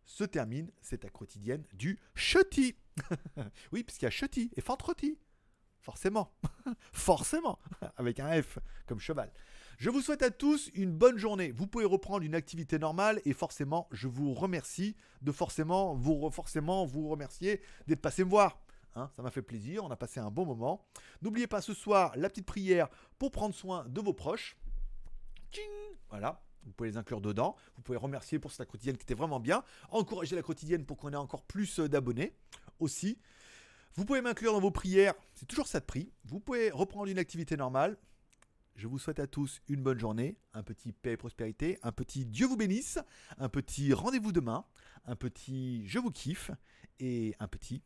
se 0.05 0.25
termine 0.25 0.71
cette 0.81 1.11
quotidienne 1.11 1.65
du 1.73 1.99
Chuty. 2.15 2.77
oui, 3.73 3.83
parce 3.83 3.99
qu'il 3.99 4.07
y 4.07 4.09
a 4.09 4.11
Chuty 4.11 4.51
et 4.57 4.61
Fantrotti. 4.61 5.19
Forcément. 5.81 6.33
Forcément. 6.93 7.59
Avec 7.97 8.21
un 8.21 8.43
F 8.43 8.59
comme 8.87 9.01
cheval. 9.01 9.31
Je 9.77 9.91
vous 9.91 10.01
souhaite 10.01 10.23
à 10.23 10.31
tous 10.31 10.71
une 10.75 10.93
bonne 10.93 11.19
journée. 11.19 11.51
Vous 11.51 11.67
pouvez 11.67 11.85
reprendre 11.85 12.25
une 12.25 12.35
activité 12.35 12.79
normale 12.79 13.21
et 13.25 13.33
forcément, 13.33 13.89
je 13.91 14.07
vous 14.07 14.33
remercie 14.33 14.95
de 15.21 15.33
forcément 15.33 15.95
vous, 15.95 16.31
forcément 16.31 16.87
vous 16.87 17.09
remercier 17.09 17.61
d'être 17.89 18.01
passé 18.01 18.25
me 18.25 18.31
voir. 18.31 18.61
Hein, 18.95 19.11
ça 19.17 19.23
m'a 19.23 19.31
fait 19.31 19.43
plaisir, 19.43 19.85
on 19.85 19.91
a 19.91 19.97
passé 19.97 20.21
un 20.21 20.31
bon 20.31 20.47
moment. 20.47 20.87
N'oubliez 21.23 21.49
pas 21.49 21.61
ce 21.61 21.75
soir 21.75 22.13
la 22.15 22.29
petite 22.29 22.47
prière 22.47 22.89
pour 23.19 23.33
prendre 23.33 23.55
soin 23.55 23.85
de 23.89 24.01
vos 24.01 24.13
proches. 24.13 24.57
Voilà, 26.11 26.43
vous 26.65 26.73
pouvez 26.73 26.91
les 26.91 26.97
inclure 26.97 27.21
dedans. 27.21 27.57
Vous 27.77 27.83
pouvez 27.83 27.99
remercier 27.99 28.39
pour 28.39 28.53
cette 28.53 28.69
quotidienne 28.69 28.97
qui 28.97 29.03
était 29.03 29.15
vraiment 29.15 29.41
bien. 29.41 29.65
Encourager 29.91 30.37
la 30.37 30.43
quotidienne 30.43 30.85
pour 30.85 30.97
qu'on 30.97 31.13
ait 31.13 31.17
encore 31.17 31.43
plus 31.43 31.81
d'abonnés 31.81 32.35
aussi. 32.79 33.19
Vous 33.95 34.05
pouvez 34.05 34.21
m'inclure 34.21 34.53
dans 34.53 34.61
vos 34.61 34.73
prières, 34.73 35.15
c'est 35.35 35.47
toujours 35.47 35.69
ça 35.69 35.79
de 35.79 35.85
prix. 35.85 36.13
Vous 36.25 36.41
pouvez 36.41 36.71
reprendre 36.71 37.09
une 37.09 37.19
activité 37.19 37.57
normale. 37.57 37.97
Je 38.75 38.89
vous 38.89 38.99
souhaite 38.99 39.21
à 39.21 39.29
tous 39.29 39.63
une 39.69 39.83
bonne 39.83 40.01
journée, 40.01 40.37
un 40.53 40.65
petit 40.65 40.93
paix 40.93 41.13
et 41.13 41.17
prospérité, 41.17 41.79
un 41.85 41.93
petit 41.93 42.27
Dieu 42.27 42.47
vous 42.47 42.57
bénisse, 42.57 42.99
un 43.39 43.49
petit 43.49 43.93
rendez-vous 43.93 44.33
demain, 44.33 44.65
un 45.05 45.15
petit 45.15 45.87
je 45.87 46.01
vous 46.01 46.11
kiffe 46.11 46.51
et 46.99 47.37
un 47.39 47.47
petit. 47.47 47.83